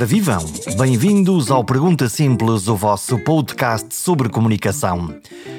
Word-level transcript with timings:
Ora! 0.00 0.76
Bem-vindos 0.78 1.50
ao 1.50 1.62
Pergunta 1.62 2.08
Simples, 2.08 2.68
o 2.68 2.74
vosso 2.74 3.18
podcast 3.18 3.94
sobre 3.94 4.30
comunicação. 4.30 5.14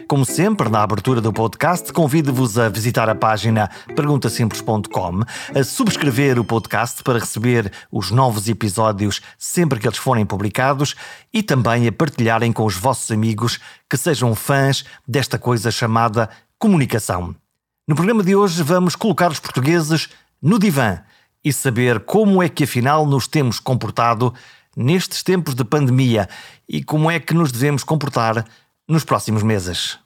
Como 0.08 0.26
sempre, 0.26 0.68
na 0.68 0.82
abertura 0.82 1.22
do 1.22 1.32
podcast, 1.32 1.94
convido-vos 1.94 2.58
a 2.58 2.68
visitar 2.68 3.08
a 3.08 3.14
página 3.14 3.70
perguntasimples.com, 3.96 5.20
a 5.54 5.64
subscrever 5.64 6.40
o 6.40 6.44
podcast 6.44 7.04
para 7.04 7.20
receber 7.20 7.72
os 7.92 8.10
novos 8.10 8.50
episódios 8.50 9.22
sempre 9.38 9.80
que 9.80 9.88
eles 9.88 10.00
forem 10.00 10.26
publicados 10.26 10.96
e 11.32 11.44
também 11.44 11.88
a 11.88 11.92
partilharem 11.92 12.52
com 12.52 12.66
os 12.66 12.76
vossos 12.76 13.12
amigos 13.12 13.60
que 13.88 13.96
sejam 13.96 14.34
fãs 14.34 14.84
desta 15.08 15.38
coisa 15.38 15.70
chamada 15.70 16.28
comunicação. 16.58 17.36
No 17.88 17.94
programa 17.94 18.24
de 18.24 18.36
hoje 18.36 18.64
vamos 18.64 18.96
colocar 18.96 19.32
os 19.32 19.40
portugueses 19.40 20.10
no 20.42 20.58
divã 20.58 21.00
e 21.44 21.52
saber 21.52 22.02
como 22.02 22.42
é 22.42 22.50
que 22.50 22.64
afinal 22.64 23.06
nos 23.06 23.28
temos 23.28 23.60
comportado 23.60 24.34
nestes 24.76 25.24
tempos 25.24 25.54
de 25.56 25.64
pandemia 25.64 26.30
e 26.68 26.84
como 26.84 27.10
é 27.10 27.20
que 27.20 27.34
nos 27.34 27.52
devemos 27.52 27.84
comportar 27.84 28.46
nos 28.88 29.04
próximos 29.04 29.44
meses. 29.44 30.00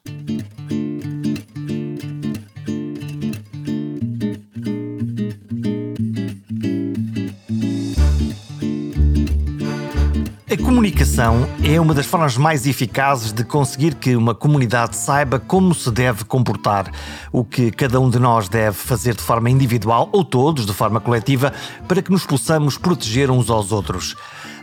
Comunicação 10.76 11.48
é 11.64 11.80
uma 11.80 11.94
das 11.94 12.04
formas 12.04 12.36
mais 12.36 12.66
eficazes 12.66 13.32
de 13.32 13.42
conseguir 13.42 13.94
que 13.94 14.14
uma 14.14 14.34
comunidade 14.34 14.94
saiba 14.94 15.40
como 15.40 15.74
se 15.74 15.90
deve 15.90 16.22
comportar, 16.26 16.92
o 17.32 17.42
que 17.42 17.70
cada 17.70 17.98
um 17.98 18.10
de 18.10 18.18
nós 18.18 18.46
deve 18.46 18.76
fazer 18.76 19.14
de 19.14 19.22
forma 19.22 19.48
individual 19.48 20.10
ou 20.12 20.22
todos 20.22 20.66
de 20.66 20.74
forma 20.74 21.00
coletiva 21.00 21.50
para 21.88 22.02
que 22.02 22.12
nos 22.12 22.26
possamos 22.26 22.76
proteger 22.76 23.30
uns 23.30 23.48
aos 23.48 23.72
outros. 23.72 24.16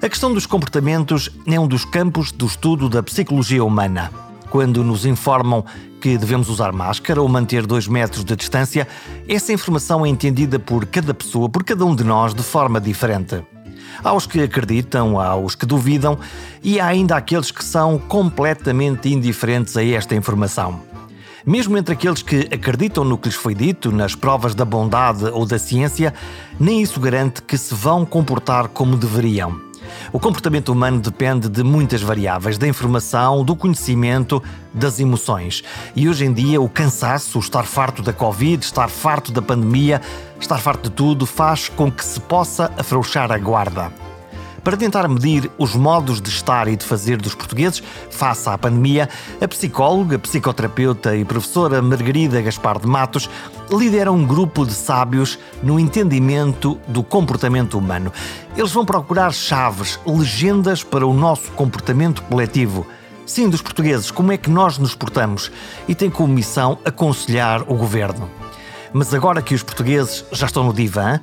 A 0.03 0.07
questão 0.07 0.31
dos 0.31 0.45
comportamentos 0.45 1.31
é 1.47 1.59
um 1.59 1.67
dos 1.67 1.83
campos 1.83 2.31
do 2.31 2.45
estudo 2.45 2.87
da 2.87 3.01
psicologia 3.01 3.63
humana. 3.63 4.11
Quando 4.51 4.83
nos 4.83 5.07
informam 5.07 5.65
que 5.99 6.15
devemos 6.15 6.47
usar 6.47 6.71
máscara 6.71 7.23
ou 7.23 7.27
manter 7.27 7.65
dois 7.65 7.87
metros 7.87 8.23
de 8.23 8.35
distância, 8.35 8.87
essa 9.27 9.51
informação 9.51 10.05
é 10.05 10.09
entendida 10.09 10.59
por 10.59 10.85
cada 10.85 11.11
pessoa, 11.11 11.49
por 11.49 11.63
cada 11.63 11.83
um 11.83 11.95
de 11.95 12.03
nós, 12.03 12.35
de 12.35 12.43
forma 12.43 12.79
diferente 12.79 13.43
aos 14.03 14.25
que 14.25 14.41
acreditam, 14.41 15.19
aos 15.19 15.55
que 15.55 15.65
duvidam 15.65 16.17
e 16.63 16.79
há 16.79 16.87
ainda 16.87 17.15
aqueles 17.15 17.51
que 17.51 17.63
são 17.63 17.97
completamente 17.97 19.09
indiferentes 19.09 19.75
a 19.77 19.83
esta 19.83 20.15
informação. 20.15 20.81
Mesmo 21.45 21.77
entre 21.77 21.93
aqueles 21.93 22.21
que 22.21 22.47
acreditam 22.53 23.03
no 23.03 23.17
que 23.17 23.27
lhes 23.27 23.35
foi 23.35 23.53
dito, 23.53 23.91
nas 23.91 24.15
provas 24.15 24.55
da 24.55 24.63
bondade 24.63 25.25
ou 25.25 25.45
da 25.45 25.59
ciência, 25.59 26.13
nem 26.57 26.81
isso 26.81 26.99
garante 26.99 27.41
que 27.41 27.57
se 27.57 27.73
vão 27.73 28.05
comportar 28.05 28.69
como 28.69 28.95
deveriam. 28.95 29.72
O 30.11 30.19
comportamento 30.19 30.69
humano 30.69 30.99
depende 30.99 31.49
de 31.49 31.63
muitas 31.63 32.01
variáveis, 32.01 32.57
da 32.57 32.67
informação, 32.67 33.43
do 33.43 33.55
conhecimento, 33.55 34.41
das 34.73 34.99
emoções. 34.99 35.63
E 35.95 36.07
hoje 36.07 36.25
em 36.25 36.33
dia, 36.33 36.61
o 36.61 36.69
cansaço, 36.69 37.37
o 37.37 37.41
estar 37.41 37.63
farto 37.63 38.01
da 38.01 38.13
Covid, 38.13 38.63
estar 38.63 38.89
farto 38.89 39.31
da 39.31 39.41
pandemia, 39.41 40.01
estar 40.39 40.57
farto 40.57 40.89
de 40.89 40.95
tudo, 40.95 41.25
faz 41.25 41.69
com 41.69 41.91
que 41.91 42.03
se 42.03 42.19
possa 42.19 42.71
afrouxar 42.77 43.31
a 43.31 43.37
guarda. 43.37 44.12
Para 44.63 44.77
tentar 44.77 45.09
medir 45.09 45.51
os 45.57 45.75
modos 45.75 46.21
de 46.21 46.29
estar 46.29 46.69
e 46.69 46.77
de 46.77 46.85
fazer 46.85 47.17
dos 47.17 47.35
portugueses 47.35 47.83
face 48.09 48.47
à 48.47 48.57
pandemia, 48.57 49.09
a 49.41 49.47
psicóloga, 49.47 50.17
psicoterapeuta 50.17 51.17
e 51.17 51.25
professora 51.25 51.81
Margarida 51.81 52.41
Gaspar 52.41 52.79
de 52.79 52.87
Matos 52.87 53.29
lidera 53.69 54.09
um 54.09 54.25
grupo 54.25 54.65
de 54.65 54.73
sábios 54.73 55.37
no 55.61 55.77
entendimento 55.77 56.79
do 56.87 57.03
comportamento 57.03 57.77
humano. 57.77 58.13
Eles 58.55 58.71
vão 58.71 58.85
procurar 58.85 59.33
chaves, 59.33 59.99
legendas 60.05 60.81
para 60.81 61.05
o 61.05 61.13
nosso 61.13 61.51
comportamento 61.51 62.23
coletivo. 62.23 62.87
Sim, 63.25 63.49
dos 63.49 63.61
portugueses, 63.61 64.11
como 64.11 64.31
é 64.31 64.37
que 64.37 64.49
nós 64.49 64.77
nos 64.77 64.95
portamos? 64.95 65.51
E 65.89 65.95
tem 65.95 66.09
como 66.09 66.33
missão 66.33 66.77
aconselhar 66.85 67.63
o 67.63 67.75
governo. 67.75 68.29
Mas 68.93 69.13
agora 69.13 69.41
que 69.41 69.55
os 69.55 69.63
portugueses 69.63 70.23
já 70.31 70.45
estão 70.45 70.63
no 70.63 70.73
divã, 70.73 71.19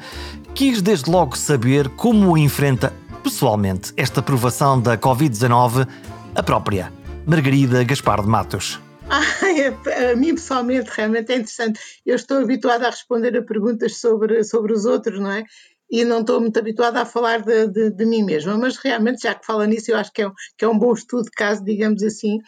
quis 0.55 0.83
desde 0.83 1.11
logo 1.11 1.39
saber 1.39 1.89
como 1.91 2.37
enfrenta 2.37 2.93
pessoalmente 3.23 3.93
esta 3.97 4.21
aprovação 4.21 4.81
da 4.81 4.97
Covid-19 4.97 5.87
a 6.35 6.43
própria 6.43 6.93
Margarida 7.27 7.85
Gaspar 7.85 8.23
de 8.23 8.29
Matos. 8.29 8.81
Ah, 9.09 10.13
a 10.13 10.17
mim 10.17 10.35
pessoalmente 10.35 10.91
realmente 10.95 11.33
é 11.33 11.37
interessante. 11.37 11.81
Eu 12.07 12.17
estou 12.17 12.39
habituada 12.39 12.87
a 12.87 12.91
responder 12.91 13.37
a 13.37 13.43
perguntas 13.43 13.97
sobre, 13.97 14.43
sobre 14.45 14.73
os 14.73 14.85
outros, 14.85 15.19
não 15.21 15.31
é? 15.31 15.45
E 15.91 16.05
não 16.05 16.21
estou 16.21 16.41
muito 16.41 16.57
habituada 16.59 17.03
a 17.03 17.05
falar 17.05 17.43
de, 17.43 17.67
de, 17.67 17.91
de 17.91 18.07
mim 18.07 18.23
mesma, 18.23 18.57
mas 18.57 18.77
realmente, 18.77 19.23
já 19.23 19.35
que 19.35 19.45
fala 19.45 19.67
nisso, 19.67 19.91
eu 19.91 19.97
acho 19.97 20.13
que 20.13 20.23
é, 20.23 20.31
que 20.57 20.65
é 20.65 20.69
um 20.69 20.79
bom 20.79 20.93
estudo 20.93 21.25
de 21.25 21.33
caso, 21.33 21.65
digamos 21.65 22.03
assim, 22.05 22.39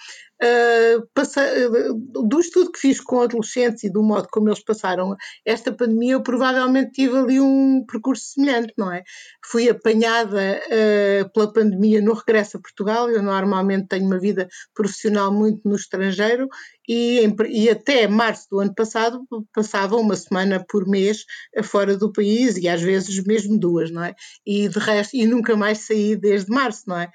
uh, 0.43 1.07
passa, 1.15 1.41
uh, 1.41 2.29
do 2.29 2.41
estudo 2.41 2.73
que 2.73 2.81
fiz 2.81 3.01
com 3.01 3.23
adolescentes 3.23 3.85
e 3.85 3.91
do 3.91 4.03
modo 4.03 4.29
como 4.31 4.49
eles 4.49 4.63
passaram 4.63 5.17
esta 5.45 5.73
pandemia, 5.73 6.15
eu 6.15 6.23
provavelmente 6.23 6.93
tive 6.93 7.17
ali 7.17 7.41
um 7.41 7.85
percurso 7.87 8.25
semelhante, 8.35 8.75
não 8.77 8.93
é? 8.93 9.03
Fui 9.45 9.69
apanhada 9.69 10.61
uh, 10.67 11.31
pela 11.33 11.53
pandemia 11.53 12.03
no 12.03 12.15
regresso 12.15 12.57
a 12.57 12.61
Portugal, 12.61 13.09
eu 13.11 13.23
normalmente 13.23 13.89
tenho 13.89 14.07
uma 14.07 14.19
vida 14.19 14.49
profissional 14.75 15.33
muito 15.33 15.61
no 15.65 15.77
estrangeiro 15.77 16.49
e, 16.89 17.21
e, 17.49 17.71
até 17.71 18.09
março 18.09 18.49
do 18.51 18.59
ano 18.59 18.75
passado 18.75 19.25
passava 19.55 19.97
uma 19.97 20.17
semana 20.17 20.65
por 20.69 20.87
mês 20.87 21.25
fora 21.63 21.97
do 21.97 22.13
país 22.13 22.57
e 22.57 22.69
às 22.69 22.83
vezes 22.83 23.23
mesmo 23.25 23.57
duas, 23.59 23.91
não 23.91 24.03
é? 24.03 24.15
E 24.45 24.69
de 24.69 24.79
resto, 24.81 25.17
e 25.17 25.25
nunca 25.25 25.57
mais 25.57 25.87
saí 25.87 26.17
desde 26.17 26.51
março, 26.51 26.83
não 26.89 26.99
é? 26.99 27.11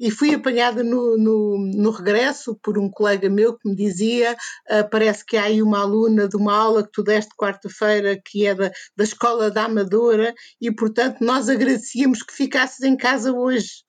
E 0.00 0.10
fui 0.10 0.34
apanhada 0.34 0.82
no, 0.82 1.18
no, 1.18 1.58
no 1.58 1.90
regresso 1.90 2.58
por 2.62 2.78
um 2.78 2.88
colega 2.88 3.28
meu 3.28 3.58
que 3.58 3.68
me 3.68 3.76
dizia: 3.76 4.32
uh, 4.32 4.88
parece 4.90 5.22
que 5.26 5.36
há 5.36 5.44
aí 5.44 5.62
uma 5.62 5.82
aluna 5.82 6.26
de 6.26 6.36
uma 6.36 6.56
aula 6.56 6.82
que 6.82 6.90
tu 6.90 7.02
deste 7.02 7.36
quarta-feira 7.36 8.18
que 8.24 8.46
é 8.46 8.54
da, 8.54 8.72
da 8.96 9.04
Escola 9.04 9.50
da 9.50 9.64
Amadora 9.64 10.34
e, 10.58 10.72
portanto, 10.72 11.20
nós 11.20 11.50
agradecíamos 11.50 12.22
que 12.22 12.32
ficasses 12.32 12.80
em 12.80 12.96
casa 12.96 13.30
hoje. 13.30 13.84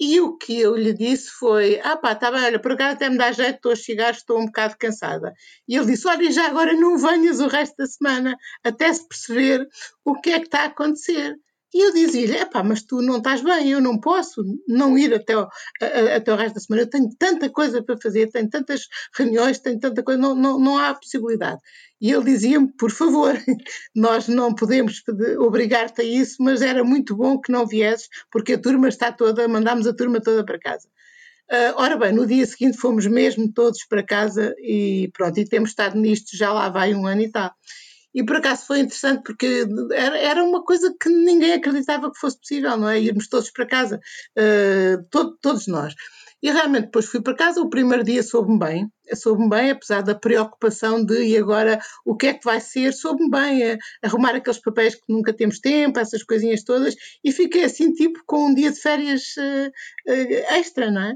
E 0.00 0.20
o 0.20 0.36
que 0.36 0.58
eu 0.60 0.76
lhe 0.76 0.92
disse 0.92 1.30
foi: 1.30 1.80
Ah, 1.84 1.96
pá, 1.96 2.12
está 2.12 2.32
bem, 2.32 2.42
olha, 2.42 2.60
por 2.60 2.72
acaso 2.72 2.96
até 2.96 3.08
me 3.08 3.16
dá 3.16 3.30
jeito, 3.30 3.56
estou 3.56 3.72
a 3.72 3.76
chegar, 3.76 4.10
estou 4.14 4.40
um 4.40 4.46
bocado 4.46 4.76
cansada. 4.76 5.32
E 5.68 5.76
ele 5.76 5.86
disse: 5.86 6.08
Olha, 6.08 6.32
já 6.32 6.46
agora 6.46 6.72
não 6.74 6.98
venhas 6.98 7.38
o 7.38 7.46
resto 7.46 7.76
da 7.76 7.86
semana, 7.86 8.36
até 8.64 8.92
se 8.92 9.06
perceber 9.06 9.68
o 10.04 10.20
que 10.20 10.30
é 10.30 10.40
que 10.40 10.46
está 10.46 10.62
a 10.62 10.66
acontecer. 10.66 11.36
E 11.72 11.84
eu 11.84 11.92
dizia-lhe: 11.92 12.36
epá, 12.36 12.62
mas 12.62 12.82
tu 12.82 13.02
não 13.02 13.18
estás 13.18 13.42
bem, 13.42 13.70
eu 13.70 13.80
não 13.80 14.00
posso 14.00 14.42
não 14.66 14.96
ir 14.96 15.12
até 15.14 15.36
o, 15.36 15.40
a, 15.42 16.16
até 16.16 16.32
o 16.32 16.36
resto 16.36 16.54
da 16.54 16.60
semana, 16.60 16.82
eu 16.82 16.90
tenho 16.90 17.10
tanta 17.18 17.50
coisa 17.50 17.82
para 17.82 17.98
fazer, 18.00 18.28
tenho 18.30 18.48
tantas 18.48 18.88
reuniões, 19.16 19.58
tenho 19.58 19.78
tanta 19.78 20.02
coisa, 20.02 20.20
não, 20.20 20.34
não, 20.34 20.58
não 20.58 20.78
há 20.78 20.94
possibilidade. 20.94 21.60
E 22.00 22.10
ele 22.10 22.24
dizia-me: 22.24 22.72
por 22.78 22.90
favor, 22.90 23.34
nós 23.94 24.28
não 24.28 24.54
podemos 24.54 25.02
obrigar-te 25.38 26.00
a 26.00 26.04
isso, 26.04 26.36
mas 26.42 26.62
era 26.62 26.82
muito 26.82 27.14
bom 27.14 27.38
que 27.38 27.52
não 27.52 27.66
viesses, 27.66 28.08
porque 28.30 28.54
a 28.54 28.58
turma 28.58 28.88
está 28.88 29.12
toda, 29.12 29.46
mandámos 29.46 29.86
a 29.86 29.94
turma 29.94 30.20
toda 30.20 30.44
para 30.44 30.58
casa. 30.58 30.88
Uh, 31.50 31.72
ora 31.76 31.96
bem, 31.96 32.12
no 32.12 32.26
dia 32.26 32.44
seguinte 32.46 32.76
fomos 32.76 33.06
mesmo 33.06 33.50
todos 33.50 33.82
para 33.86 34.02
casa 34.02 34.54
e 34.58 35.10
pronto, 35.14 35.40
e 35.40 35.46
temos 35.46 35.70
estado 35.70 35.98
nisto 35.98 36.36
já 36.36 36.52
lá 36.52 36.68
vai 36.68 36.94
um 36.94 37.06
ano 37.06 37.22
e 37.22 37.30
tal. 37.30 37.50
E 38.18 38.24
por 38.24 38.34
acaso 38.34 38.66
foi 38.66 38.80
interessante 38.80 39.22
porque 39.22 39.64
era, 39.92 40.18
era 40.18 40.44
uma 40.44 40.64
coisa 40.64 40.92
que 41.00 41.08
ninguém 41.08 41.52
acreditava 41.52 42.10
que 42.10 42.18
fosse 42.18 42.36
possível, 42.40 42.76
não 42.76 42.88
é? 42.88 43.00
Irmos 43.00 43.28
todos 43.28 43.48
para 43.52 43.64
casa, 43.64 44.00
uh, 44.36 45.06
todo, 45.08 45.38
todos 45.40 45.68
nós. 45.68 45.94
E 46.42 46.50
realmente 46.50 46.86
depois 46.86 47.06
fui 47.06 47.22
para 47.22 47.36
casa, 47.36 47.60
o 47.60 47.70
primeiro 47.70 48.02
dia 48.02 48.20
soube-me 48.24 48.58
bem, 48.58 48.92
soube-me 49.14 49.48
bem, 49.48 49.70
apesar 49.70 50.02
da 50.02 50.16
preocupação 50.16 51.04
de 51.04 51.28
e 51.28 51.36
agora 51.36 51.78
o 52.04 52.16
que 52.16 52.26
é 52.26 52.34
que 52.34 52.44
vai 52.44 52.60
ser, 52.60 52.92
soube-me 52.92 53.30
bem, 53.30 53.70
a, 53.70 53.78
arrumar 54.02 54.34
aqueles 54.34 54.60
papéis 54.60 54.96
que 54.96 55.02
nunca 55.08 55.32
temos 55.32 55.60
tempo, 55.60 56.00
essas 56.00 56.24
coisinhas 56.24 56.64
todas, 56.64 56.96
e 57.22 57.30
fiquei 57.30 57.62
assim 57.62 57.92
tipo 57.92 58.20
com 58.26 58.46
um 58.46 58.54
dia 58.54 58.72
de 58.72 58.80
férias 58.80 59.22
uh, 59.36 59.68
uh, 60.10 60.56
extra, 60.56 60.90
não 60.90 61.02
é? 61.02 61.14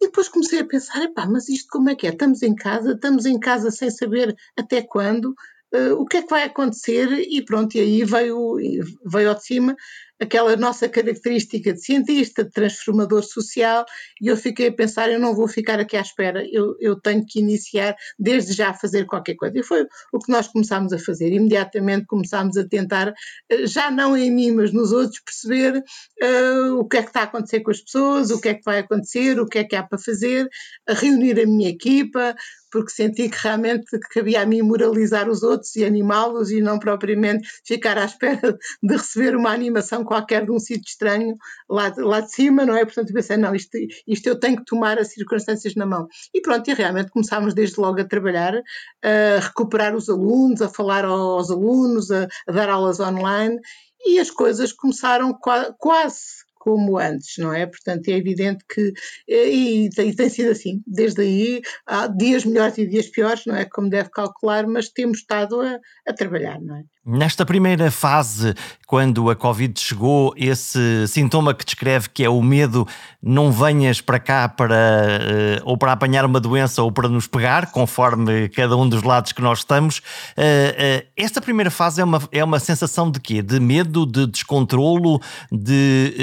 E 0.00 0.06
depois 0.06 0.28
comecei 0.28 0.60
a 0.60 0.64
pensar, 0.64 1.02
epá, 1.02 1.26
mas 1.26 1.48
isto 1.48 1.66
como 1.68 1.90
é 1.90 1.96
que 1.96 2.06
é? 2.06 2.10
Estamos 2.10 2.44
em 2.44 2.54
casa, 2.54 2.92
estamos 2.92 3.26
em 3.26 3.40
casa 3.40 3.72
sem 3.72 3.90
saber 3.90 4.36
até 4.56 4.82
quando, 4.82 5.34
uh, 5.74 5.94
o 5.94 6.06
que 6.06 6.18
é 6.18 6.22
que 6.22 6.30
vai 6.30 6.44
acontecer 6.44 7.10
e 7.12 7.42
pronto, 7.44 7.76
e 7.76 7.80
aí 7.80 8.04
veio, 8.04 8.56
veio 9.04 9.28
ao 9.28 9.34
de 9.34 9.44
cima 9.44 9.76
aquela 10.20 10.56
nossa 10.56 10.88
característica 10.88 11.72
de 11.72 11.80
cientista, 11.80 12.44
de 12.44 12.50
transformador 12.50 13.22
social, 13.22 13.84
e 14.20 14.26
eu 14.26 14.36
fiquei 14.36 14.68
a 14.68 14.72
pensar, 14.72 15.10
eu 15.10 15.20
não 15.20 15.34
vou 15.34 15.46
ficar 15.46 15.78
aqui 15.78 15.96
à 15.96 16.00
espera, 16.00 16.44
eu, 16.50 16.76
eu 16.80 17.00
tenho 17.00 17.24
que 17.24 17.38
iniciar 17.38 17.96
desde 18.18 18.52
já 18.52 18.70
a 18.70 18.74
fazer 18.74 19.06
qualquer 19.06 19.36
coisa. 19.36 19.58
E 19.58 19.62
foi 19.62 19.86
o 20.12 20.18
que 20.18 20.30
nós 20.30 20.48
começámos 20.48 20.92
a 20.92 20.98
fazer. 20.98 21.32
Imediatamente 21.32 22.06
começámos 22.06 22.56
a 22.56 22.66
tentar, 22.66 23.14
eh, 23.48 23.66
já 23.66 23.90
não 23.90 24.16
em 24.16 24.30
mim, 24.30 24.52
mas 24.52 24.72
nos 24.72 24.92
outros, 24.92 25.20
perceber 25.20 25.78
uh, 26.22 26.78
o 26.78 26.88
que 26.88 26.96
é 26.96 27.02
que 27.02 27.08
está 27.08 27.20
a 27.20 27.24
acontecer 27.24 27.60
com 27.60 27.70
as 27.70 27.80
pessoas, 27.80 28.30
o 28.30 28.40
que 28.40 28.48
é 28.48 28.54
que 28.54 28.64
vai 28.64 28.80
acontecer, 28.80 29.38
o 29.38 29.46
que 29.46 29.58
é 29.58 29.64
que 29.64 29.76
há 29.76 29.82
para 29.82 29.98
fazer, 29.98 30.48
a 30.88 30.94
reunir 30.94 31.40
a 31.40 31.46
minha 31.46 31.68
equipa, 31.68 32.34
porque 32.70 32.90
senti 32.90 33.28
que 33.28 33.38
realmente 33.42 33.98
cabia 34.10 34.42
a 34.42 34.46
mim 34.46 34.62
moralizar 34.62 35.28
os 35.28 35.42
outros 35.42 35.74
e 35.76 35.84
animá-los 35.84 36.50
e 36.50 36.60
não 36.60 36.78
propriamente 36.78 37.48
ficar 37.64 37.98
à 37.98 38.04
espera 38.04 38.58
de 38.82 38.96
receber 38.96 39.36
uma 39.36 39.50
animação 39.50 40.04
qualquer 40.04 40.44
de 40.44 40.52
um 40.52 40.58
sítio 40.58 40.88
estranho 40.88 41.34
lá, 41.68 41.92
lá 41.96 42.20
de 42.20 42.32
cima, 42.32 42.64
não 42.64 42.76
é? 42.76 42.84
Portanto, 42.84 43.12
pensei, 43.12 43.36
não, 43.36 43.54
isto, 43.54 43.76
isto 44.06 44.26
eu 44.26 44.38
tenho 44.38 44.58
que 44.58 44.64
tomar 44.64 44.98
as 44.98 45.08
circunstâncias 45.08 45.74
na 45.74 45.86
mão. 45.86 46.06
E 46.34 46.40
pronto, 46.40 46.68
e 46.68 46.74
realmente 46.74 47.10
começámos 47.10 47.54
desde 47.54 47.80
logo 47.80 48.00
a 48.00 48.04
trabalhar, 48.04 48.54
a 49.02 49.40
recuperar 49.40 49.94
os 49.94 50.08
alunos, 50.08 50.62
a 50.62 50.68
falar 50.68 51.04
aos 51.04 51.50
alunos, 51.50 52.10
a, 52.10 52.28
a 52.46 52.52
dar 52.52 52.68
aulas 52.68 53.00
online 53.00 53.58
e 54.06 54.18
as 54.18 54.30
coisas 54.30 54.72
começaram 54.72 55.36
quase 55.78 56.47
como 56.58 56.98
antes, 56.98 57.38
não 57.38 57.52
é? 57.52 57.66
Portanto, 57.66 58.08
é 58.08 58.12
evidente 58.12 58.64
que, 58.68 58.92
eh, 59.28 59.48
e, 59.48 59.86
e, 59.86 60.14
tem 60.14 60.28
sido 60.28 60.50
assim, 60.50 60.82
desde 60.86 61.22
aí, 61.22 61.62
há 61.86 62.06
dias 62.06 62.44
melhores 62.44 62.78
e 62.78 62.86
dias 62.86 63.08
piores, 63.08 63.44
não 63.46 63.56
é? 63.56 63.64
Como 63.64 63.88
deve 63.88 64.10
calcular, 64.10 64.66
mas 64.66 64.88
temos 64.88 65.18
estado 65.18 65.60
a, 65.60 65.78
a 66.06 66.12
trabalhar, 66.12 66.60
não 66.60 66.76
é? 66.76 66.84
Nesta 67.10 67.46
primeira 67.46 67.90
fase, 67.90 68.54
quando 68.86 69.30
a 69.30 69.34
Covid 69.34 69.80
chegou, 69.80 70.34
esse 70.36 71.08
sintoma 71.08 71.54
que 71.54 71.64
descreve 71.64 72.10
que 72.10 72.22
é 72.22 72.28
o 72.28 72.42
medo, 72.42 72.86
não 73.22 73.50
venhas 73.50 74.02
para 74.02 74.18
cá 74.18 74.46
para 74.46 74.74
uh, 74.74 75.62
ou 75.64 75.78
para 75.78 75.92
apanhar 75.92 76.26
uma 76.26 76.38
doença 76.38 76.82
ou 76.82 76.92
para 76.92 77.08
nos 77.08 77.26
pegar, 77.26 77.72
conforme 77.72 78.50
cada 78.50 78.76
um 78.76 78.86
dos 78.86 79.02
lados 79.02 79.32
que 79.32 79.40
nós 79.40 79.60
estamos. 79.60 80.00
Uh, 80.36 81.02
esta 81.16 81.40
primeira 81.40 81.70
fase 81.70 82.02
é 82.02 82.04
uma, 82.04 82.28
é 82.30 82.44
uma 82.44 82.60
sensação 82.60 83.10
de 83.10 83.18
quê? 83.20 83.40
De 83.40 83.58
medo, 83.58 84.04
de 84.04 84.26
descontrolo, 84.26 85.18
de 85.50 86.14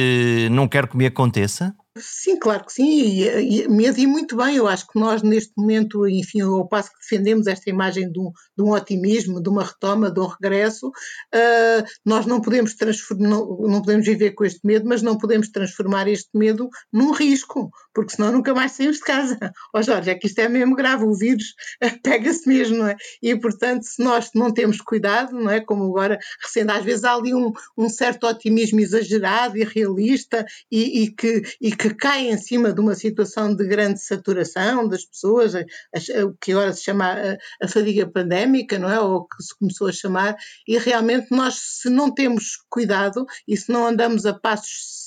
não 0.51 0.67
quero 0.67 0.87
que 0.87 0.97
me 0.97 1.05
aconteça? 1.05 1.75
Sim, 1.97 2.37
claro 2.37 2.65
que 2.65 2.73
sim, 2.73 2.83
e, 2.83 3.23
e, 3.23 3.63
e 3.63 4.07
muito 4.07 4.35
bem. 4.35 4.57
Eu 4.57 4.67
acho 4.67 4.85
que 4.85 4.99
nós, 4.99 5.23
neste 5.23 5.53
momento, 5.57 6.05
enfim, 6.05 6.41
ao 6.41 6.67
passo 6.67 6.91
que 6.91 6.99
defendemos 6.99 7.47
esta 7.47 7.69
imagem 7.69 8.11
de 8.11 8.19
um, 8.19 8.31
de 8.57 8.63
um 8.63 8.71
otimismo, 8.71 9.41
de 9.41 9.47
uma 9.47 9.63
retoma, 9.63 10.11
de 10.11 10.19
um 10.19 10.27
regresso, 10.27 10.89
uh, 10.89 11.85
nós 12.05 12.25
não 12.25 12.41
podemos, 12.41 12.75
transformar, 12.75 13.29
não, 13.29 13.57
não, 13.61 13.81
podemos 13.81 14.05
viver 14.05 14.31
com 14.31 14.43
este 14.43 14.59
medo, 14.65 14.85
mas 14.85 15.01
não 15.01 15.17
podemos 15.17 15.47
transformar 15.47 16.09
este 16.09 16.29
medo 16.33 16.67
num 16.91 17.13
risco, 17.13 17.71
porque 17.95 18.13
senão 18.13 18.31
nunca 18.33 18.53
mais 18.53 18.73
saímos 18.73 18.97
de 18.97 19.03
casa. 19.03 19.39
Ó 19.73 19.79
oh, 19.79 19.81
Jorge, 19.81 20.09
é 20.11 20.15
que 20.15 20.27
isto 20.27 20.37
é 20.39 20.49
mesmo 20.49 20.75
grave, 20.75 21.05
o 21.05 21.13
vírus 21.13 21.55
pega-se 22.03 22.47
mesmo, 22.47 22.77
não 22.77 22.87
é? 22.89 22.97
E, 23.21 23.33
portanto, 23.39 23.83
se 23.83 24.03
nós 24.03 24.29
não 24.35 24.53
temos 24.53 24.81
cuidado, 24.81 25.33
não 25.33 25.49
é? 25.49 25.61
Como 25.61 25.85
agora, 25.85 26.19
recente, 26.43 26.71
às 26.71 26.83
vezes 26.83 27.05
há 27.05 27.15
ali 27.15 27.33
um, 27.33 27.53
um 27.77 27.87
certo 27.87 28.27
otimismo 28.27 28.81
exagerado 28.81 29.57
e 29.57 29.63
realista 29.63 30.45
e, 30.69 31.03
e 31.03 31.11
que, 31.11 31.41
e 31.61 31.73
que 31.73 31.93
cai 31.93 32.29
em 32.29 32.37
cima 32.37 32.73
de 32.73 32.81
uma 32.81 32.95
situação 32.95 33.55
de 33.55 33.65
grande 33.65 34.01
saturação 34.01 34.87
das 34.89 35.05
pessoas, 35.05 35.53
o 35.55 36.33
que 36.41 36.51
agora 36.51 36.73
se 36.73 36.83
chama 36.83 37.13
a, 37.13 37.37
a 37.63 37.67
fadiga 37.67 38.05
pandémica, 38.05 38.77
não 38.77 38.91
é? 38.91 38.99
Ou 38.99 39.25
que 39.25 39.41
se 39.41 39.57
começou 39.57 39.87
a 39.87 39.93
chamar, 39.93 40.35
e 40.67 40.77
realmente 40.77 41.27
nós, 41.31 41.55
se 41.55 41.89
não 41.89 42.13
temos 42.13 42.57
cuidado 42.69 43.25
e 43.47 43.55
se 43.55 43.71
não 43.71 43.87
andamos 43.87 44.25
a 44.25 44.33
passos 44.33 45.04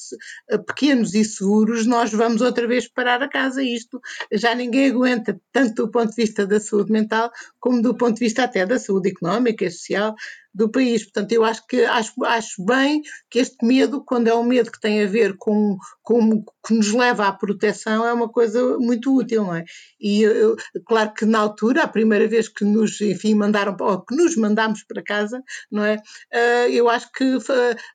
pequenos 0.66 1.14
e 1.14 1.25
seguros, 1.25 1.87
nós 1.87 2.12
vamos 2.12 2.40
outra 2.40 2.66
vez 2.66 2.88
parar 2.88 3.22
a 3.22 3.28
casa. 3.28 3.62
Isto 3.62 4.00
já 4.32 4.55
ninguém 4.55 4.90
aguenta, 4.90 5.40
tanto 5.52 5.87
do 5.87 5.90
ponto 5.90 6.10
de 6.10 6.16
vista 6.16 6.46
da 6.46 6.60
saúde 6.60 6.93
mental, 6.93 7.31
como 7.58 7.82
do 7.82 7.96
ponto 7.96 8.14
de 8.14 8.20
vista 8.20 8.44
até 8.44 8.64
da 8.66 8.78
saúde 8.78 9.10
económica 9.10 9.64
e 9.64 9.70
social 9.70 10.14
do 10.58 10.69
país. 10.69 11.05
Portanto, 11.05 11.31
eu 11.32 11.44
acho 11.44 11.64
que 11.66 11.84
acho, 11.84 12.12
acho 12.25 12.64
bem 12.64 13.00
que 13.31 13.38
este 13.38 13.64
medo, 13.64 14.02
quando 14.05 14.26
é 14.26 14.34
um 14.34 14.43
medo 14.43 14.72
que 14.72 14.81
tem 14.81 15.02
a 15.02 15.06
ver 15.06 15.37
com, 15.38 15.78
com 16.02 16.43
que 16.66 16.75
nos 16.75 16.93
leva 16.93 17.28
à 17.28 17.32
proteção, 17.32 18.05
é 18.05 18.12
uma 18.12 18.28
coisa 18.28 18.76
muito 18.78 19.14
útil, 19.14 19.44
não 19.44 19.55
é? 19.55 19.64
E 20.00 20.22
eu, 20.22 20.56
claro 20.84 21.14
que 21.14 21.25
na 21.25 21.38
altura, 21.38 21.84
a 21.84 21.88
primeira 21.88 22.26
vez 22.26 22.49
que 22.49 22.64
nos, 22.64 23.00
enfim, 23.00 23.34
mandaram, 23.34 23.76
ou 23.81 24.05
que 24.05 24.16
nos 24.16 24.37
mandámos 24.37 24.82
para 24.82 25.02
casa, 25.02 25.40
não 25.70 25.84
é? 25.84 25.96
Uh, 26.34 26.70
eu 26.70 26.88
acho 26.88 27.10
que 27.12 27.38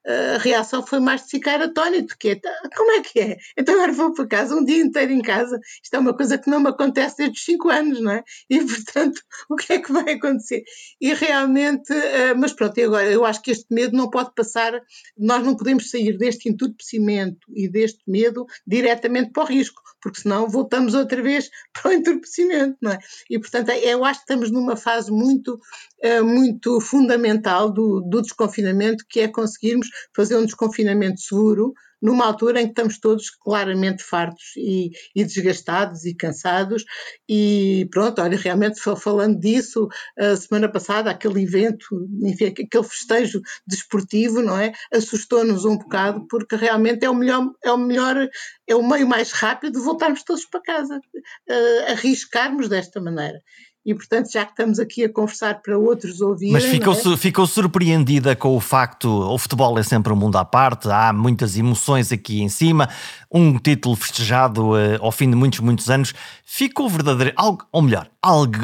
a 0.08 0.38
reação 0.38 0.86
foi 0.86 1.00
mais 1.00 1.24
de 1.24 1.32
ficar 1.32 1.62
atónito, 1.62 2.16
que 2.18 2.30
é, 2.30 2.36
tá, 2.36 2.50
como 2.76 2.92
é 2.94 3.02
que 3.02 3.20
é? 3.20 3.38
Então 3.58 3.76
agora 3.76 3.92
vou 3.92 4.14
para 4.14 4.28
casa, 4.28 4.56
um 4.56 4.64
dia 4.64 4.82
inteiro 4.82 5.12
em 5.12 5.22
casa, 5.22 5.60
isto 5.84 5.94
é 5.94 6.00
uma 6.00 6.16
coisa 6.16 6.38
que 6.38 6.50
não 6.50 6.62
me 6.62 6.70
acontece 6.70 7.18
desde 7.18 7.38
os 7.38 7.46
5 7.46 7.70
anos, 7.70 8.02
não 8.02 8.12
é? 8.12 8.24
E 8.50 8.60
portanto, 8.64 9.22
o 9.50 9.56
que 9.56 9.74
é 9.74 9.80
que 9.80 9.92
vai 9.92 10.14
acontecer? 10.14 10.64
E 11.02 11.14
realmente, 11.14 11.92
uh, 11.92 12.38
mas 12.54 12.56
pronto, 12.56 12.80
agora 12.82 13.12
eu 13.12 13.26
acho 13.26 13.42
que 13.42 13.52
este 13.52 13.66
medo 13.74 13.98
não 13.98 14.10
pode 14.10 14.34
passar, 14.36 14.82
nós 15.18 15.44
não 15.44 15.56
podemos 15.56 15.90
sair 15.90 16.18
deste 16.18 16.50
entorpecimento 16.50 17.48
e 17.54 17.68
deste 17.68 18.02
medo 18.08 18.46
diretamente 18.66 19.32
para 19.32 19.44
o 19.44 19.46
risco, 19.46 19.82
porque 20.02 20.22
senão 20.22 20.48
voltamos 20.48 20.94
outra 20.94 21.22
vez 21.22 21.50
para 21.74 21.92
o 21.92 21.94
entorpecimento, 21.94 22.78
não 22.82 22.92
é? 22.92 23.00
E 23.30 23.40
portanto 23.40 23.70
eu 23.70 24.06
acho 24.06 24.20
que 24.20 24.32
estamos 24.32 24.52
numa 24.52 24.76
fase 24.76 25.12
muito, 25.12 25.60
eh, 26.02 26.22
muito 26.22 26.80
fundamental 26.80 27.72
do, 27.72 28.02
do 28.02 28.22
desconfinamento, 28.22 29.06
que 29.10 29.22
é 29.22 29.28
conseguirmos 29.28 29.88
fazer 30.16 30.38
um 30.38 30.46
desconfinamento 30.46 31.22
seguro, 31.22 31.74
numa 32.04 32.26
altura 32.26 32.60
em 32.62 32.66
que 32.66 32.72
estamos 32.72 33.00
todos 33.00 33.30
claramente 33.30 34.04
fartos 34.04 34.58
e, 34.58 34.92
e 35.16 35.24
desgastados 35.24 36.04
e 36.04 36.14
cansados. 36.14 36.84
E 37.30 37.88
pronto, 37.90 38.22
olha, 38.22 38.38
realmente 38.38 38.78
falando 38.98 39.40
disso, 39.40 39.88
a 40.20 40.36
semana 40.36 40.70
passada, 40.70 41.10
aquele 41.10 41.42
evento, 41.42 42.06
enfim, 42.22 42.48
aquele 42.48 42.84
festejo 42.84 43.42
desportivo, 43.66 44.42
não 44.42 44.60
é? 44.60 44.74
Assustou-nos 44.92 45.64
um 45.64 45.78
bocado, 45.78 46.28
porque 46.28 46.58
realmente 46.58 47.06
é 47.06 47.10
o 47.10 47.16
melhor, 47.16 47.50
é 47.64 47.72
o 47.72 47.78
melhor, 47.78 48.30
é 48.68 48.76
o 48.76 48.86
meio 48.86 49.08
mais 49.08 49.32
rápido 49.32 49.80
de 49.80 49.86
voltarmos 49.86 50.24
todos 50.24 50.46
para 50.46 50.62
casa, 50.62 50.98
uh, 50.98 51.92
arriscarmos 51.92 52.68
desta 52.68 53.00
maneira 53.00 53.42
e 53.86 53.94
portanto 53.94 54.32
já 54.32 54.46
que 54.46 54.52
estamos 54.52 54.80
aqui 54.80 55.04
a 55.04 55.10
conversar 55.12 55.62
para 55.62 55.78
outros 55.78 56.22
ouvirem... 56.22 56.54
Mas 56.54 56.66
ficou, 56.66 56.94
é? 56.94 57.18
ficou 57.18 57.46
surpreendida 57.46 58.36
com 58.36 58.56
o 58.56 58.60
facto, 58.60 59.08
o 59.08 59.38
futebol 59.38 59.78
é 59.78 59.84
sempre 59.84 60.14
um 60.14 60.16
mundo 60.16 60.38
à 60.38 60.46
parte, 60.46 60.90
há 60.90 61.12
muitas 61.12 61.58
emoções 61.58 62.12
aqui 62.12 62.42
em 62.42 62.50
cima, 62.50 62.90
um 63.32 63.58
título 63.58 63.96
festejado 63.96 64.72
uh, 64.72 64.98
ao 65.02 65.12
fim 65.12 65.30
de 65.30 65.36
muitos, 65.36 65.60
muitos 65.60 65.90
anos, 65.90 66.14
ficou 66.46 66.90
verdadeiro, 66.90 67.34
ou 67.72 67.82
melhor, 67.82 68.10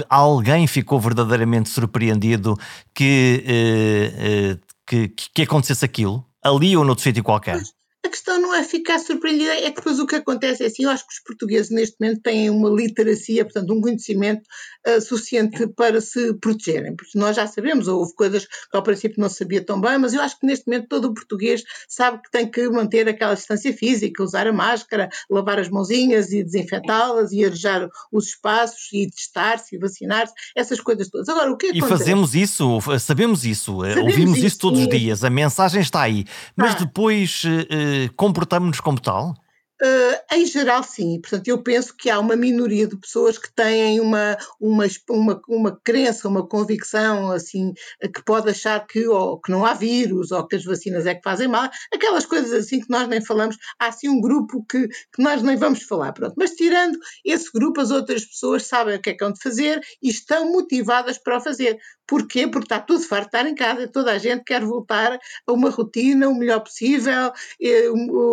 alguém 0.10 0.68
ficou 0.68 1.00
verdadeiramente 1.00 1.70
surpreendido 1.70 2.58
que, 2.94 3.44
uh, 3.46 4.54
uh, 4.54 4.60
que, 4.86 5.10
que 5.34 5.42
acontecesse 5.42 5.84
aquilo? 5.84 6.26
Ali 6.42 6.78
ou 6.78 6.86
noutro 6.86 7.04
sítio 7.04 7.24
qualquer? 7.24 7.62
A 8.06 8.10
questão 8.10 8.40
não 8.42 8.49
ficar 8.90 9.00
surpreendida, 9.00 9.54
é 9.54 9.70
que 9.70 9.76
depois 9.76 10.00
o 10.00 10.08
que 10.08 10.16
acontece 10.16 10.64
é 10.64 10.66
assim, 10.66 10.84
eu 10.84 10.90
acho 10.90 11.06
que 11.06 11.14
os 11.14 11.20
portugueses 11.20 11.70
neste 11.70 11.98
momento 12.00 12.22
têm 12.22 12.50
uma 12.50 12.70
literacia, 12.70 13.46
portanto 13.46 13.72
um 13.72 13.82
conhecimento 13.82 14.42
uh, 14.88 15.00
suficiente 15.00 15.68
para 15.68 16.02
se 16.02 16.34
protegerem, 16.36 16.96
porque 16.96 17.18
nós 17.18 17.36
já 17.36 17.46
sabemos, 17.46 17.88
houve 17.88 18.14
coisas 18.16 18.46
que 18.46 18.76
ao 18.76 18.82
princípio 18.82 19.22
não 19.22 19.30
sabia 19.30 19.64
tão 19.64 19.80
bem, 19.80 20.00
mas 20.00 20.14
eu 20.14 20.22
acho 20.22 20.40
que 20.40 20.48
neste 20.48 20.68
momento 20.68 20.88
todo 20.88 21.06
o 21.06 21.14
português 21.14 21.64
sabe 21.88 22.22
que 22.24 22.32
tem 22.32 22.50
que 22.50 22.68
manter 22.70 23.08
aquela 23.08 23.36
distância 23.36 23.72
física, 23.74 24.24
usar 24.24 24.48
a 24.48 24.54
máscara, 24.54 25.10
lavar 25.30 25.60
as 25.60 25.70
mãozinhas 25.70 26.32
e 26.32 26.44
desinfetá-las 26.44 27.32
e 27.32 27.46
arejar 27.46 27.88
os 28.12 28.30
espaços 28.30 28.90
e 28.92 29.08
testar-se 29.10 29.76
e 29.76 29.80
vacinar-se, 29.80 30.34
essas 30.56 30.80
coisas 30.80 31.10
todas. 31.10 31.30
Agora, 31.30 31.52
o 31.52 31.58
que 31.58 31.68
acontece? 31.68 31.86
E 31.86 31.98
fazemos 31.98 32.34
isso, 32.34 32.80
sabemos 33.00 33.46
isso, 33.46 33.84
eh, 33.86 33.90
sabemos 33.90 34.12
ouvimos 34.12 34.38
isso, 34.38 34.48
isso 34.48 34.58
todos 34.58 34.80
os 34.80 34.90
dias, 34.90 35.24
a 35.24 35.30
mensagem 35.30 35.82
está 35.82 36.02
aí, 36.02 36.26
mas 36.56 36.74
ah. 36.74 36.80
depois... 36.80 37.44
Uh, 37.44 38.00
comportamos-nos 38.16 38.79
como 38.82 39.00
tal? 39.00 39.36
Uh, 39.82 40.36
em 40.36 40.46
geral, 40.46 40.84
sim. 40.84 41.22
Portanto, 41.22 41.48
eu 41.48 41.64
penso 41.64 41.96
que 41.96 42.10
há 42.10 42.20
uma 42.20 42.36
minoria 42.36 42.86
de 42.86 42.98
pessoas 42.98 43.38
que 43.38 43.50
têm 43.54 44.02
uma, 44.02 44.38
uma, 44.60 44.86
uma, 45.10 45.42
uma 45.48 45.80
crença, 45.82 46.28
uma 46.28 46.46
convicção, 46.46 47.32
assim, 47.32 47.74
que 48.14 48.22
pode 48.26 48.50
achar 48.50 48.86
que, 48.86 49.08
ou, 49.08 49.40
que 49.40 49.50
não 49.50 49.66
há 49.66 49.74
vírus, 49.74 50.32
ou 50.32 50.46
que 50.46 50.58
as 50.58 50.66
vacinas 50.66 51.06
é 51.06 51.16
que 51.16 51.24
fazem 51.24 51.48
mal, 51.48 51.70
aquelas 51.94 52.26
coisas 52.26 52.52
assim 52.52 52.82
que 52.82 52.90
nós 52.90 53.08
nem 53.08 53.22
falamos. 53.22 53.58
Há 53.80 53.88
assim 53.88 54.10
um 54.10 54.20
grupo 54.20 54.66
que, 54.70 54.88
que 54.88 55.24
nós 55.24 55.42
nem 55.42 55.56
vamos 55.56 55.84
falar. 55.84 56.12
Pronto. 56.12 56.36
Mas 56.38 56.52
tirando 56.52 57.00
esse 57.24 57.50
grupo, 57.50 57.80
as 57.80 57.90
outras 57.90 58.26
pessoas 58.26 58.66
sabem 58.66 58.96
o 58.96 59.02
que 59.02 59.12
é 59.12 59.14
que 59.14 59.24
hão 59.24 59.32
de 59.32 59.42
fazer 59.42 59.80
e 60.04 60.10
estão 60.10 60.52
motivadas 60.52 61.18
para 61.18 61.38
o 61.38 61.42
fazer. 61.42 61.80
Porquê? 62.06 62.48
Porque 62.48 62.66
está 62.66 62.80
tudo 62.80 63.04
farto 63.04 63.28
estar 63.28 63.46
em 63.46 63.56
casa, 63.56 63.88
toda 63.88 64.12
a 64.12 64.18
gente 64.18 64.44
quer 64.44 64.66
voltar 64.66 65.20
a 65.46 65.54
uma 65.54 65.70
rotina 65.70 66.28
o 66.28 66.36
melhor 66.36 66.60
possível, 66.62 67.32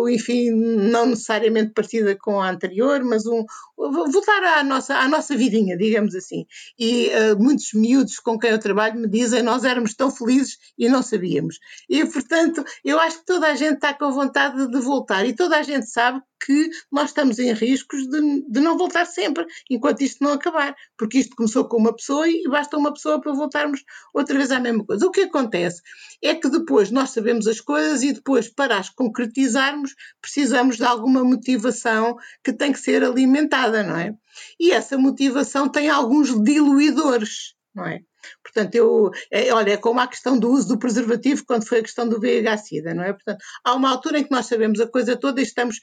enfim, 0.09 0.49
não 0.49 1.05
necessariamente 1.05 1.36
parecida 1.73 2.15
com 2.15 2.41
a 2.41 2.49
anterior, 2.49 3.03
mas 3.03 3.25
um, 3.25 3.45
voltar 3.77 4.43
à 4.43 4.63
nossa, 4.63 4.95
à 4.95 5.07
nossa 5.07 5.35
vidinha, 5.35 5.77
digamos 5.77 6.15
assim. 6.15 6.45
E 6.77 7.09
uh, 7.09 7.41
muitos 7.41 7.73
miúdos 7.73 8.19
com 8.19 8.37
quem 8.37 8.51
eu 8.51 8.59
trabalho 8.59 8.99
me 8.99 9.07
dizem 9.07 9.41
nós 9.41 9.63
éramos 9.63 9.93
tão 9.93 10.11
felizes 10.11 10.57
e 10.77 10.89
não 10.89 11.01
sabíamos. 11.01 11.59
E, 11.89 12.05
portanto, 12.05 12.63
eu 12.83 12.99
acho 12.99 13.19
que 13.19 13.25
toda 13.25 13.47
a 13.47 13.55
gente 13.55 13.75
está 13.75 13.93
com 13.93 14.11
vontade 14.11 14.67
de 14.67 14.79
voltar 14.79 15.25
e 15.25 15.33
toda 15.33 15.57
a 15.57 15.63
gente 15.63 15.89
sabe 15.89 16.21
que 16.43 16.69
nós 16.91 17.09
estamos 17.09 17.39
em 17.39 17.51
riscos 17.53 18.07
de, 18.07 18.45
de 18.49 18.59
não 18.59 18.77
voltar 18.77 19.05
sempre, 19.05 19.45
enquanto 19.69 20.01
isto 20.01 20.23
não 20.23 20.33
acabar, 20.33 20.75
porque 20.97 21.19
isto 21.19 21.35
começou 21.35 21.65
com 21.65 21.77
uma 21.77 21.95
pessoa 21.95 22.27
e 22.29 22.43
basta 22.49 22.77
uma 22.77 22.93
pessoa 22.93 23.19
para 23.19 23.33
voltarmos 23.33 23.83
outra 24.13 24.37
vez 24.37 24.51
à 24.51 24.59
mesma 24.59 24.85
coisa. 24.85 25.05
O 25.05 25.11
que 25.11 25.21
acontece 25.21 25.81
é 26.21 26.35
que 26.35 26.49
depois 26.49 26.91
nós 26.91 27.11
sabemos 27.11 27.47
as 27.47 27.61
coisas 27.61 28.03
e 28.03 28.13
depois, 28.13 28.49
para 28.49 28.77
as 28.77 28.89
concretizarmos, 28.89 29.95
precisamos 30.21 30.77
de 30.77 30.83
alguma 30.83 31.23
motivação 31.23 32.15
que 32.43 32.53
tem 32.53 32.71
que 32.71 32.79
ser 32.79 33.03
alimentada, 33.03 33.83
não 33.83 33.97
é? 33.97 34.13
E 34.59 34.71
essa 34.71 34.97
motivação 34.97 35.69
tem 35.69 35.89
alguns 35.89 36.29
diluidores, 36.43 37.55
não 37.73 37.85
é? 37.85 38.01
Portanto, 38.43 38.75
eu, 38.75 39.11
é, 39.31 39.51
olha, 39.53 39.71
é 39.71 39.77
como 39.77 39.99
a 39.99 40.07
questão 40.07 40.37
do 40.37 40.49
uso 40.51 40.69
do 40.69 40.79
preservativo 40.79 41.43
quando 41.45 41.67
foi 41.67 41.79
a 41.79 41.83
questão 41.83 42.07
do 42.07 42.19
VIH-Sida, 42.19 42.93
não 42.93 43.03
é? 43.03 43.13
Portanto, 43.13 43.39
há 43.63 43.73
uma 43.73 43.89
altura 43.89 44.19
em 44.19 44.23
que 44.23 44.31
nós 44.31 44.45
sabemos 44.45 44.79
a 44.79 44.87
coisa 44.87 45.15
toda 45.15 45.39
e 45.39 45.43
estamos 45.43 45.79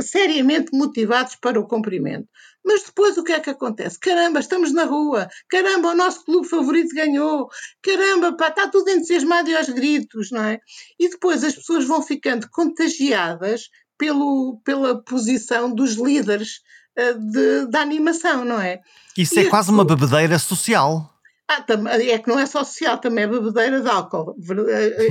seriamente 0.00 0.72
motivados 0.72 1.36
para 1.36 1.58
o 1.58 1.66
cumprimento. 1.66 2.28
Mas 2.64 2.84
depois 2.84 3.16
o 3.16 3.24
que 3.24 3.32
é 3.32 3.40
que 3.40 3.50
acontece? 3.50 3.98
Caramba, 3.98 4.40
estamos 4.40 4.72
na 4.72 4.84
rua, 4.84 5.28
caramba, 5.48 5.90
o 5.90 5.94
nosso 5.94 6.24
clube 6.24 6.46
favorito 6.46 6.94
ganhou, 6.94 7.48
caramba, 7.82 8.36
pá, 8.36 8.48
está 8.48 8.68
tudo 8.68 8.90
entusiasmado 8.90 9.48
e 9.48 9.56
aos 9.56 9.68
gritos, 9.68 10.30
não 10.30 10.44
é? 10.44 10.60
E 10.98 11.08
depois 11.08 11.42
as 11.44 11.54
pessoas 11.54 11.86
vão 11.86 12.02
ficando 12.02 12.48
contagiadas 12.50 13.70
pelo, 13.96 14.60
pela 14.64 15.02
posição 15.02 15.74
dos 15.74 15.94
líderes 15.94 16.60
uh, 16.98 17.18
de, 17.18 17.66
da 17.70 17.80
animação, 17.80 18.44
não 18.44 18.60
é? 18.60 18.80
Isso 19.16 19.38
é 19.38 19.44
e 19.44 19.46
é 19.46 19.50
quase 19.50 19.70
uma 19.70 19.84
bebedeira 19.84 20.38
social. 20.38 21.12
Ah, 21.50 21.64
é 21.98 22.18
que 22.18 22.28
não 22.28 22.38
é 22.38 22.44
só 22.44 22.62
social, 22.62 22.98
também 22.98 23.24
é 23.24 23.26
bebedeira 23.26 23.80
de 23.80 23.88
álcool. 23.88 24.36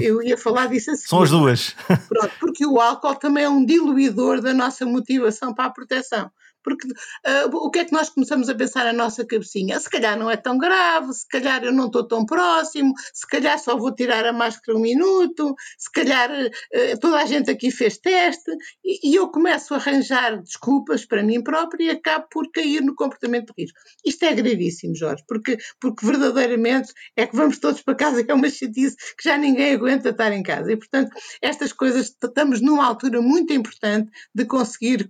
Eu 0.01 0.21
ia 0.21 0.37
falar 0.37 0.67
disso 0.67 0.91
assim. 0.91 1.07
São 1.07 1.23
as 1.23 1.31
duas. 1.31 1.75
Pronto, 2.07 2.31
porque 2.39 2.63
o 2.63 2.79
álcool 2.79 3.15
também 3.15 3.45
é 3.45 3.49
um 3.49 3.65
diluidor 3.65 4.39
da 4.39 4.53
nossa 4.53 4.85
motivação 4.85 5.51
para 5.51 5.65
a 5.65 5.71
proteção. 5.71 6.29
Porque 6.67 6.85
uh, 6.89 7.55
o 7.55 7.71
que 7.71 7.79
é 7.79 7.85
que 7.85 7.93
nós 7.93 8.09
começamos 8.09 8.49
a 8.49 8.55
pensar 8.55 8.83
na 8.83 8.91
nossa 8.91 9.25
cabecinha? 9.25 9.79
Se 9.79 9.89
calhar 9.89 10.19
não 10.19 10.29
é 10.29 10.35
tão 10.35 10.57
grave, 10.57 11.13
se 11.13 11.25
calhar 11.25 11.63
eu 11.63 11.71
não 11.71 11.85
estou 11.85 12.05
tão 12.05 12.25
próximo, 12.25 12.93
se 13.13 13.25
calhar 13.25 13.57
só 13.57 13.77
vou 13.77 13.95
tirar 13.95 14.25
a 14.25 14.33
máscara 14.33 14.77
um 14.77 14.81
minuto, 14.81 15.55
se 15.77 15.89
calhar 15.89 16.29
uh, 16.29 16.99
toda 16.99 17.19
a 17.21 17.25
gente 17.25 17.49
aqui 17.49 17.71
fez 17.71 17.97
teste, 17.97 18.51
e, 18.83 19.11
e, 19.11 19.15
eu 19.15 19.29
começo 19.29 19.73
a 19.73 19.77
arranjar 19.77 20.41
desculpas 20.41 21.05
para 21.05 21.23
mim 21.23 21.41
próprio 21.41 21.85
e 21.85 21.89
acabo 21.89 22.27
por 22.29 22.51
cair 22.51 22.81
no 22.81 22.93
comportamento 22.93 23.53
de 23.55 23.63
risco. 23.63 23.79
Isto 24.05 24.25
é 24.25 24.33
gravíssimo, 24.33 24.93
Jorge, 24.93 25.23
porque, 25.25 25.57
porque 25.79 26.05
verdadeiramente 26.05 26.91
é 27.15 27.25
que 27.25 27.35
vamos 27.35 27.59
todos 27.59 27.81
para 27.81 27.95
casa 27.95 28.25
é 28.27 28.33
uma 28.33 28.49
chatice 28.49 28.97
que 29.17 29.23
já 29.23 29.37
ninguém 29.37 29.73
aguenta 29.73 30.09
estar 30.09 30.33
em 30.33 30.43
casa. 30.43 30.69
E, 30.69 30.75
portanto, 30.75 31.11
estas 31.41 31.71
coisas 31.71 32.07
estamos 32.07 32.59
numa 32.59 32.85
altura 32.85 33.21
muito 33.21 33.53
importante 33.53 34.11
de 34.35 34.43
conseguir 34.43 35.07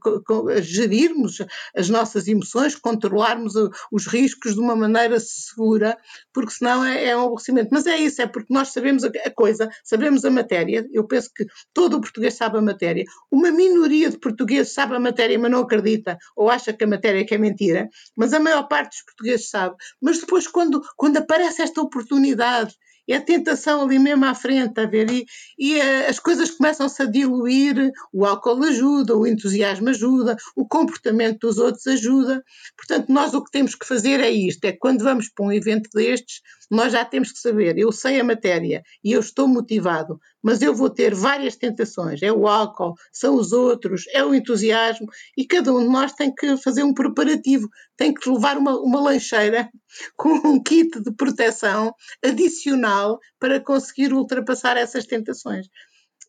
gerirmos 0.62 1.47
as 1.76 1.90
nossas 1.90 2.28
emoções, 2.28 2.76
controlarmos 2.76 3.54
os 3.92 4.08
riscos 4.08 4.54
de 4.54 4.60
uma 4.60 4.76
maneira 4.76 5.20
segura, 5.20 5.98
porque 6.34 6.52
senão 6.52 6.84
é, 6.84 7.06
é 7.06 7.18
um 7.18 7.26
aborrecimento. 7.26 7.70
Mas 7.72 7.86
é 7.86 7.98
isso, 7.98 8.22
é 8.22 8.28
porque 8.28 8.54
nós 8.54 8.70
sabemos 8.70 9.04
a, 9.04 9.12
coisa, 9.32 9.70
sabemos 9.84 10.26
a 10.26 10.32
matéria, 10.32 10.88
eu 10.92 11.06
penso 11.06 11.30
que 11.36 11.46
todo 11.74 11.98
o 11.98 12.02
português 12.02 12.36
sabe 12.36 12.58
a 12.58 12.62
matéria, 12.62 13.04
uma 13.32 13.52
minoria 13.52 14.10
de 14.10 14.20
portugueses 14.20 14.74
sabe 14.74 14.96
a 14.96 15.00
matéria, 15.00 15.38
mas 15.38 15.52
não 15.52 15.60
acredita, 15.60 16.18
ou 16.36 16.50
acha 16.50 16.74
que 16.74 16.84
a 16.84 16.88
matéria 16.88 17.22
é 17.22 17.24
que 17.24 17.36
é 17.36 17.38
mentira, 17.38 17.88
mas 18.16 18.34
a 18.34 18.40
maior 18.40 18.68
parte 18.68 18.90
dos 18.90 19.04
portugueses 19.04 19.50
sabe. 19.50 19.76
Mas 20.02 20.20
depois, 20.20 20.48
quando, 20.48 20.82
quando 20.96 21.18
aparece 21.18 21.62
esta 21.62 21.82
oportunidade 21.82 22.76
é 23.08 23.16
a 23.16 23.22
tentação 23.22 23.82
ali 23.84 23.98
mesmo 23.98 24.26
à 24.26 24.36
frente, 24.36 24.80
a 24.80 24.86
ver? 24.86 25.10
E, 25.10 25.26
e 25.58 25.78
uh, 25.78 26.10
as 26.10 26.20
coisas 26.20 26.52
começam-se 26.52 27.02
a 27.02 27.06
diluir, 27.06 27.92
o 28.12 28.26
álcool 28.26 28.64
ajuda, 28.64 29.16
o 29.16 29.26
entusiasmo 29.26 29.90
ajuda, 29.90 30.36
o 30.56 30.68
comportamento 30.68 31.48
dos 31.48 31.58
outros 31.58 31.88
ajuda. 31.88 32.44
Portanto, 32.76 33.12
nós 33.12 33.34
o 33.34 33.44
que 33.44 33.52
temos 33.52 33.76
que 33.76 33.88
fazer 33.88 34.20
é 34.20 34.30
isto: 34.30 34.64
é 34.66 34.72
quando 34.72 35.04
vamos 35.04 35.30
para 35.30 35.46
um 35.46 35.52
evento 35.52 35.90
destes, 35.94 36.42
nós 36.70 36.92
já 36.92 37.06
temos 37.06 37.32
que 37.32 37.40
saber, 37.40 37.78
eu 37.78 37.92
sei 37.92 38.20
a 38.20 38.24
matéria 38.24 38.84
e 39.04 39.12
eu 39.12 39.20
estou 39.20 39.48
motivado, 39.48 40.20
mas 40.44 40.62
eu 40.62 40.74
vou 40.74 40.90
ter 40.90 41.14
várias 41.14 41.56
tentações. 41.56 42.22
É 42.22 42.32
o 42.32 42.48
álcool, 42.48 42.94
são 43.12 43.36
os 43.36 43.52
outros, 43.52 44.04
é 44.14 44.24
o 44.24 44.34
entusiasmo, 44.34 45.08
e 45.38 45.46
cada 45.46 45.74
um 45.74 45.80
de 45.80 45.90
nós 45.90 46.14
tem 46.14 46.34
que 46.34 46.58
fazer 46.58 46.84
um 46.84 46.94
preparativo, 46.94 47.68
tem 47.96 48.14
que 48.14 48.30
levar 48.30 48.58
uma, 48.58 48.78
uma 48.80 49.00
lancheira 49.00 49.70
com 50.16 50.30
um 50.30 50.62
kit 50.62 51.02
de 51.02 51.12
proteção 51.16 51.94
adicional 52.24 53.20
para 53.40 53.60
conseguir 53.60 54.14
ultrapassar 54.14 54.78
essas 54.78 55.06
tentações 55.06 55.68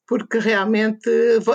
porque 0.08 0.38
realmente 0.38 1.10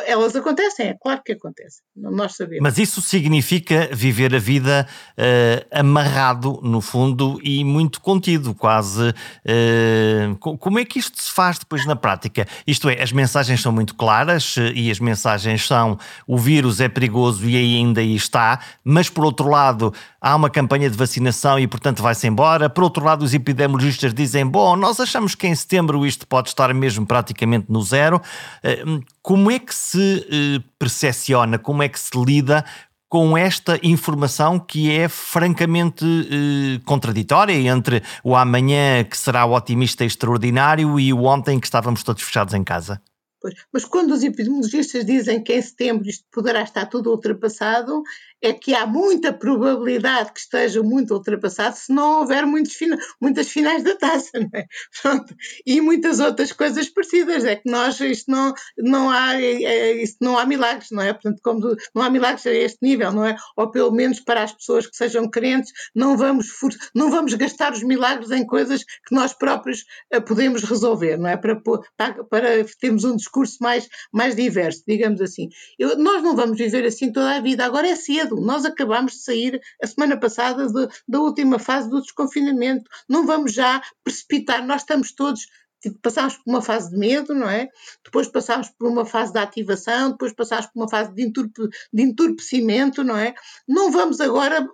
elas 0.05 0.35
acontecem, 0.35 0.89
é 0.89 0.93
claro 0.93 1.23
que 1.25 1.31
acontecem, 1.31 1.81
nós 1.95 2.35
sabemos. 2.35 2.61
Mas 2.61 2.77
isso 2.77 3.01
significa 3.01 3.89
viver 3.91 4.35
a 4.35 4.37
vida 4.37 4.87
uh, 5.17 5.79
amarrado, 5.79 6.59
no 6.61 6.79
fundo, 6.79 7.39
e 7.43 7.63
muito 7.63 7.99
contido, 7.99 8.53
quase. 8.53 9.09
Uh, 9.09 10.37
como 10.37 10.77
é 10.77 10.85
que 10.85 10.99
isto 10.99 11.19
se 11.19 11.31
faz 11.31 11.57
depois 11.57 11.83
na 11.87 11.95
prática? 11.95 12.47
Isto 12.67 12.89
é, 12.89 13.01
as 13.01 13.11
mensagens 13.11 13.59
são 13.59 13.71
muito 13.71 13.95
claras 13.95 14.55
uh, 14.57 14.67
e 14.75 14.91
as 14.91 14.99
mensagens 14.99 15.65
são 15.65 15.97
o 16.27 16.37
vírus 16.37 16.79
é 16.79 16.87
perigoso 16.87 17.49
e 17.49 17.57
ainda 17.57 18.01
aí 18.01 18.15
está, 18.15 18.59
mas 18.83 19.09
por 19.09 19.25
outro 19.25 19.49
lado 19.49 19.91
há 20.23 20.33
uma 20.37 20.49
campanha 20.49 20.89
de 20.89 20.97
vacinação 20.97 21.59
e 21.59 21.67
portanto 21.67 22.01
vai-se 22.01 22.25
embora. 22.25 22.69
Por 22.69 22.85
outro 22.85 23.03
lado, 23.03 23.23
os 23.23 23.33
epidemiologistas 23.33 24.13
dizem, 24.13 24.47
bom, 24.47 24.77
nós 24.77 24.97
achamos 25.01 25.35
que 25.35 25.45
em 25.45 25.53
setembro 25.53 26.05
isto 26.05 26.25
pode 26.25 26.47
estar 26.47 26.73
mesmo 26.73 27.05
praticamente 27.05 27.65
no 27.67 27.81
zero. 27.83 28.21
Eh, 28.63 28.85
como 29.21 29.51
é 29.51 29.59
que 29.59 29.75
se 29.75 30.25
eh, 30.31 30.63
percepciona, 30.79 31.59
como 31.59 31.83
é 31.83 31.89
que 31.89 31.99
se 31.99 32.17
lida 32.17 32.63
com 33.09 33.37
esta 33.37 33.77
informação 33.83 34.57
que 34.57 34.89
é 34.89 35.09
francamente 35.09 36.05
eh, 36.05 36.81
contraditória 36.85 37.53
entre 37.53 38.01
o 38.23 38.33
amanhã 38.33 39.03
que 39.03 39.17
será 39.17 39.45
o 39.45 39.53
otimista 39.53 40.05
extraordinário 40.05 40.97
e 40.97 41.11
o 41.11 41.25
ontem 41.25 41.59
que 41.59 41.67
estávamos 41.67 42.01
todos 42.01 42.23
fechados 42.23 42.53
em 42.53 42.63
casa? 42.63 43.01
Pois, 43.43 43.55
mas 43.73 43.83
quando 43.83 44.11
os 44.11 44.23
epidemiologistas 44.23 45.05
dizem 45.05 45.43
que 45.43 45.53
em 45.53 45.61
setembro 45.61 46.07
isto 46.07 46.23
poderá 46.31 46.61
estar 46.61 46.85
tudo 46.85 47.11
ultrapassado, 47.11 48.01
é 48.43 48.51
que 48.51 48.75
há 48.75 48.85
muita 48.85 49.31
probabilidade 49.31 50.33
que 50.33 50.39
esteja 50.41 50.83
muito 50.83 51.13
ultrapassado 51.13 51.77
se 51.77 51.93
não 51.93 52.19
houver 52.19 52.45
muitos 52.45 52.77
muitas 53.21 53.47
finais 53.47 53.83
da 53.83 53.95
taça, 53.95 54.31
é? 54.53 54.65
Pronto. 55.01 55.33
E 55.65 55.79
muitas 55.79 56.19
outras 56.19 56.51
coisas 56.51 56.89
parecidas. 56.89 57.45
É 57.45 57.55
que 57.55 57.71
nós, 57.71 57.99
isto 58.01 58.29
não, 58.29 58.53
não 58.77 59.09
há, 59.09 59.41
é, 59.41 59.63
é, 59.63 60.03
isto 60.03 60.17
não 60.19 60.37
há 60.37 60.45
milagres, 60.45 60.91
não 60.91 61.01
é? 61.01 61.13
Portanto, 61.13 61.39
como 61.41 61.75
não 61.95 62.03
há 62.03 62.09
milagres 62.09 62.45
a 62.45 62.51
este 62.51 62.79
nível, 62.81 63.13
não 63.13 63.25
é? 63.25 63.37
Ou 63.55 63.71
pelo 63.71 63.91
menos 63.91 64.19
para 64.19 64.43
as 64.43 64.51
pessoas 64.51 64.85
que 64.87 64.97
sejam 64.97 65.29
crentes, 65.29 65.71
não 65.95 66.17
vamos, 66.17 66.47
não 66.93 67.09
vamos 67.09 67.33
gastar 67.35 67.71
os 67.71 67.81
milagres 67.81 68.29
em 68.31 68.45
coisas 68.45 68.83
que 68.83 69.15
nós 69.15 69.33
próprios 69.33 69.85
uh, 70.13 70.21
podemos 70.21 70.63
resolver, 70.63 71.17
não 71.17 71.29
é? 71.29 71.37
Para, 71.37 71.61
para, 71.95 72.23
para 72.25 72.65
termos 72.81 73.05
um 73.05 73.15
discurso 73.15 73.57
mais, 73.61 73.87
mais 74.11 74.35
diverso, 74.35 74.83
digamos 74.85 75.21
assim. 75.21 75.47
Eu, 75.79 75.97
nós 75.97 76.21
não 76.21 76.35
vamos 76.35 76.57
viver 76.57 76.85
assim 76.85 77.09
toda 77.09 77.37
a 77.37 77.39
vida. 77.39 77.63
Agora 77.63 77.87
é 77.87 77.95
cedo 77.95 78.32
nós 78.41 78.65
acabamos 78.65 79.13
de 79.13 79.23
sair 79.23 79.61
a 79.81 79.87
semana 79.87 80.19
passada 80.19 80.67
de, 80.67 80.87
da 81.07 81.19
última 81.19 81.59
fase 81.59 81.89
do 81.89 82.01
desconfinamento. 82.01 82.89
Não 83.07 83.25
vamos 83.25 83.53
já 83.53 83.81
precipitar, 84.03 84.65
nós 84.65 84.81
estamos 84.81 85.13
todos 85.13 85.41
tipo, 85.83 85.99
passámos 86.01 86.37
por 86.37 86.49
uma 86.49 86.61
fase 86.61 86.89
de 86.89 86.97
medo, 86.97 87.35
não 87.35 87.49
é? 87.49 87.67
Depois 88.03 88.27
passámos 88.29 88.69
por 88.69 88.87
uma 88.87 89.05
fase 89.05 89.33
de 89.33 89.39
ativação, 89.39 90.11
depois 90.11 90.33
passámos 90.33 90.67
por 90.67 90.79
uma 90.79 90.89
fase 90.89 91.13
de, 91.13 91.23
enturpe, 91.23 91.67
de 91.91 92.01
entorpecimento, 92.01 93.03
não 93.03 93.17
é? 93.17 93.35
Não 93.67 93.91
vamos 93.91 94.21
agora 94.21 94.65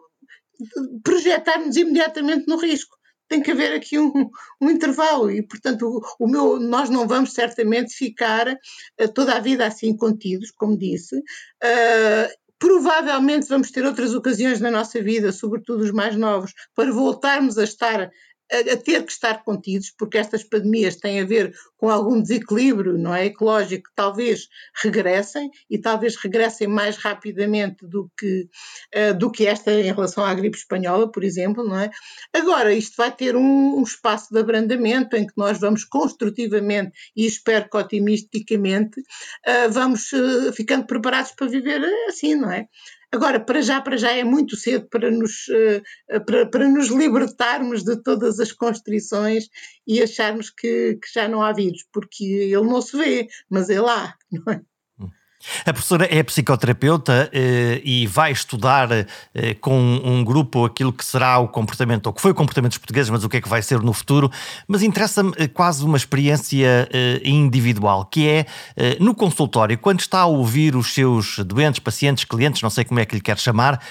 projetar-nos 1.04 1.76
imediatamente 1.76 2.48
no 2.48 2.58
risco. 2.58 2.98
Tem 3.28 3.42
que 3.42 3.52
haver 3.52 3.74
aqui 3.74 3.98
um, 4.00 4.30
um 4.62 4.70
intervalo 4.70 5.30
e, 5.30 5.42
portanto, 5.42 5.84
o, 5.84 6.26
o, 6.26 6.28
meu, 6.28 6.60
nós 6.60 6.90
não 6.90 7.08
vamos 7.08 7.34
certamente 7.34 7.94
ficar 7.94 8.48
uh, 8.48 9.14
toda 9.14 9.34
a 9.34 9.40
vida 9.40 9.66
assim 9.66 9.96
contidos, 9.96 10.52
como 10.52 10.78
disse, 10.78 11.16
uh, 11.18 12.30
Provavelmente 12.60 13.48
vamos 13.48 13.72
ter 13.72 13.86
outras 13.86 14.14
ocasiões 14.14 14.60
na 14.60 14.70
nossa 14.70 15.02
vida, 15.02 15.32
sobretudo 15.32 15.82
os 15.84 15.92
mais 15.92 16.16
novos, 16.16 16.54
para 16.76 16.92
voltarmos 16.92 17.58
a 17.58 17.64
estar 17.64 18.12
a, 18.52 18.74
a, 18.74 18.78
ter 18.78 19.04
que 19.04 19.12
estar 19.12 19.44
contidos, 19.44 19.92
porque 19.98 20.18
estas 20.18 20.44
pandemias 20.44 20.96
têm 20.96 21.20
a 21.20 21.26
ver 21.26 21.54
com 21.78 21.90
algum 21.90 22.22
desequilíbrio 22.22 22.98
não 22.98 23.14
é, 23.14 23.26
ecológico, 23.26 23.90
talvez 23.96 24.48
regressem 24.84 25.50
e 25.70 25.78
talvez 25.78 26.16
regressem 26.16 26.68
mais 26.68 26.98
rapidamente 26.98 27.86
do 27.88 28.12
que, 28.18 28.50
uh, 28.96 29.18
do 29.18 29.32
que 29.32 29.48
esta 29.48 29.72
em 29.72 29.92
relação 29.92 30.24
à 30.26 30.34
gripe 30.34 30.58
espanhola, 30.58 31.12
por 31.12 31.24
exemplo. 31.24 31.64
Não 31.64 31.80
é? 31.80 31.90
Agora, 32.34 32.74
isto 32.74 32.96
vai 32.98 33.12
ter 33.12 33.36
um, 33.36 33.78
um 33.78 33.84
espaço 33.84 34.34
de 34.34 34.40
abrandamento 34.40 35.16
em 35.16 35.26
que 35.26 35.34
nós 35.38 35.60
vamos 35.60 35.86
construtivamente 35.86 36.92
e 37.16 37.26
espero 37.26 37.70
que 37.70 37.78
otimisticamente 37.78 39.00
uh, 39.00 39.72
vamos 39.72 40.12
uh, 40.12 40.52
ficando 40.54 40.86
preparados 40.86 41.32
para 41.32 41.48
viver 41.48 41.82
assim, 42.08 42.36
não 42.36 42.52
é? 42.52 42.68
Agora, 43.12 43.40
para 43.40 43.62
já, 43.62 43.82
para 43.82 43.98
já 43.98 44.12
é 44.12 44.24
muito 44.24 44.56
cedo 44.56 44.88
para 44.88 45.10
nos, 45.10 45.48
uh, 45.48 46.24
para, 46.26 46.46
para 46.46 46.68
nos 46.68 46.90
libertarmos 46.90 47.84
de 47.84 48.02
todas 48.04 48.40
as 48.40 48.52
constrições 48.52 49.50
e 49.88 50.02
acharmos 50.02 50.52
que, 50.52 51.00
que 51.02 51.12
já 51.12 51.28
não 51.28 51.42
há 51.42 51.52
vírus, 51.52 51.84
porque 51.92 52.24
ele 52.24 52.68
não 52.68 52.82
se 52.82 52.96
vê, 52.96 53.28
mas 53.50 53.70
ele 53.70 53.90
há, 53.90 54.14
não 54.32 54.54
é? 54.54 54.62
A 55.66 55.72
professora 55.72 56.08
é 56.12 56.22
psicoterapeuta 56.22 57.30
eh, 57.32 57.82
e 57.84 58.06
vai 58.06 58.32
estudar 58.32 58.90
eh, 58.92 59.54
com 59.56 59.80
um 59.80 60.24
grupo 60.24 60.66
aquilo 60.66 60.92
que 60.92 61.04
será 61.04 61.40
o 61.40 61.48
comportamento, 61.48 62.08
ou 62.08 62.14
que 62.14 62.22
foi 62.22 62.32
o 62.32 62.36
comportamento 62.36 62.72
dos 62.72 62.78
portugueses, 62.78 63.10
mas 63.10 63.24
o 63.24 63.30
que 63.30 63.38
é 63.38 63.42
que 63.42 63.48
vai 63.48 63.62
ser 63.62 63.80
no 63.80 63.94
futuro. 63.94 64.30
Mas 64.68 64.84
interessa-me 64.84 65.32
eh, 65.38 65.48
quase 65.48 65.84
uma 65.86 65.96
experiência 65.96 66.90
eh, 66.92 67.22
individual, 67.24 68.06
que 68.06 68.28
é 68.28 68.46
eh, 68.76 68.98
no 69.00 69.16
consultório, 69.16 69.78
quando 69.78 70.02
está 70.02 70.20
a 70.20 70.26
ouvir 70.26 70.76
os 70.76 70.94
seus 70.94 71.40
doentes, 71.40 71.80
pacientes, 71.80 72.26
clientes, 72.26 72.62
não 72.62 72.70
sei 72.70 72.84
como 72.84 73.00
é 73.00 73.06
que 73.06 73.16
lhe 73.16 73.22
quer 73.22 73.38
chamar, 73.38 73.82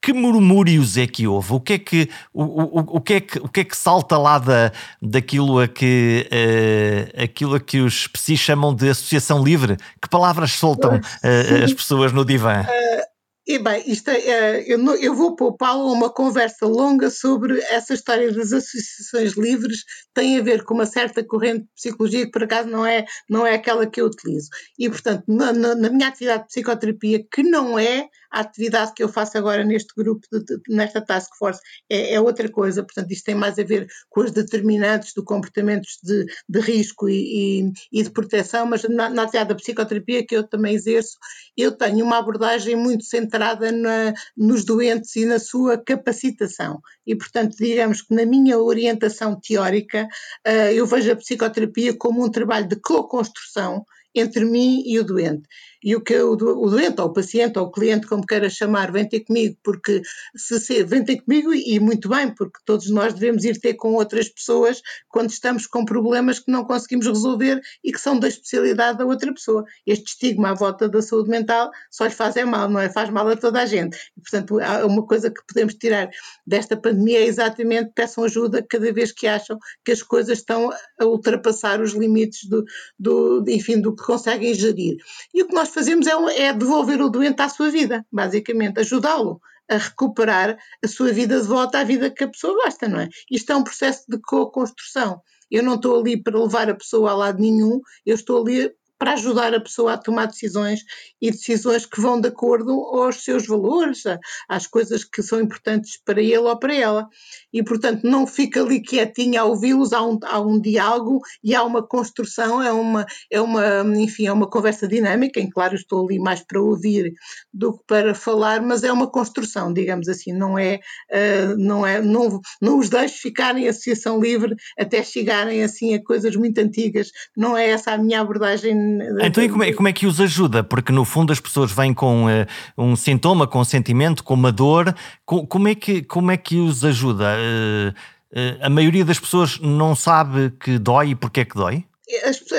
que 0.00 0.12
murmúrios 0.12 0.96
é 0.96 1.06
que 1.06 1.26
houve? 1.26 1.52
O 1.52 1.60
que 1.60 1.72
é 1.74 1.78
que, 1.78 2.10
o, 2.32 2.42
o, 2.42 2.78
o 2.96 3.00
que, 3.00 3.14
é 3.14 3.20
que, 3.20 3.38
o 3.38 3.48
que, 3.48 3.60
é 3.60 3.64
que 3.64 3.76
salta 3.76 4.16
lá 4.16 4.38
da, 4.38 4.72
daquilo 5.02 5.60
a 5.60 5.68
que, 5.68 6.28
uh, 6.30 7.22
aquilo 7.24 7.56
a 7.56 7.60
que 7.60 7.80
os 7.80 8.06
psis 8.06 8.38
chamam 8.38 8.74
de 8.74 8.88
associação 8.88 9.42
livre? 9.42 9.76
Que 10.00 10.08
palavras 10.08 10.52
soltam 10.52 10.96
uh, 10.96 11.64
as 11.64 11.72
pessoas 11.72 12.12
no 12.12 12.24
divã? 12.24 12.62
Uh, 12.62 13.17
e 13.48 13.58
bem, 13.58 13.82
isto 13.86 14.10
é, 14.10 14.62
eu, 14.70 14.76
não, 14.76 14.94
eu 14.94 15.14
vou 15.14 15.34
poupá-lo 15.34 15.88
a 15.88 15.92
uma 15.92 16.12
conversa 16.12 16.66
longa 16.66 17.08
sobre 17.08 17.58
essa 17.70 17.94
história 17.94 18.30
das 18.30 18.52
associações 18.52 19.38
livres, 19.38 19.84
tem 20.12 20.38
a 20.38 20.42
ver 20.42 20.64
com 20.64 20.74
uma 20.74 20.84
certa 20.84 21.24
corrente 21.24 21.60
de 21.60 21.70
psicologia 21.74 22.26
que 22.26 22.30
por 22.30 22.42
acaso 22.42 22.68
não 22.68 22.84
é, 22.84 23.06
não 23.26 23.46
é 23.46 23.54
aquela 23.54 23.86
que 23.86 24.02
eu 24.02 24.06
utilizo. 24.06 24.50
E 24.78 24.90
portanto, 24.90 25.24
na, 25.26 25.50
na, 25.54 25.74
na 25.74 25.88
minha 25.88 26.08
atividade 26.08 26.42
de 26.42 26.48
psicoterapia, 26.48 27.24
que 27.32 27.42
não 27.42 27.78
é 27.78 28.10
a 28.30 28.40
atividade 28.40 28.92
que 28.92 29.02
eu 29.02 29.08
faço 29.08 29.38
agora 29.38 29.64
neste 29.64 29.94
grupo, 29.96 30.20
de, 30.30 30.44
de, 30.44 30.60
nesta 30.68 31.00
task 31.00 31.34
force, 31.38 31.62
é, 31.88 32.12
é, 32.12 32.20
outra 32.20 32.50
coisa. 32.50 32.84
Portanto, 32.84 33.10
isto 33.10 33.24
tem 33.24 33.34
mais 33.34 33.58
a 33.58 33.64
ver 33.64 33.86
com 34.10 34.20
os 34.20 34.30
determinantes 34.30 35.14
do 35.14 35.24
comportamentos 35.24 35.98
de, 36.02 36.26
de 36.46 36.60
risco 36.60 37.08
e, 37.08 37.62
e, 37.62 37.72
e, 37.90 38.02
de 38.02 38.10
proteção, 38.10 38.66
mas 38.66 38.82
na, 38.82 39.08
na 39.08 39.22
atividade 39.22 39.48
da 39.48 39.54
psicoterapia 39.54 40.26
que 40.26 40.36
eu 40.36 40.46
também 40.46 40.74
exerço, 40.74 41.16
eu 41.56 41.72
tenho 41.72 42.04
uma 42.04 42.18
abordagem 42.18 42.76
muito 42.76 43.04
centrada 43.04 43.37
na, 43.38 44.12
nos 44.36 44.64
doentes 44.64 45.14
e 45.16 45.24
na 45.24 45.38
sua 45.38 45.78
capacitação. 45.78 46.80
E, 47.06 47.16
portanto, 47.16 47.56
digamos 47.56 48.02
que 48.02 48.14
na 48.14 48.26
minha 48.26 48.58
orientação 48.58 49.38
teórica, 49.40 50.08
uh, 50.46 50.70
eu 50.72 50.86
vejo 50.86 51.12
a 51.12 51.16
psicoterapia 51.16 51.96
como 51.96 52.24
um 52.24 52.30
trabalho 52.30 52.68
de 52.68 52.76
co-construção 52.76 53.84
entre 54.14 54.44
mim 54.44 54.82
e 54.86 54.98
o 54.98 55.04
doente 55.04 55.46
e 55.82 55.94
o 55.94 56.00
que 56.00 56.16
o, 56.18 56.32
o 56.32 56.70
doente, 56.70 57.00
ou 57.00 57.08
o 57.08 57.12
paciente, 57.12 57.58
ou 57.58 57.66
o 57.66 57.70
cliente, 57.70 58.06
como 58.06 58.26
queira 58.26 58.50
chamar, 58.50 58.90
vem 58.90 59.08
ter 59.08 59.20
comigo, 59.20 59.56
porque 59.62 60.02
se, 60.36 60.58
se 60.58 60.82
vem 60.84 61.04
ter 61.04 61.20
comigo 61.22 61.52
e 61.54 61.78
muito 61.78 62.08
bem, 62.08 62.34
porque 62.34 62.58
todos 62.64 62.90
nós 62.90 63.14
devemos 63.14 63.44
ir 63.44 63.60
ter 63.60 63.74
com 63.74 63.94
outras 63.94 64.28
pessoas 64.28 64.82
quando 65.08 65.30
estamos 65.30 65.66
com 65.66 65.84
problemas 65.84 66.38
que 66.38 66.50
não 66.50 66.64
conseguimos 66.64 67.06
resolver 67.06 67.60
e 67.82 67.92
que 67.92 68.00
são 68.00 68.18
da 68.18 68.28
especialidade 68.28 68.98
da 68.98 69.06
outra 69.06 69.32
pessoa. 69.32 69.64
Este 69.86 70.12
estigma 70.12 70.50
à 70.50 70.54
volta 70.54 70.88
da 70.88 71.00
saúde 71.00 71.30
mental 71.30 71.70
só 71.90 72.04
lhe 72.04 72.10
faz 72.10 72.36
é 72.36 72.44
mal, 72.44 72.68
não 72.68 72.80
é? 72.80 72.88
Faz 72.88 73.10
mal 73.10 73.28
a 73.28 73.36
toda 73.36 73.60
a 73.60 73.66
gente. 73.66 73.96
E, 74.16 74.20
portanto, 74.20 74.58
uma 74.84 75.06
coisa 75.06 75.30
que 75.30 75.40
podemos 75.46 75.74
tirar 75.74 76.10
desta 76.46 76.76
pandemia 76.76 77.20
é 77.20 77.26
exatamente 77.26 77.92
peçam 77.94 78.24
ajuda 78.24 78.64
cada 78.68 78.92
vez 78.92 79.12
que 79.12 79.26
acham 79.26 79.58
que 79.84 79.92
as 79.92 80.02
coisas 80.02 80.38
estão 80.38 80.70
a 81.00 81.04
ultrapassar 81.04 81.80
os 81.80 81.92
limites 81.92 82.48
do, 82.48 82.64
do 82.98 83.44
enfim, 83.48 83.80
do 83.80 83.94
que 83.94 84.02
conseguem 84.02 84.54
gerir. 84.54 84.96
E 85.32 85.42
o 85.42 85.46
que 85.46 85.54
nós 85.54 85.67
nós 85.68 85.74
fazemos 85.74 86.06
é, 86.06 86.46
é 86.46 86.52
devolver 86.52 87.00
o 87.02 87.10
doente 87.10 87.42
à 87.42 87.48
sua 87.48 87.70
vida, 87.70 88.04
basicamente, 88.10 88.80
ajudá-lo 88.80 89.40
a 89.70 89.76
recuperar 89.76 90.56
a 90.82 90.88
sua 90.88 91.12
vida 91.12 91.38
de 91.38 91.46
volta 91.46 91.80
à 91.80 91.84
vida 91.84 92.10
que 92.10 92.24
a 92.24 92.28
pessoa 92.28 92.54
gosta, 92.64 92.88
não 92.88 93.00
é? 93.00 93.08
Isto 93.30 93.52
é 93.52 93.56
um 93.56 93.62
processo 93.62 94.04
de 94.08 94.18
co-construção. 94.18 95.20
Eu 95.50 95.62
não 95.62 95.74
estou 95.74 96.00
ali 96.00 96.22
para 96.22 96.40
levar 96.40 96.70
a 96.70 96.74
pessoa 96.74 97.10
a 97.10 97.14
lado 97.14 97.38
nenhum, 97.38 97.80
eu 98.06 98.14
estou 98.14 98.40
ali 98.40 98.70
para 98.98 99.12
ajudar 99.12 99.54
a 99.54 99.60
pessoa 99.60 99.94
a 99.94 99.98
tomar 99.98 100.26
decisões 100.26 100.80
e 101.22 101.30
decisões 101.30 101.86
que 101.86 102.00
vão 102.00 102.20
de 102.20 102.28
acordo 102.28 102.72
aos 102.72 103.22
seus 103.22 103.46
valores, 103.46 104.02
às 104.48 104.66
coisas 104.66 105.04
que 105.04 105.22
são 105.22 105.40
importantes 105.40 106.00
para 106.04 106.20
ele 106.20 106.38
ou 106.38 106.58
para 106.58 106.74
ela. 106.74 107.08
E, 107.52 107.62
portanto, 107.62 108.04
não 108.04 108.26
fica 108.26 108.60
ali 108.60 108.80
quietinha 108.80 109.42
a 109.42 109.44
ouvi-los, 109.44 109.92
há 109.92 110.02
um, 110.02 110.18
há 110.22 110.40
um 110.40 110.60
diálogo 110.60 111.20
e 111.42 111.54
há 111.54 111.62
uma 111.62 111.82
construção, 111.82 112.62
é 112.62 112.72
uma, 112.72 113.06
é 113.30 113.40
uma, 113.40 113.82
enfim, 113.96 114.26
é 114.26 114.32
uma 114.32 114.48
conversa 114.48 114.88
dinâmica, 114.88 115.40
em 115.40 115.48
claro 115.48 115.74
estou 115.74 116.04
ali 116.04 116.18
mais 116.18 116.40
para 116.40 116.60
ouvir 116.60 117.12
do 117.52 117.78
que 117.78 117.84
para 117.86 118.14
falar, 118.14 118.60
mas 118.62 118.82
é 118.82 118.92
uma 118.92 119.10
construção, 119.10 119.72
digamos 119.72 120.08
assim, 120.08 120.32
não 120.32 120.58
é, 120.58 120.80
uh, 121.10 121.56
não 121.56 121.86
é, 121.86 122.00
não, 122.00 122.40
não 122.60 122.78
os 122.78 122.88
deixo 122.88 123.20
ficarem 123.20 123.64
em 123.64 123.68
associação 123.68 124.20
livre 124.20 124.54
até 124.78 125.02
chegarem 125.02 125.62
assim 125.62 125.94
a 125.94 126.02
coisas 126.02 126.34
muito 126.36 126.58
antigas, 126.58 127.10
não 127.36 127.56
é 127.56 127.70
essa 127.70 127.92
a 127.92 127.98
minha 127.98 128.20
abordagem 128.20 128.74
então, 129.22 129.42
e 129.42 129.48
como 129.48 129.62
é, 129.62 129.72
como 129.72 129.88
é 129.88 129.92
que 129.92 130.06
os 130.06 130.20
ajuda? 130.20 130.62
Porque 130.62 130.92
no 130.92 131.04
fundo 131.04 131.32
as 131.32 131.40
pessoas 131.40 131.72
vêm 131.72 131.92
com 131.94 132.26
uh, 132.26 132.46
um 132.76 132.94
sintoma, 132.94 133.46
com 133.46 133.60
um 133.60 133.64
sentimento, 133.64 134.22
com 134.22 134.34
uma 134.34 134.52
dor. 134.52 134.94
Com, 135.24 135.46
como, 135.46 135.68
é 135.68 135.74
que, 135.74 136.02
como 136.02 136.30
é 136.30 136.36
que 136.36 136.56
os 136.58 136.84
ajuda? 136.84 137.36
Uh, 137.36 137.90
uh, 137.90 138.66
a 138.66 138.70
maioria 138.70 139.04
das 139.04 139.18
pessoas 139.18 139.58
não 139.60 139.94
sabe 139.94 140.50
que 140.60 140.78
dói 140.78 141.10
e 141.10 141.14
porque 141.14 141.40
é 141.40 141.44
que 141.44 141.54
dói? 141.54 141.84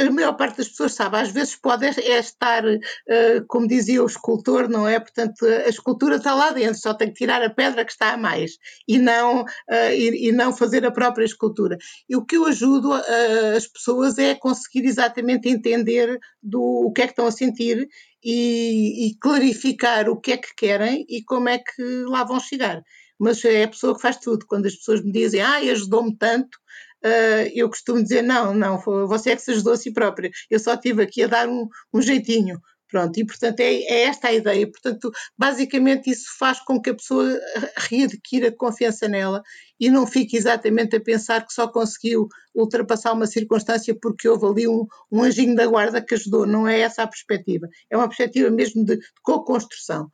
A 0.08 0.12
maior 0.12 0.34
parte 0.34 0.58
das 0.58 0.70
pessoas 0.70 0.94
sabe, 0.94 1.18
às 1.18 1.32
vezes 1.32 1.56
pode 1.56 1.86
é 1.86 2.20
estar, 2.20 2.64
uh, 2.66 3.46
como 3.48 3.68
dizia 3.68 4.04
o 4.04 4.06
escultor, 4.06 4.70
não 4.70 4.88
é? 4.88 5.00
Portanto, 5.00 5.46
a 5.46 5.68
escultura 5.70 6.18
está 6.18 6.36
lá 6.36 6.52
dentro, 6.52 6.80
só 6.80 6.94
tem 6.94 7.08
que 7.10 7.16
tirar 7.16 7.42
a 7.42 7.50
pedra 7.50 7.84
que 7.84 7.92
está 7.92 8.14
a 8.14 8.18
mais 8.18 8.58
e 8.88 9.00
não, 9.00 9.42
uh, 9.42 9.92
e, 9.94 10.32
não 10.32 10.56
fazer 10.56 10.86
a 10.86 10.92
própria 10.92 11.26
escultura. 11.26 11.78
E 12.08 12.16
o 12.16 12.24
que 12.24 12.38
eu 12.38 12.46
ajudo 12.46 12.92
uh, 12.92 13.58
as 13.58 13.68
pessoas 13.68 14.18
é 14.20 14.36
conseguir 14.36 14.86
exatamente 14.86 15.50
entender 15.50 16.20
do, 16.42 16.62
o 16.62 16.92
que 16.92 17.02
é 17.02 17.06
que 17.06 17.14
estão 17.14 17.28
a 17.28 17.32
sentir 17.32 17.88
e, 18.24 19.08
e 19.08 19.18
clarificar 19.20 20.10
o 20.10 20.20
que 20.20 20.34
é 20.34 20.38
que 20.38 20.54
querem 20.56 21.06
e 21.10 21.24
como 21.24 21.50
é 21.50 21.58
que 21.58 21.84
lá 22.08 22.24
vão 22.24 22.40
chegar 22.40 22.82
mas 23.20 23.44
é 23.44 23.64
a 23.64 23.68
pessoa 23.68 23.94
que 23.94 24.02
faz 24.02 24.16
tudo. 24.18 24.46
Quando 24.48 24.66
as 24.66 24.76
pessoas 24.76 25.04
me 25.04 25.12
dizem, 25.12 25.42
ah, 25.42 25.58
ajudou-me 25.58 26.16
tanto, 26.16 26.58
uh, 27.06 27.52
eu 27.54 27.70
costumo 27.70 28.02
dizer: 28.02 28.22
não, 28.22 28.54
não, 28.54 28.80
você 29.08 29.32
é 29.32 29.36
que 29.36 29.42
se 29.42 29.52
ajudou 29.52 29.74
a 29.74 29.78
si 29.78 29.92
própria, 29.92 30.30
eu 30.50 30.60
só 30.60 30.74
estive 30.74 31.04
aqui 31.04 31.24
a 31.24 31.28
dar 31.28 31.48
um, 31.48 31.68
um 31.94 32.02
jeitinho. 32.02 32.60
Pronto, 32.90 33.20
e 33.20 33.26
portanto 33.26 33.60
é, 33.60 33.72
é, 33.84 34.02
esta 34.06 34.30
a 34.30 34.34
ideia. 34.34 34.68
Portanto, 34.68 35.12
basicamente 35.38 36.10
isso 36.10 36.26
faz 36.40 36.60
com 36.60 36.82
que 36.82 36.90
a 36.90 36.96
pessoa 36.96 37.40
readquira 37.78 38.52
confiança 38.52 39.08
nela 39.08 39.44
e 39.80 39.92
não 39.92 40.08
fique 40.08 40.36
exatamente 40.36 40.96
a 40.96 41.00
pensar 41.00 41.46
que 41.46 41.54
só 41.54 41.68
conseguiu 41.68 42.28
ultrapassar 42.54 43.14
uma 43.14 43.28
circunstância 43.28 43.96
porque 44.02 44.28
houve 44.28 44.46
ali 44.48 44.68
um, 44.68 44.88
um 45.12 45.22
anjinho 45.22 45.56
da 45.56 45.68
guarda 45.68 46.02
que 46.02 46.16
ajudou. 46.16 46.48
Não 46.48 46.68
é 46.68 46.80
essa 46.80 47.04
a 47.04 47.08
perspectiva. 47.08 47.70
É 47.92 47.96
uma 47.96 48.08
perspectiva 48.08 48.50
mesmo 48.50 48.84
de, 48.84 48.98
de 48.98 49.06
co-construção 49.22 50.10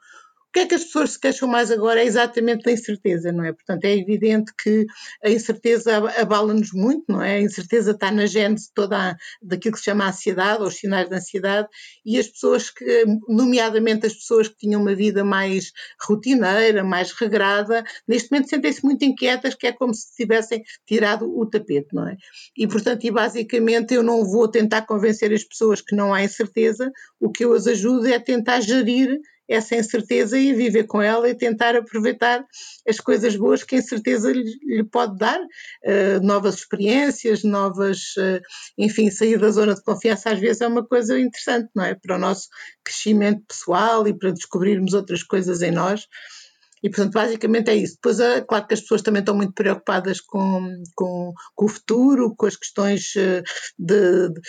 que 0.56 0.62
é 0.62 0.66
que 0.66 0.76
as 0.76 0.86
pessoas 0.86 1.12
se 1.12 1.20
queixam 1.20 1.50
mais 1.50 1.70
agora 1.70 2.00
é 2.00 2.06
exatamente 2.06 2.64
da 2.64 2.72
incerteza, 2.72 3.30
não 3.30 3.44
é? 3.44 3.52
Portanto, 3.52 3.84
é 3.84 3.94
evidente 3.94 4.54
que 4.58 4.86
a 5.22 5.30
incerteza 5.30 5.98
abala-nos 6.18 6.72
muito, 6.72 7.04
não 7.10 7.22
é? 7.22 7.36
A 7.36 7.42
incerteza 7.42 7.92
está 7.92 8.10
na 8.10 8.26
gênese 8.26 8.72
toda 8.74 8.98
a, 8.98 9.16
daquilo 9.42 9.74
que 9.74 9.80
se 9.80 9.84
chama 9.84 10.08
ansiedade, 10.08 10.62
ou 10.62 10.70
os 10.70 10.78
sinais 10.78 11.10
da 11.10 11.18
ansiedade, 11.18 11.68
e 12.06 12.18
as 12.18 12.30
pessoas 12.30 12.70
que, 12.70 13.04
nomeadamente 13.28 14.06
as 14.06 14.14
pessoas 14.14 14.48
que 14.48 14.56
tinham 14.56 14.82
uma 14.82 14.96
vida 14.96 15.26
mais 15.26 15.74
rotineira, 16.02 16.86
mais 16.86 17.12
regrada, 17.12 17.84
neste 18.08 18.32
momento 18.32 18.50
sentem-se 18.50 18.82
muito 18.82 19.04
inquietas, 19.04 19.56
que 19.56 19.68
é 19.68 19.74
como 19.74 19.94
se 19.94 20.16
tivessem 20.16 20.64
tirado 20.88 21.30
o 21.38 21.46
tapete, 21.46 21.90
não 21.92 22.08
é? 22.08 22.16
E, 22.58 22.66
portanto, 22.66 23.04
e 23.04 23.12
basicamente 23.12 23.94
eu 23.94 24.02
não 24.02 24.24
vou 24.24 24.48
tentar 24.48 24.84
convencer 24.84 25.34
as 25.34 25.44
pessoas 25.44 25.82
que 25.82 25.94
não 25.94 26.14
há 26.14 26.24
incerteza, 26.24 26.90
o 27.20 27.30
que 27.30 27.44
eu 27.44 27.52
as 27.52 27.68
ajudo 27.68 28.08
é 28.08 28.18
tentar 28.20 28.62
gerir 28.62 29.20
essa 29.48 29.76
incerteza 29.76 30.38
e 30.38 30.54
viver 30.54 30.86
com 30.86 31.02
ela 31.02 31.30
e 31.30 31.36
tentar 31.36 31.76
aproveitar 31.76 32.44
as 32.88 32.98
coisas 32.98 33.36
boas 33.36 33.64
que 33.64 33.76
a 33.76 33.80
incerteza 33.80 34.32
lhe, 34.32 34.58
lhe 34.64 34.84
pode 34.84 35.18
dar, 35.18 35.40
uh, 35.40 36.24
novas 36.24 36.56
experiências, 36.56 37.44
novas, 37.44 38.16
uh, 38.18 38.42
enfim, 38.78 39.10
sair 39.12 39.40
da 39.40 39.50
zona 39.50 39.76
de 39.76 39.84
confiança 39.84 40.32
às 40.32 40.40
vezes 40.40 40.62
é 40.62 40.68
uma 40.68 40.86
coisa 40.86 41.20
interessante, 41.20 41.70
não 41.76 41.84
é? 41.84 41.96
Para 41.96 42.16
o 42.16 42.20
nosso 42.20 42.48
crescimento 42.84 43.44
pessoal 43.48 44.08
e 44.08 44.18
para 44.18 44.32
descobrirmos 44.32 44.94
outras 44.94 45.24
coisas 45.24 45.62
em 45.62 45.72
nós. 45.72 46.08
E, 46.84 46.90
portanto, 46.90 47.14
basicamente 47.14 47.70
é 47.70 47.76
isso. 47.76 47.96
Depois, 47.96 48.20
é 48.20 48.42
claro 48.42 48.68
que 48.68 48.76
as 48.76 48.82
pessoas 48.82 49.02
também 49.02 49.22
estão 49.22 49.36
muito 49.36 49.54
preocupadas 49.54 50.22
com, 50.22 50.84
com, 50.96 51.34
com 51.56 51.66
o 51.66 51.70
futuro, 51.70 52.36
com 52.36 52.46
as 52.46 52.56
questões 52.56 53.12
de, 53.16 53.42
de 53.80 54.42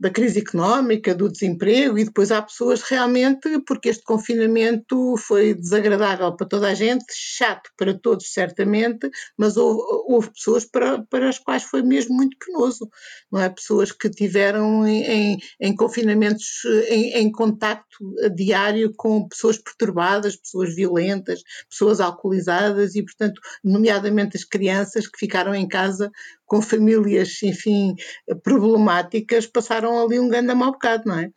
da 0.00 0.10
crise 0.10 0.38
económica, 0.38 1.14
do 1.14 1.28
desemprego, 1.28 1.98
e 1.98 2.04
depois 2.04 2.30
há 2.30 2.40
pessoas 2.40 2.82
realmente, 2.82 3.60
porque 3.66 3.88
este 3.88 4.04
confinamento 4.04 5.16
foi 5.16 5.54
desagradável 5.54 6.36
para 6.36 6.46
toda 6.46 6.68
a 6.68 6.74
gente, 6.74 7.04
chato 7.12 7.70
para 7.76 7.98
todos, 7.98 8.32
certamente, 8.32 9.10
mas 9.36 9.56
houve, 9.56 9.80
houve 10.06 10.30
pessoas 10.30 10.64
para, 10.64 11.02
para 11.02 11.28
as 11.28 11.38
quais 11.38 11.64
foi 11.64 11.82
mesmo 11.82 12.14
muito 12.14 12.36
penoso, 12.38 12.88
não 13.30 13.40
é? 13.40 13.48
Pessoas 13.48 13.90
que 13.90 14.08
tiveram 14.08 14.86
em, 14.86 15.38
em, 15.60 15.74
confinamentos 15.74 16.64
em, 16.88 17.14
em 17.14 17.32
contacto 17.32 17.86
diário 18.34 18.92
com 18.96 19.28
pessoas 19.28 19.58
perturbadas, 19.58 20.36
pessoas 20.36 20.74
violentas, 20.74 21.42
pessoas 21.68 22.00
alcoolizadas 22.00 22.94
e, 22.94 23.02
portanto, 23.02 23.40
nomeadamente 23.64 24.36
as 24.36 24.44
crianças 24.44 25.08
que 25.08 25.18
ficaram 25.18 25.54
em 25.54 25.66
casa 25.66 26.10
com 26.48 26.60
famílias, 26.60 27.40
enfim, 27.42 27.94
problemáticas, 28.42 29.46
passaram 29.46 30.04
ali 30.04 30.18
um 30.18 30.28
grande 30.28 30.52
mau 30.54 30.72
bocado, 30.72 31.04
não 31.06 31.18
é? 31.18 31.30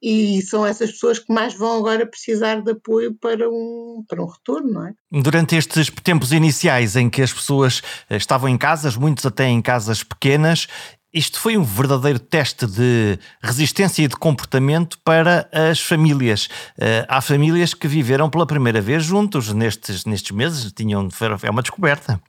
e 0.00 0.40
são 0.42 0.64
essas 0.64 0.92
pessoas 0.92 1.18
que 1.18 1.32
mais 1.32 1.54
vão 1.54 1.78
agora 1.78 2.06
precisar 2.06 2.62
de 2.62 2.70
apoio 2.70 3.14
para 3.14 3.48
um, 3.50 4.04
para 4.08 4.22
um 4.22 4.26
retorno, 4.26 4.72
não 4.72 4.86
é? 4.86 4.92
Durante 5.10 5.56
estes 5.56 5.90
tempos 6.04 6.32
iniciais 6.32 6.94
em 6.94 7.10
que 7.10 7.20
as 7.20 7.32
pessoas 7.32 7.82
eh, 8.08 8.16
estavam 8.16 8.48
em 8.48 8.56
casas, 8.56 8.96
muitos 8.96 9.26
até 9.26 9.48
em 9.48 9.60
casas 9.60 10.04
pequenas, 10.04 10.68
isto 11.12 11.40
foi 11.40 11.56
um 11.56 11.64
verdadeiro 11.64 12.18
teste 12.18 12.66
de 12.66 13.18
resistência 13.42 14.02
e 14.02 14.08
de 14.08 14.14
comportamento 14.14 14.98
para 15.02 15.48
as 15.52 15.80
famílias. 15.80 16.46
Uh, 16.76 17.08
há 17.08 17.20
famílias 17.22 17.72
que 17.72 17.88
viveram 17.88 18.28
pela 18.28 18.46
primeira 18.46 18.80
vez 18.80 19.04
juntos 19.04 19.52
nestes, 19.54 20.04
nestes 20.04 20.30
meses, 20.32 20.70
tinham, 20.70 21.08
é 21.42 21.50
uma 21.50 21.62
descoberta. 21.62 22.20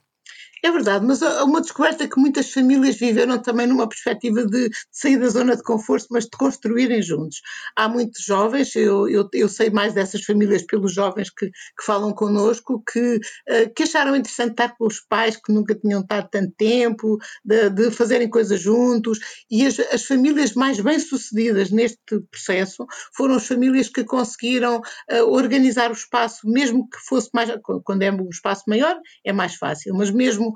É 0.62 0.70
verdade, 0.70 1.06
mas 1.06 1.22
uma 1.22 1.60
descoberta 1.62 2.06
que 2.06 2.20
muitas 2.20 2.52
famílias 2.52 2.96
viveram 2.96 3.38
também 3.40 3.66
numa 3.66 3.88
perspectiva 3.88 4.44
de, 4.44 4.68
de 4.68 4.76
sair 4.90 5.16
da 5.18 5.28
zona 5.28 5.56
de 5.56 5.62
conforto, 5.62 6.08
mas 6.10 6.24
de 6.24 6.30
construírem 6.36 7.00
juntos. 7.00 7.40
Há 7.74 7.88
muitos 7.88 8.22
jovens, 8.22 8.76
eu, 8.76 9.08
eu, 9.08 9.26
eu 9.32 9.48
sei 9.48 9.70
mais 9.70 9.94
dessas 9.94 10.22
famílias 10.22 10.62
pelos 10.62 10.92
jovens 10.92 11.30
que, 11.30 11.46
que 11.46 11.84
falam 11.84 12.12
connosco, 12.12 12.82
que, 12.92 13.16
uh, 13.16 13.74
que 13.74 13.84
acharam 13.84 14.14
interessante 14.14 14.50
estar 14.50 14.76
com 14.76 14.86
os 14.86 15.00
pais 15.00 15.36
que 15.36 15.50
nunca 15.50 15.74
tinham 15.74 16.02
estado 16.02 16.28
tanto 16.30 16.52
tempo, 16.58 17.16
de, 17.42 17.70
de 17.70 17.90
fazerem 17.90 18.28
coisas 18.28 18.60
juntos, 18.60 19.18
e 19.50 19.66
as, 19.66 19.78
as 19.78 20.04
famílias 20.04 20.52
mais 20.52 20.78
bem-sucedidas 20.78 21.70
neste 21.70 22.20
processo 22.30 22.86
foram 23.16 23.36
as 23.36 23.46
famílias 23.46 23.88
que 23.88 24.04
conseguiram 24.04 24.76
uh, 24.78 25.22
organizar 25.32 25.90
o 25.90 25.94
espaço, 25.94 26.46
mesmo 26.46 26.86
que 26.86 26.98
fosse 26.98 27.30
mais, 27.32 27.50
quando 27.84 28.02
é 28.02 28.12
um 28.12 28.28
espaço 28.28 28.64
maior, 28.68 28.98
é 29.24 29.32
mais 29.32 29.54
fácil, 29.54 29.94
mas 29.94 30.10
mesmo 30.10 30.49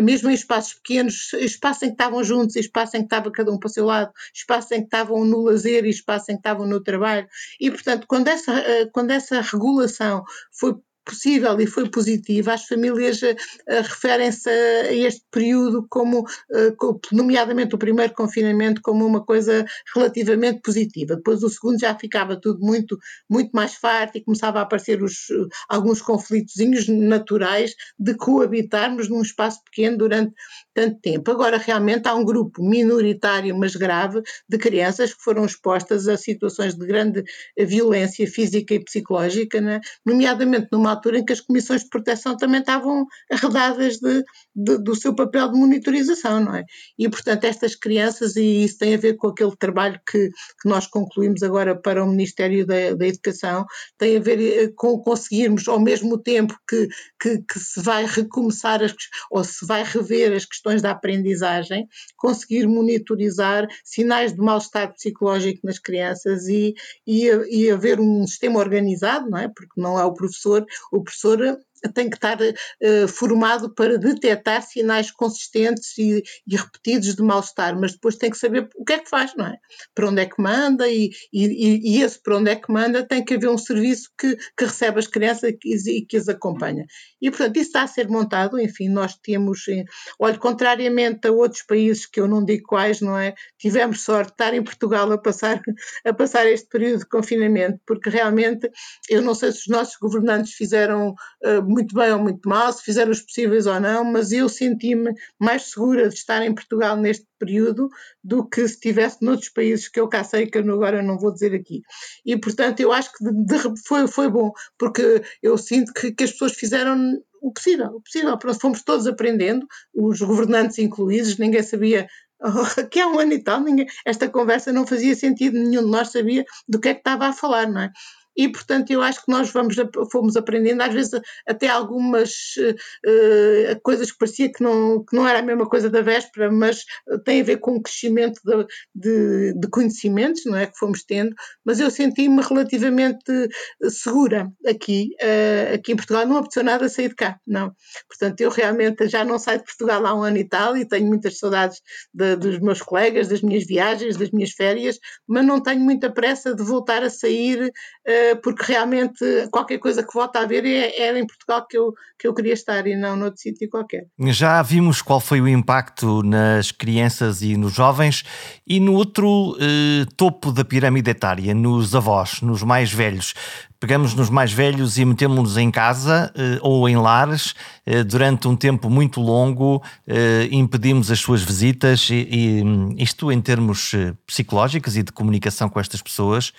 mesmo, 0.00 0.30
em 0.30 0.34
espaços 0.34 0.74
pequenos, 0.74 1.32
espaço 1.34 1.84
em 1.84 1.88
que 1.88 1.94
estavam 1.94 2.22
juntos, 2.24 2.56
espaço 2.56 2.96
em 2.96 3.00
que 3.00 3.06
estava 3.06 3.30
cada 3.30 3.50
um 3.50 3.58
para 3.58 3.68
o 3.68 3.70
seu 3.70 3.84
lado, 3.84 4.12
espaço 4.34 4.74
em 4.74 4.80
que 4.80 4.86
estavam 4.86 5.24
no 5.24 5.42
lazer 5.42 5.84
e 5.84 5.90
espaço 5.90 6.30
em 6.30 6.34
que 6.34 6.40
estavam 6.40 6.66
no 6.66 6.82
trabalho. 6.82 7.26
E, 7.60 7.70
portanto, 7.70 8.06
quando 8.08 8.28
essa, 8.28 8.52
eh, 8.52 8.86
quando 8.86 9.10
essa 9.10 9.40
regulação 9.40 10.22
foi 10.52 10.74
possível 11.10 11.60
e 11.60 11.66
foi 11.66 11.90
positiva, 11.90 12.54
as 12.54 12.64
famílias 12.64 13.20
uh, 13.20 13.34
referem-se 13.66 14.48
a 14.48 14.92
este 14.92 15.24
período 15.30 15.84
como, 15.90 16.20
uh, 16.20 17.00
nomeadamente 17.10 17.74
o 17.74 17.78
primeiro 17.78 18.14
confinamento, 18.14 18.80
como 18.80 19.04
uma 19.04 19.24
coisa 19.24 19.64
relativamente 19.92 20.60
positiva. 20.62 21.16
Depois 21.16 21.42
o 21.42 21.48
segundo 21.48 21.80
já 21.80 21.94
ficava 21.96 22.40
tudo 22.40 22.60
muito, 22.60 22.96
muito 23.28 23.50
mais 23.52 23.74
farto 23.74 24.18
e 24.18 24.24
começava 24.24 24.60
a 24.60 24.62
aparecer 24.62 25.02
os, 25.02 25.26
alguns 25.68 26.00
conflitozinhos 26.00 26.86
naturais 26.86 27.74
de 27.98 28.14
coabitarmos 28.14 29.08
num 29.08 29.22
espaço 29.22 29.62
pequeno 29.64 29.98
durante 29.98 30.32
tanto 30.72 31.00
tempo. 31.00 31.30
Agora, 31.30 31.58
realmente, 31.58 32.06
há 32.06 32.14
um 32.14 32.24
grupo 32.24 32.62
minoritário, 32.62 33.56
mas 33.58 33.74
grave, 33.74 34.22
de 34.48 34.58
crianças 34.58 35.12
que 35.12 35.22
foram 35.22 35.44
expostas 35.44 36.06
a 36.06 36.16
situações 36.16 36.76
de 36.76 36.86
grande 36.86 37.24
violência 37.58 38.26
física 38.26 38.74
e 38.74 38.84
psicológica, 38.84 39.60
né? 39.60 39.80
nomeadamente 40.04 40.68
numa 40.70 40.92
altura 41.00 41.18
em 41.18 41.24
que 41.24 41.32
as 41.32 41.40
comissões 41.40 41.82
de 41.82 41.88
proteção 41.88 42.36
também 42.36 42.60
estavam 42.60 43.06
arredadas 43.32 43.96
de, 43.98 44.22
de, 44.54 44.78
do 44.78 44.94
seu 44.94 45.14
papel 45.14 45.50
de 45.50 45.58
monitorização, 45.58 46.40
não 46.40 46.54
é? 46.54 46.64
E, 46.98 47.08
portanto, 47.08 47.44
estas 47.44 47.74
crianças, 47.74 48.36
e 48.36 48.64
isso 48.64 48.78
tem 48.78 48.94
a 48.94 48.98
ver 48.98 49.14
com 49.14 49.28
aquele 49.28 49.56
trabalho 49.56 49.98
que, 50.08 50.28
que 50.28 50.68
nós 50.68 50.86
concluímos 50.86 51.42
agora 51.42 51.74
para 51.74 52.04
o 52.04 52.08
Ministério 52.08 52.66
da, 52.66 52.94
da 52.94 53.06
Educação, 53.06 53.64
tem 53.98 54.16
a 54.16 54.20
ver 54.20 54.40
eh, 54.40 54.72
com 54.76 54.98
conseguirmos, 55.00 55.66
ao 55.66 55.80
mesmo 55.80 56.18
tempo 56.18 56.54
que, 56.68 56.88
que, 57.20 57.38
que 57.38 57.58
se 57.58 57.80
vai 57.80 58.04
recomeçar, 58.04 58.82
as, 58.82 58.94
ou 59.30 59.42
se 59.42 59.66
vai 59.66 59.82
rever 59.82 60.32
as 60.34 60.44
questões 60.44 60.82
da 60.82 60.90
aprendizagem, 60.90 61.88
conseguir 62.16 62.66
monitorizar 62.66 63.66
sinais 63.84 64.32
de 64.32 64.40
mal-estar 64.40 64.92
psicológico 64.92 65.60
nas 65.64 65.78
crianças 65.78 66.46
e, 66.48 66.74
e, 67.06 67.26
e 67.50 67.70
haver 67.70 67.98
um 68.00 68.26
sistema 68.26 68.58
organizado, 68.58 69.30
não 69.30 69.38
é? 69.38 69.48
Porque 69.48 69.80
não 69.80 69.98
é 69.98 70.04
o 70.04 70.12
professor, 70.12 70.64
o 70.90 71.02
professor 71.02 71.58
tem 71.94 72.08
que 72.08 72.16
estar 72.16 72.38
uh, 72.40 73.08
formado 73.08 73.74
para 73.74 73.98
detectar 73.98 74.62
sinais 74.62 75.10
consistentes 75.10 75.96
e, 75.98 76.22
e 76.46 76.56
repetidos 76.56 77.14
de 77.14 77.22
mal-estar, 77.22 77.78
mas 77.78 77.92
depois 77.92 78.16
tem 78.16 78.30
que 78.30 78.38
saber 78.38 78.68
o 78.76 78.84
que 78.84 78.92
é 78.92 78.98
que 78.98 79.08
faz, 79.08 79.34
não 79.36 79.46
é? 79.46 79.56
Para 79.94 80.08
onde 80.08 80.22
é 80.22 80.26
que 80.26 80.40
manda 80.40 80.88
e, 80.88 81.10
e, 81.32 81.96
e 81.96 82.02
esse 82.02 82.20
para 82.22 82.36
onde 82.36 82.50
é 82.50 82.56
que 82.56 82.72
manda 82.72 83.06
tem 83.06 83.24
que 83.24 83.34
haver 83.34 83.48
um 83.48 83.58
serviço 83.58 84.10
que, 84.18 84.36
que 84.56 84.64
recebe 84.64 84.98
as 84.98 85.06
crianças 85.06 85.52
e, 85.64 86.04
que 86.06 86.16
as 86.16 86.28
acompanha. 86.28 86.86
E, 87.20 87.30
portanto, 87.30 87.56
isso 87.56 87.68
está 87.68 87.82
a 87.82 87.86
ser 87.86 88.08
montado, 88.08 88.58
enfim, 88.58 88.88
nós 88.88 89.16
temos, 89.16 89.66
eh, 89.68 89.84
olha, 90.18 90.38
contrariamente 90.38 91.28
a 91.28 91.32
outros 91.32 91.62
países 91.62 92.06
que 92.06 92.20
eu 92.20 92.26
não 92.26 92.44
digo 92.44 92.64
quais, 92.66 93.00
não 93.00 93.18
é? 93.18 93.34
Tivemos 93.58 94.02
sorte 94.02 94.28
de 94.28 94.34
estar 94.34 94.54
em 94.54 94.62
Portugal 94.62 95.10
a 95.12 95.18
passar, 95.18 95.60
a 96.04 96.12
passar 96.12 96.46
este 96.46 96.68
período 96.68 97.00
de 97.00 97.08
confinamento, 97.08 97.80
porque 97.86 98.10
realmente 98.10 98.70
eu 99.08 99.22
não 99.22 99.34
sei 99.34 99.52
se 99.52 99.58
os 99.60 99.68
nossos 99.68 99.96
governantes 99.96 100.52
fizeram 100.52 101.10
uh, 101.44 101.62
muito 101.70 101.94
bem 101.94 102.12
ou 102.12 102.18
muito 102.18 102.48
mal, 102.48 102.72
se 102.72 102.82
fizeram 102.82 103.12
os 103.12 103.22
possíveis 103.22 103.66
ou 103.66 103.78
não, 103.78 104.04
mas 104.04 104.32
eu 104.32 104.48
senti-me 104.48 105.12
mais 105.38 105.70
segura 105.70 106.08
de 106.08 106.14
estar 106.14 106.44
em 106.44 106.54
Portugal 106.54 106.96
neste 106.96 107.26
período 107.38 107.88
do 108.22 108.46
que 108.46 108.66
se 108.66 108.74
estivesse 108.74 109.24
noutros 109.24 109.48
países 109.48 109.88
que 109.88 110.00
eu 110.00 110.08
cá 110.08 110.24
sei 110.24 110.46
que 110.46 110.58
eu 110.58 110.74
agora 110.74 111.02
não 111.02 111.18
vou 111.18 111.32
dizer 111.32 111.54
aqui. 111.54 111.82
E, 112.26 112.36
portanto, 112.36 112.80
eu 112.80 112.92
acho 112.92 113.12
que 113.12 113.24
de, 113.24 113.32
de, 113.44 113.82
foi, 113.86 114.06
foi 114.08 114.28
bom, 114.28 114.52
porque 114.78 115.22
eu 115.42 115.56
sinto 115.56 115.92
que, 115.92 116.12
que 116.12 116.24
as 116.24 116.32
pessoas 116.32 116.52
fizeram 116.52 117.20
o 117.40 117.52
possível, 117.52 117.86
o 117.94 118.00
possível. 118.00 118.36
Pronto, 118.36 118.60
fomos 118.60 118.82
todos 118.82 119.06
aprendendo, 119.06 119.66
os 119.94 120.20
governantes 120.20 120.78
incluídos, 120.78 121.38
ninguém 121.38 121.62
sabia 121.62 122.06
que 122.90 123.00
há 123.00 123.06
um 123.06 123.18
ano 123.18 123.32
e 123.32 123.42
tal, 123.42 123.60
ninguém, 123.60 123.86
esta 124.04 124.28
conversa 124.28 124.72
não 124.72 124.86
fazia 124.86 125.14
sentido, 125.14 125.58
nenhum 125.58 125.84
de 125.84 125.90
nós 125.90 126.10
sabia 126.10 126.44
do 126.68 126.80
que 126.80 126.88
é 126.88 126.94
que 126.94 127.00
estava 127.00 127.26
a 127.26 127.32
falar, 127.32 127.68
não 127.68 127.82
é? 127.82 127.92
E 128.36 128.48
portanto 128.48 128.90
eu 128.90 129.02
acho 129.02 129.24
que 129.24 129.30
nós 129.30 129.50
vamos, 129.50 129.76
fomos 130.10 130.36
aprendendo, 130.36 130.82
às 130.82 130.92
vezes 130.92 131.20
até 131.46 131.68
algumas 131.68 132.54
uh, 132.58 133.80
coisas 133.82 134.10
que 134.10 134.18
parecia 134.18 134.52
que 134.52 134.62
não, 134.62 135.04
que 135.04 135.16
não 135.16 135.26
era 135.26 135.40
a 135.40 135.42
mesma 135.42 135.68
coisa 135.68 135.90
da 135.90 136.02
véspera, 136.02 136.50
mas 136.50 136.84
tem 137.24 137.40
a 137.40 137.44
ver 137.44 137.58
com 137.58 137.76
o 137.76 137.82
crescimento 137.82 138.40
de, 138.44 138.66
de, 138.94 139.60
de 139.60 139.68
conhecimentos 139.68 140.44
não 140.44 140.56
é, 140.56 140.66
que 140.66 140.78
fomos 140.78 141.04
tendo, 141.04 141.34
mas 141.64 141.80
eu 141.80 141.90
senti-me 141.90 142.42
relativamente 142.42 143.48
segura 143.88 144.50
aqui, 144.66 145.10
uh, 145.22 145.74
aqui 145.74 145.92
em 145.92 145.96
Portugal, 145.96 146.26
não 146.26 146.38
apeteceu 146.38 146.64
nada 146.64 146.88
sair 146.88 147.08
de 147.08 147.14
cá, 147.14 147.38
não. 147.46 147.72
Portanto, 148.08 148.40
eu 148.40 148.50
realmente 148.50 149.08
já 149.08 149.24
não 149.24 149.38
saio 149.38 149.58
de 149.58 149.64
Portugal 149.64 150.04
há 150.06 150.14
um 150.14 150.22
ano 150.22 150.38
e 150.38 150.48
tal 150.48 150.76
e 150.76 150.86
tenho 150.86 151.06
muitas 151.06 151.38
saudades 151.38 151.80
de, 152.12 152.36
dos 152.36 152.58
meus 152.60 152.82
colegas, 152.82 153.28
das 153.28 153.42
minhas 153.42 153.66
viagens, 153.66 154.16
das 154.16 154.30
minhas 154.30 154.50
férias, 154.50 154.98
mas 155.26 155.44
não 155.44 155.60
tenho 155.60 155.80
muita 155.80 156.10
pressa 156.10 156.54
de 156.54 156.62
voltar 156.62 157.02
a 157.02 157.10
sair 157.10 157.60
uh, 157.64 158.19
porque 158.42 158.72
realmente 158.72 159.24
qualquer 159.50 159.78
coisa 159.78 160.02
que 160.02 160.12
volta 160.12 160.40
a 160.40 160.46
ver 160.46 160.64
é, 160.64 161.00
era 161.00 161.18
em 161.18 161.26
Portugal 161.26 161.66
que 161.66 161.76
eu, 161.76 161.92
que 162.18 162.26
eu 162.26 162.34
queria 162.34 162.54
estar 162.54 162.86
e 162.86 162.96
não 162.96 163.16
noutro 163.16 163.40
sítio 163.40 163.68
qualquer. 163.68 164.06
Já 164.28 164.62
vimos 164.62 165.02
qual 165.02 165.20
foi 165.20 165.40
o 165.40 165.48
impacto 165.48 166.22
nas 166.22 166.70
crianças 166.70 167.42
e 167.42 167.56
nos 167.56 167.72
jovens 167.72 168.24
e 168.66 168.80
no 168.80 168.94
outro 168.94 169.56
eh, 169.60 170.06
topo 170.16 170.52
da 170.52 170.64
pirâmide 170.64 171.10
etária, 171.10 171.54
nos 171.54 171.94
avós, 171.94 172.40
nos 172.40 172.62
mais 172.62 172.92
velhos 172.92 173.34
pegamos 173.80 174.14
nos 174.14 174.28
mais 174.28 174.52
velhos 174.52 174.98
e 174.98 175.04
metemos-nos 175.06 175.56
em 175.56 175.70
casa 175.70 176.30
eh, 176.36 176.58
ou 176.60 176.86
em 176.86 176.96
lares 176.96 177.54
eh, 177.86 178.04
durante 178.04 178.46
um 178.46 178.54
tempo 178.54 178.90
muito 178.90 179.22
longo, 179.22 179.82
eh, 180.06 180.48
impedimos 180.52 181.10
as 181.10 181.18
suas 181.18 181.42
visitas 181.42 182.10
e, 182.10 182.28
e, 182.30 183.02
isto 183.02 183.32
em 183.32 183.40
termos 183.40 183.92
psicológicos 184.26 184.98
e 184.98 185.02
de 185.02 185.10
comunicação 185.10 185.70
com 185.70 185.80
estas 185.80 186.02
pessoas, 186.02 186.52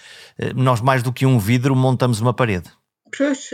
nós 0.55 0.81
mais 0.81 1.03
do 1.03 1.13
que 1.13 1.25
um 1.25 1.37
vidro 1.37 1.75
montamos 1.75 2.19
uma 2.19 2.33
parede. 2.33 2.80
Pois, 3.17 3.49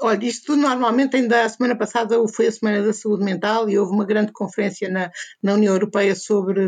olha, 0.00 0.24
isto 0.24 0.56
normalmente 0.56 1.16
ainda 1.16 1.44
a 1.44 1.48
semana 1.48 1.76
passada 1.76 2.16
foi 2.28 2.46
a 2.46 2.52
Semana 2.52 2.82
da 2.82 2.92
Saúde 2.94 3.22
Mental 3.22 3.68
e 3.68 3.78
houve 3.78 3.92
uma 3.92 4.06
grande 4.06 4.32
conferência 4.32 4.88
na, 4.88 5.10
na 5.42 5.54
União 5.54 5.74
Europeia 5.74 6.14
sobre, 6.14 6.66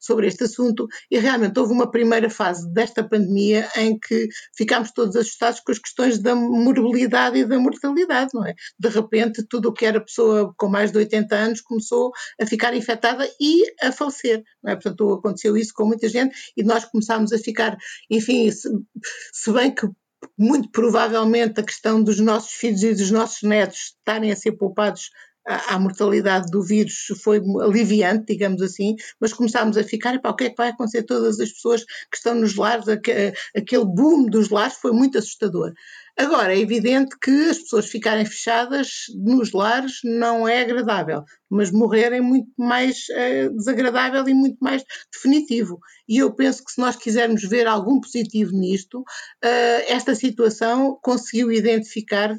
sobre 0.00 0.26
este 0.26 0.44
assunto 0.44 0.88
e 1.10 1.18
realmente 1.18 1.58
houve 1.58 1.72
uma 1.72 1.90
primeira 1.90 2.28
fase 2.28 2.68
desta 2.72 3.04
pandemia 3.04 3.68
em 3.76 3.98
que 3.98 4.28
ficámos 4.56 4.90
todos 4.90 5.14
assustados 5.14 5.60
com 5.60 5.70
as 5.70 5.78
questões 5.78 6.18
da 6.18 6.34
morbilidade 6.34 7.38
e 7.38 7.44
da 7.44 7.58
mortalidade, 7.60 8.30
não 8.34 8.44
é? 8.44 8.54
De 8.78 8.88
repente 8.88 9.46
tudo 9.48 9.68
o 9.68 9.72
que 9.72 9.86
era 9.86 10.00
pessoa 10.00 10.52
com 10.56 10.68
mais 10.68 10.90
de 10.90 10.98
80 10.98 11.34
anos 11.34 11.60
começou 11.60 12.10
a 12.40 12.46
ficar 12.46 12.74
infectada 12.74 13.28
e 13.40 13.62
a 13.80 13.92
falecer, 13.92 14.42
não 14.62 14.72
é? 14.72 14.74
Portanto 14.74 15.14
aconteceu 15.14 15.56
isso 15.56 15.72
com 15.74 15.86
muita 15.86 16.08
gente 16.08 16.34
e 16.56 16.64
nós 16.64 16.84
começámos 16.84 17.32
a 17.32 17.38
ficar, 17.38 17.76
enfim, 18.10 18.50
se, 18.50 18.68
se 19.32 19.52
bem 19.52 19.72
que 19.72 19.86
muito 20.38 20.70
provavelmente 20.70 21.60
a 21.60 21.64
questão 21.64 22.02
dos 22.02 22.18
nossos 22.20 22.52
filhos 22.52 22.82
e 22.82 22.94
dos 22.94 23.10
nossos 23.10 23.42
netos 23.42 23.94
estarem 23.98 24.32
a 24.32 24.36
ser 24.36 24.52
poupados 24.52 25.10
à 25.46 25.78
mortalidade 25.78 26.50
do 26.50 26.60
vírus 26.60 27.06
foi 27.22 27.40
aliviante, 27.62 28.32
digamos 28.32 28.60
assim, 28.60 28.96
mas 29.20 29.32
começámos 29.32 29.76
a 29.76 29.84
ficar, 29.84 30.14
epá, 30.14 30.30
o 30.30 30.34
que 30.34 30.44
é 30.44 30.50
que 30.50 30.56
vai 30.56 30.70
acontecer 30.70 31.04
todas 31.04 31.38
as 31.38 31.52
pessoas 31.52 31.84
que 31.84 32.16
estão 32.16 32.34
nos 32.34 32.56
lares, 32.56 32.86
aquele 32.88 33.84
boom 33.84 34.26
dos 34.26 34.50
lares 34.50 34.74
foi 34.74 34.90
muito 34.90 35.16
assustador. 35.16 35.72
Agora, 36.18 36.54
é 36.54 36.58
evidente 36.58 37.14
que 37.22 37.50
as 37.50 37.58
pessoas 37.58 37.90
ficarem 37.90 38.24
fechadas 38.24 39.04
nos 39.14 39.52
lares 39.52 39.98
não 40.02 40.48
é 40.48 40.62
agradável, 40.62 41.22
mas 41.50 41.70
morrer 41.70 42.10
é 42.10 42.20
muito 42.22 42.48
mais 42.58 43.04
uh, 43.10 43.54
desagradável 43.54 44.26
e 44.26 44.32
muito 44.32 44.56
mais 44.58 44.82
definitivo. 45.12 45.78
E 46.08 46.16
eu 46.18 46.32
penso 46.32 46.64
que 46.64 46.72
se 46.72 46.80
nós 46.80 46.96
quisermos 46.96 47.42
ver 47.42 47.66
algum 47.66 48.00
positivo 48.00 48.52
nisto, 48.52 49.00
uh, 49.00 49.04
esta 49.88 50.14
situação 50.14 50.98
conseguiu 51.02 51.52
identificar 51.52 52.34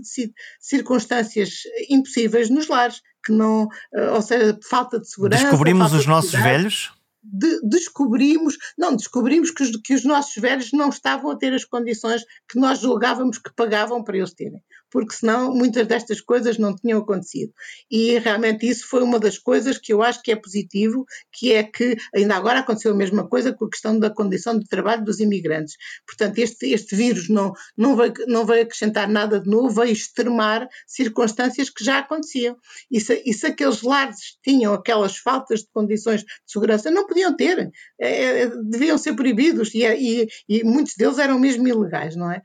circunstâncias 0.60 1.62
impossíveis 1.88 2.50
nos 2.50 2.68
lares, 2.68 3.00
que 3.24 3.32
não, 3.32 3.66
uh, 3.66 4.14
ou 4.16 4.22
seja, 4.24 4.58
falta 4.68 5.00
de 5.00 5.08
segurança. 5.08 5.44
Descobrimos 5.44 5.94
os 5.94 6.08
nossos 6.08 6.32
velhos? 6.32 6.97
De, 7.24 7.60
descobrimos, 7.64 8.58
não, 8.78 8.96
descobrimos 8.96 9.52
que 9.52 9.64
os, 9.64 9.72
que 9.82 9.94
os 9.94 10.04
nossos 10.04 10.36
velhos 10.42 10.72
não 10.72 10.90
estavam 10.90 11.32
a 11.32 11.38
ter 11.38 11.54
as 11.54 11.66
condições 11.66 12.24
que 12.50 12.60
nós 12.60 12.80
julgávamos 12.80 13.38
que 13.38 13.54
pagavam 13.54 14.04
para 14.04 14.18
eles 14.18 14.34
terem 14.34 14.64
porque 14.92 15.14
senão 15.14 15.54
muitas 15.54 15.86
destas 15.88 16.22
coisas 16.22 16.58
não 16.58 16.76
tinham 16.76 17.00
acontecido. 17.00 17.54
E 17.90 18.18
realmente 18.20 18.68
isso 18.68 18.88
foi 18.88 19.02
uma 19.04 19.20
das 19.20 19.38
coisas 19.38 19.78
que 19.78 19.94
eu 19.94 20.02
acho 20.02 20.22
que 20.22 20.32
é 20.32 20.36
positivo, 20.36 21.06
que 21.32 21.54
é 21.54 21.64
que 21.64 21.98
ainda 22.16 22.36
agora 22.36 22.60
aconteceu 22.60 22.92
a 22.92 22.96
mesma 22.96 23.28
coisa 23.28 23.54
com 23.54 23.66
a 23.66 23.70
questão 23.70 24.00
da 24.00 24.10
condição 24.10 24.58
de 24.58 24.68
trabalho 24.68 25.04
dos 25.04 25.20
imigrantes. 25.20 25.76
Portanto, 26.06 26.38
este, 26.40 26.68
este 26.72 26.96
vírus 26.96 27.30
não, 27.30 27.54
não, 27.78 27.96
veio, 27.96 28.14
não 28.28 28.46
veio 28.46 28.64
acrescentar 28.64 29.08
nada 29.08 29.40
de 29.40 29.50
novo, 29.50 29.70
veio 29.70 29.92
extremar 29.92 30.68
circunstâncias 30.86 31.70
que 31.70 31.84
já 31.84 32.00
aconteciam. 32.00 32.58
E 32.90 33.00
se, 33.00 33.22
e 33.26 33.34
se 33.34 33.48
aqueles 33.48 33.82
lares 33.82 34.38
tinham 34.44 34.74
aquelas 34.74 35.18
faltas 35.18 35.62
de 35.62 35.68
condições 35.74 36.22
de 36.22 36.28
segurança, 36.46 36.92
não 36.92 37.06
podiam 37.06 37.36
ter, 37.36 37.72
é, 38.00 38.42
é 38.42 38.48
deviam 38.64 38.98
ser 38.98 39.14
proibidos 39.14 39.74
e, 39.74 39.84
e, 39.84 40.28
e 40.48 40.64
muitos 40.64 40.94
deles 40.96 41.18
eram 41.18 41.40
mesmo 41.40 41.68
ilegais, 41.68 42.16
não 42.16 42.32
é? 42.32 42.42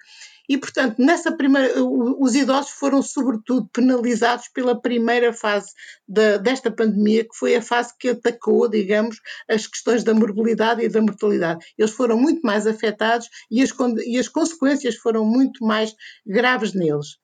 E, 0.53 0.59
portanto, 0.59 0.97
nessa 0.99 1.35
primeira, 1.35 1.83
os 1.83 2.35
idosos 2.35 2.73
foram, 2.73 3.01
sobretudo, 3.01 3.71
penalizados 3.73 4.49
pela 4.49 4.79
primeira 4.79 5.33
fase 5.33 5.73
de, 6.07 6.37
desta 6.41 6.71
pandemia, 6.71 7.25
que 7.25 7.35
foi 7.35 7.57
a 7.57 7.63
fase 7.63 7.95
que 7.99 8.11
atacou, 8.11 8.69
digamos, 8.69 9.17
as 9.49 9.67
questões 9.67 10.05
da 10.05 10.13
morbilidade 10.13 10.83
e 10.83 10.91
da 10.91 11.01
mortalidade. 11.01 11.65
Eles 11.79 11.93
foram 11.93 12.19
muito 12.19 12.43
mais 12.43 12.67
afetados 12.67 13.31
e 13.51 13.63
as, 13.63 13.71
e 14.05 14.19
as 14.19 14.29
consequências 14.29 14.97
foram 14.97 15.25
muito 15.25 15.65
mais 15.65 15.95
graves 16.27 16.75
neles 16.75 17.17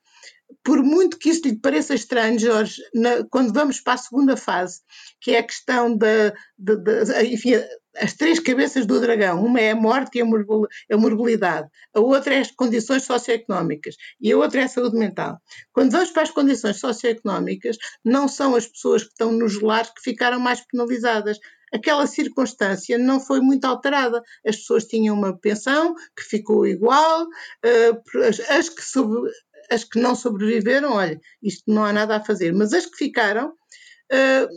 por 0.64 0.82
muito 0.82 1.18
que 1.18 1.28
isto 1.28 1.46
lhe 1.46 1.60
pareça 1.60 1.94
estranho, 1.94 2.38
Jorge, 2.38 2.80
na, 2.94 3.22
quando 3.30 3.52
vamos 3.52 3.80
para 3.80 3.92
a 3.92 3.98
segunda 3.98 4.34
fase, 4.34 4.80
que 5.20 5.32
é 5.32 5.38
a 5.40 5.42
questão 5.42 5.94
da, 5.94 6.32
de, 6.58 6.76
de, 6.76 7.24
enfim, 7.34 7.52
as 8.00 8.14
três 8.14 8.38
cabeças 8.38 8.86
do 8.86 9.00
dragão, 9.00 9.44
uma 9.44 9.60
é 9.60 9.72
a 9.72 9.76
morte 9.76 10.18
e 10.18 10.22
a 10.22 10.96
morbilidade, 10.96 11.68
a 11.94 12.00
outra 12.00 12.34
é 12.34 12.40
as 12.40 12.50
condições 12.50 13.04
socioeconómicas 13.04 13.96
e 14.20 14.32
a 14.32 14.36
outra 14.36 14.60
é 14.60 14.64
a 14.64 14.68
saúde 14.68 14.96
mental. 14.96 15.38
Quando 15.72 15.92
vamos 15.92 16.10
para 16.10 16.22
as 16.22 16.30
condições 16.30 16.78
socioeconómicas, 16.78 17.76
não 18.04 18.28
são 18.28 18.54
as 18.54 18.66
pessoas 18.66 19.02
que 19.02 19.10
estão 19.10 19.32
nos 19.32 19.60
lares 19.60 19.90
que 19.90 20.02
ficaram 20.02 20.38
mais 20.40 20.60
penalizadas, 20.60 21.38
aquela 21.72 22.06
circunstância 22.06 22.98
não 22.98 23.20
foi 23.20 23.40
muito 23.40 23.64
alterada. 23.64 24.22
As 24.46 24.56
pessoas 24.56 24.84
tinham 24.84 25.16
uma 25.16 25.36
pensão 25.36 25.94
que 26.16 26.22
ficou 26.22 26.66
igual, 26.66 27.26
eh, 27.64 27.92
as 28.50 28.68
que, 28.68 28.82
as 29.70 29.84
que 29.84 30.00
não 30.00 30.14
sobreviveram, 30.14 30.92
olha, 30.92 31.20
isto 31.42 31.64
não 31.66 31.84
há 31.84 31.92
nada 31.92 32.16
a 32.16 32.24
fazer, 32.24 32.52
mas 32.52 32.72
as 32.72 32.86
que 32.86 32.96
ficaram. 32.96 33.52
Uh, 34.10 34.48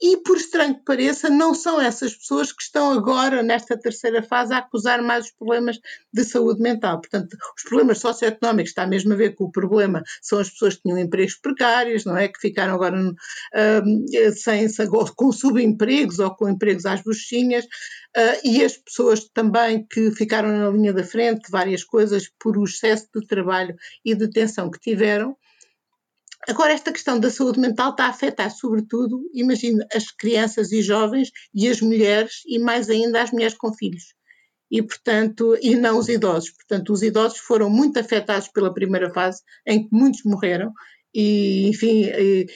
e, 0.00 0.16
por 0.18 0.36
estranho 0.36 0.76
que 0.76 0.84
pareça, 0.84 1.28
não 1.28 1.54
são 1.54 1.80
essas 1.80 2.14
pessoas 2.14 2.52
que 2.52 2.62
estão 2.62 2.92
agora, 2.92 3.42
nesta 3.42 3.76
terceira 3.76 4.22
fase, 4.22 4.54
a 4.54 4.58
acusar 4.58 5.02
mais 5.02 5.26
os 5.26 5.32
problemas 5.32 5.78
de 6.12 6.24
saúde 6.24 6.60
mental. 6.60 7.00
Portanto, 7.00 7.36
os 7.56 7.62
problemas 7.64 7.98
socioeconómicos 7.98 8.70
está 8.70 8.86
mesmo 8.86 9.12
a 9.12 9.16
ver 9.16 9.34
com 9.34 9.44
o 9.44 9.50
problema, 9.50 10.02
são 10.22 10.38
as 10.38 10.50
pessoas 10.50 10.76
que 10.76 10.82
tinham 10.82 10.98
empregos 10.98 11.34
precários, 11.34 12.04
não 12.04 12.16
é? 12.16 12.28
Que 12.28 12.38
ficaram 12.38 12.74
agora 12.74 13.10
uh, 13.10 14.32
sem, 14.36 14.68
com 15.16 15.32
subempregos 15.32 16.20
ou 16.20 16.34
com 16.34 16.48
empregos 16.48 16.86
às 16.86 17.02
buchinhas, 17.02 17.64
uh, 17.64 18.40
e 18.44 18.64
as 18.64 18.76
pessoas 18.76 19.28
também 19.28 19.84
que 19.84 20.12
ficaram 20.12 20.48
na 20.48 20.70
linha 20.70 20.92
da 20.92 21.02
frente, 21.02 21.50
várias 21.50 21.82
coisas, 21.82 22.30
por 22.38 22.56
o 22.56 22.64
excesso 22.64 23.08
de 23.14 23.26
trabalho 23.26 23.74
e 24.04 24.14
de 24.14 24.28
tensão 24.30 24.70
que 24.70 24.78
tiveram. 24.78 25.36
Agora, 26.48 26.72
esta 26.72 26.90
questão 26.90 27.20
da 27.20 27.30
saúde 27.30 27.60
mental 27.60 27.90
está 27.90 28.06
a 28.06 28.08
afetar, 28.08 28.50
sobretudo, 28.50 29.20
imagina, 29.34 29.86
as 29.94 30.10
crianças 30.10 30.72
e 30.72 30.80
jovens 30.80 31.30
e 31.54 31.68
as 31.68 31.82
mulheres, 31.82 32.40
e 32.46 32.58
mais 32.58 32.88
ainda 32.88 33.22
as 33.22 33.30
mulheres 33.30 33.54
com 33.54 33.70
filhos. 33.74 34.14
E, 34.70 34.82
portanto, 34.82 35.58
e 35.60 35.76
não 35.76 35.98
os 35.98 36.08
idosos. 36.08 36.50
Portanto, 36.50 36.90
os 36.90 37.02
idosos 37.02 37.38
foram 37.38 37.68
muito 37.68 37.98
afetados 38.00 38.48
pela 38.48 38.72
primeira 38.72 39.12
fase, 39.12 39.42
em 39.66 39.86
que 39.86 39.88
muitos 39.94 40.22
morreram, 40.24 40.72
e 41.14 41.68
enfim, 41.68 42.04
e, 42.04 42.46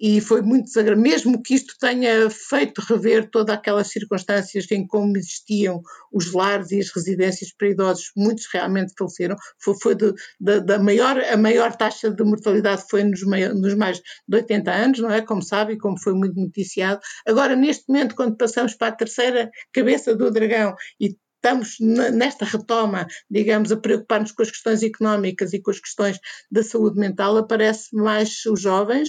e, 0.00 0.20
foi 0.20 0.42
muito 0.42 0.64
desagradável, 0.64 1.02
mesmo 1.02 1.42
que 1.42 1.54
isto 1.54 1.74
tenha 1.78 2.28
feito 2.28 2.80
rever 2.80 3.30
todas 3.30 3.54
aquelas 3.54 3.88
circunstâncias 3.88 4.70
em 4.70 4.86
como 4.86 5.16
existiam 5.16 5.80
os 6.12 6.32
lares 6.32 6.72
e 6.72 6.80
as 6.80 6.90
residências 6.90 7.52
para 7.56 7.68
idosos, 7.68 8.10
muitos 8.16 8.46
realmente 8.52 8.92
faleceram, 8.98 9.36
foi, 9.62 9.74
foi 9.80 9.94
de, 9.94 10.12
de, 10.40 10.60
da 10.60 10.78
maior, 10.78 11.18
a 11.20 11.36
maior 11.36 11.76
taxa 11.76 12.10
de 12.10 12.24
mortalidade 12.24 12.84
foi 12.90 13.04
nos, 13.04 13.20
nos 13.22 13.74
mais 13.74 14.00
de 14.28 14.36
80 14.36 14.70
anos, 14.72 14.98
não 14.98 15.10
é, 15.10 15.22
como 15.22 15.42
sabe, 15.42 15.74
e 15.74 15.78
como 15.78 15.98
foi 15.98 16.14
muito 16.14 16.38
noticiado. 16.38 17.00
Agora, 17.26 17.54
neste 17.54 17.84
momento, 17.88 18.14
quando 18.16 18.36
passamos 18.36 18.74
para 18.74 18.88
a 18.88 18.96
terceira 18.96 19.50
cabeça 19.72 20.16
do 20.16 20.30
dragão 20.30 20.74
e 21.00 21.16
estamos 21.42 21.76
nesta 21.80 22.44
retoma, 22.44 23.06
digamos, 23.30 23.72
a 23.72 23.76
preocupar-nos 23.76 24.32
com 24.32 24.42
as 24.42 24.50
questões 24.50 24.82
económicas 24.82 25.52
e 25.52 25.60
com 25.60 25.70
as 25.70 25.80
questões 25.80 26.18
da 26.50 26.62
saúde 26.62 26.98
mental, 26.98 27.36
aparece 27.38 27.94
mais 27.96 28.44
os 28.44 28.60
jovens 28.60 29.08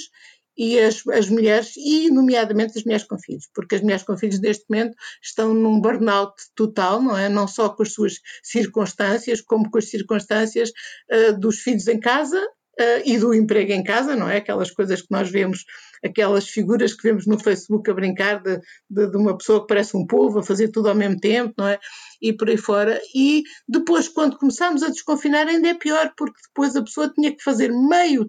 e 0.58 0.80
as, 0.80 1.06
as 1.08 1.30
mulheres, 1.30 1.76
e 1.78 2.10
nomeadamente 2.10 2.78
as 2.78 2.84
mulheres 2.84 3.06
com 3.06 3.17
filhos, 3.17 3.50
porque 3.54 3.76
as 3.76 3.82
mulheres 3.82 4.04
com 4.04 4.17
filhos 4.17 4.39
neste 4.39 4.65
momento 4.70 4.96
estão 5.22 5.54
num 5.54 5.80
burnout 5.80 6.34
total, 6.56 7.02
não 7.02 7.17
é? 7.17 7.30
Não 7.30 7.48
só 7.48 7.70
com 7.70 7.84
as 7.84 7.94
suas 7.94 8.20
circunstâncias, 8.44 9.41
como 9.41 9.70
com 9.70 9.78
as 9.78 9.89
circunstâncias 9.89 10.70
uh, 11.12 11.39
dos 11.39 11.60
filhos 11.60 11.88
em 11.88 12.00
casa 12.00 12.41
uh, 12.82 13.02
e 13.06 13.17
do 13.17 13.34
emprego 13.34 13.72
em 13.72 13.84
casa, 13.84 14.15
não 14.15 14.30
é? 14.30 14.38
Aquelas 14.38 14.72
coisas 14.72 15.02
que 15.02 15.12
nós 15.12 15.30
vemos 15.30 15.65
aquelas 16.04 16.48
figuras 16.48 16.94
que 16.94 17.04
vemos 17.04 17.28
no 17.28 17.39
Facebook 17.39 17.89
a 17.89 17.94
brincar 17.94 18.41
de, 18.41 18.60
de, 18.89 19.10
de, 19.10 19.17
uma 19.17 19.38
pessoa 19.38 19.62
que 19.62 19.67
parece 19.67 19.96
um 19.96 20.06
povo, 20.06 20.39
a 20.39 20.44
fazer 20.44 20.70
tudo 20.70 20.89
ao 20.89 20.96
mesmo 20.96 21.20
tempo, 21.20 21.54
não 21.58 21.67
é? 21.67 21.80
E 22.22 22.34
por 22.34 22.50
aí 22.50 22.58
fora. 22.58 23.00
E 23.13 23.44
depois, 23.67 24.08
quando 24.08 24.38
começámos 24.38 24.84
a 24.84 24.89
desconfinar, 24.89 25.48
ainda 25.48 25.70
é 25.70 25.74
pior, 25.74 26.12
porque 26.17 26.39
depois 26.48 26.76
a 26.76 26.84
pessoa 26.84 27.12
tinha 27.13 27.36
que 27.36 27.44
fazer 27.44 27.72
meio 27.72 28.26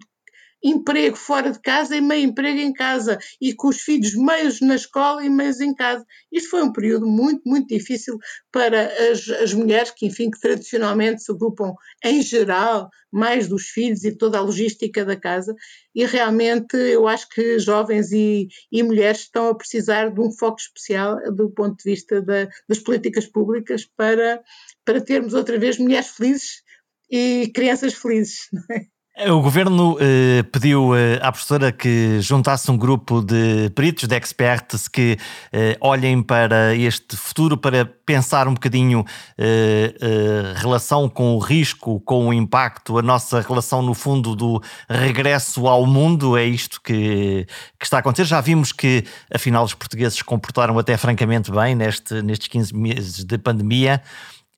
emprego 0.63 1.17
fora 1.17 1.51
de 1.51 1.59
casa 1.59 1.95
e 1.95 2.01
meio 2.01 2.23
emprego 2.23 2.59
em 2.59 2.71
casa, 2.71 3.19
e 3.41 3.53
com 3.53 3.67
os 3.67 3.81
filhos 3.81 4.15
meios 4.15 4.61
na 4.61 4.75
escola 4.75 5.23
e 5.23 5.29
meios 5.29 5.59
em 5.59 5.73
casa. 5.73 6.05
Isto 6.31 6.49
foi 6.49 6.63
um 6.63 6.71
período 6.71 7.05
muito, 7.05 7.41
muito 7.45 7.67
difícil 7.67 8.17
para 8.51 8.91
as, 9.11 9.27
as 9.29 9.53
mulheres 9.53 9.91
que, 9.91 10.05
enfim, 10.05 10.31
que 10.31 10.39
tradicionalmente 10.39 11.23
se 11.23 11.31
ocupam, 11.31 11.73
em 12.03 12.21
geral, 12.21 12.89
mais 13.11 13.47
dos 13.47 13.67
filhos 13.67 14.03
e 14.03 14.17
toda 14.17 14.39
a 14.39 14.41
logística 14.41 15.05
da 15.05 15.15
casa, 15.15 15.53
e 15.93 16.03
realmente 16.05 16.75
eu 16.75 17.07
acho 17.07 17.29
que 17.29 17.59
jovens 17.59 18.11
e, 18.11 18.47
e 18.71 18.81
mulheres 18.81 19.21
estão 19.21 19.49
a 19.49 19.55
precisar 19.55 20.09
de 20.09 20.19
um 20.19 20.31
foco 20.31 20.59
especial 20.59 21.19
do 21.31 21.51
ponto 21.51 21.77
de 21.77 21.91
vista 21.91 22.21
da, 22.21 22.47
das 22.67 22.79
políticas 22.79 23.27
públicas 23.27 23.85
para, 23.95 24.41
para 24.83 24.99
termos 24.99 25.35
outra 25.35 25.59
vez 25.59 25.77
mulheres 25.77 26.07
felizes 26.07 26.63
e 27.11 27.51
crianças 27.53 27.93
felizes. 27.93 28.49
É? 28.71 28.92
O 29.15 29.41
governo 29.41 29.95
eh, 29.99 30.41
pediu 30.51 30.95
eh, 30.95 31.19
à 31.21 31.31
professora 31.31 31.71
que 31.71 32.19
juntasse 32.19 32.71
um 32.71 32.75
grupo 32.75 33.21
de 33.21 33.69
peritos, 33.75 34.07
de 34.07 34.15
experts, 34.15 34.87
que 34.87 35.19
eh, 35.51 35.77
olhem 35.79 36.23
para 36.23 36.75
este 36.75 37.15
futuro 37.15 37.55
para 37.55 37.85
pensar 37.85 38.47
um 38.47 38.55
bocadinho 38.55 39.05
eh, 39.37 39.93
eh, 40.01 40.53
relação 40.55 41.07
com 41.07 41.35
o 41.35 41.37
risco, 41.37 41.99
com 41.99 42.29
o 42.29 42.33
impacto, 42.33 42.97
a 42.97 43.03
nossa 43.03 43.39
relação, 43.41 43.83
no 43.83 43.93
fundo, 43.93 44.35
do 44.35 44.59
regresso 44.89 45.67
ao 45.67 45.85
mundo. 45.85 46.35
É 46.35 46.45
isto 46.45 46.81
que, 46.81 47.45
que 47.79 47.85
está 47.85 47.97
a 47.97 47.99
acontecer. 47.99 48.25
Já 48.25 48.41
vimos 48.41 48.71
que, 48.71 49.03
afinal, 49.31 49.63
os 49.63 49.75
portugueses 49.75 50.17
se 50.17 50.23
comportaram 50.23 50.79
até 50.79 50.97
francamente 50.97 51.51
bem 51.51 51.75
neste, 51.75 52.19
nestes 52.23 52.47
15 52.47 52.75
meses 52.75 53.23
de 53.23 53.37
pandemia. 53.37 54.01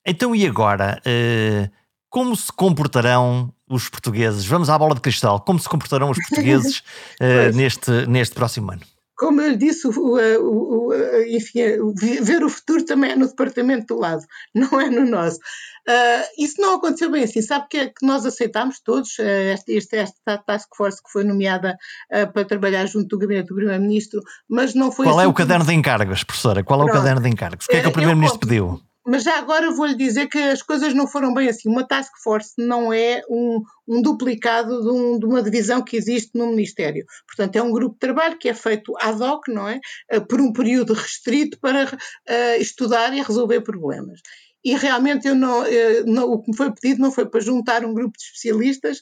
Então, 0.06 0.34
e 0.34 0.48
agora? 0.48 1.02
Eh, 1.04 1.70
como 2.10 2.36
se 2.36 2.52
comportarão 2.52 3.54
os 3.70 3.90
portugueses? 3.90 4.46
Vamos 4.46 4.70
à 4.70 4.78
bola 4.78 4.96
de 4.96 5.02
cristal. 5.02 5.40
Como 5.42 5.60
se 5.60 5.68
comportarão 5.68 6.10
os 6.10 6.18
portugueses 6.18 6.80
uh, 7.22 7.56
neste, 7.56 7.92
neste 8.08 8.36
próximo 8.36 8.72
ano? 8.72 8.82
Como 9.18 9.40
eu 9.40 9.56
disse, 9.56 9.88
o, 9.88 9.92
o, 9.92 10.88
o, 10.90 10.94
enfim, 11.30 11.60
ver 12.22 12.44
o 12.44 12.50
futuro 12.50 12.84
também 12.84 13.12
é 13.12 13.16
no 13.16 13.28
departamento 13.28 13.96
do 13.96 14.00
lado, 14.02 14.22
não 14.54 14.80
é 14.80 14.90
no 14.90 15.06
nosso. 15.06 15.40
Uh, 15.88 16.44
isso 16.44 16.60
não 16.60 16.76
aconteceu 16.76 17.12
bem 17.12 17.24
assim. 17.24 17.42
Sabe 17.42 17.68
que, 17.70 17.78
é 17.78 17.86
que 17.88 18.06
nós 18.06 18.26
aceitámos 18.26 18.80
todos 18.80 19.18
uh, 19.20 19.24
esta, 19.24 19.98
esta 19.98 20.38
task 20.40 20.68
force 20.76 21.02
que 21.02 21.12
foi 21.12 21.24
nomeada 21.24 21.78
uh, 22.12 22.32
para 22.34 22.44
trabalhar 22.44 22.86
junto 22.88 23.08
do 23.08 23.20
gabinete 23.20 23.48
do 23.48 23.56
Primeiro-Ministro, 23.56 24.22
mas 24.50 24.74
não 24.74 24.92
foi 24.92 25.06
Qual 25.06 25.20
assim 25.20 25.28
é 25.28 25.30
o 25.30 25.34
caderno 25.34 25.66
de 25.66 25.74
encargos, 25.74 26.24
professora? 26.24 26.64
Qual 26.64 26.82
é 26.82 26.86
o 26.86 26.92
caderno 26.92 27.22
de 27.22 27.30
encargos? 27.30 27.66
O 27.66 27.70
que 27.70 27.78
é 27.78 27.82
que 27.82 27.88
o 27.88 27.92
Primeiro-Ministro 27.92 28.40
pediu? 28.40 28.82
Mas 29.06 29.24
já 29.24 29.38
agora 29.38 29.72
vou-lhe 29.72 29.96
dizer 29.96 30.28
que 30.28 30.38
as 30.38 30.62
coisas 30.62 30.94
não 30.94 31.08
foram 31.08 31.34
bem 31.34 31.48
assim. 31.48 31.70
Uma 31.70 31.88
task 31.88 32.12
force 32.24 32.54
não 32.58 32.92
é 32.92 33.22
um, 33.30 33.62
um 33.88 34.02
duplicado 34.02 34.82
de, 34.82 34.90
um, 34.90 35.20
de, 35.20 35.26
uma 35.26 35.44
divisão 35.44 35.84
que 35.84 35.96
existe 35.96 36.32
no 36.34 36.48
Ministério. 36.48 37.06
Portanto, 37.28 37.56
é 37.56 37.62
um 37.62 37.72
grupo 37.72 37.94
de 37.94 38.00
trabalho 38.00 38.38
que 38.38 38.50
é 38.50 38.54
feito 38.54 38.94
ad 39.00 39.22
hoc, 39.22 39.48
não 39.48 39.70
é? 39.70 39.80
Uh, 40.12 40.26
por 40.26 40.42
um 40.42 40.52
período 40.52 40.94
restrito 40.94 41.60
para 41.60 41.86
uh, 41.86 42.60
estudar 42.60 43.14
e 43.14 43.22
resolver 43.22 43.62
problemas 43.62 44.22
e 44.66 44.76
realmente 44.76 45.28
eu 45.28 45.36
não, 45.36 45.64
eu, 45.68 46.08
não, 46.08 46.24
o 46.24 46.42
que 46.42 46.50
me 46.50 46.58
foi 46.58 46.74
pedido 46.74 47.00
não 47.00 47.12
foi 47.12 47.30
para 47.30 47.40
juntar 47.40 47.86
um 47.86 47.94
grupo 47.94 48.18
de 48.18 48.24
especialistas, 48.24 49.00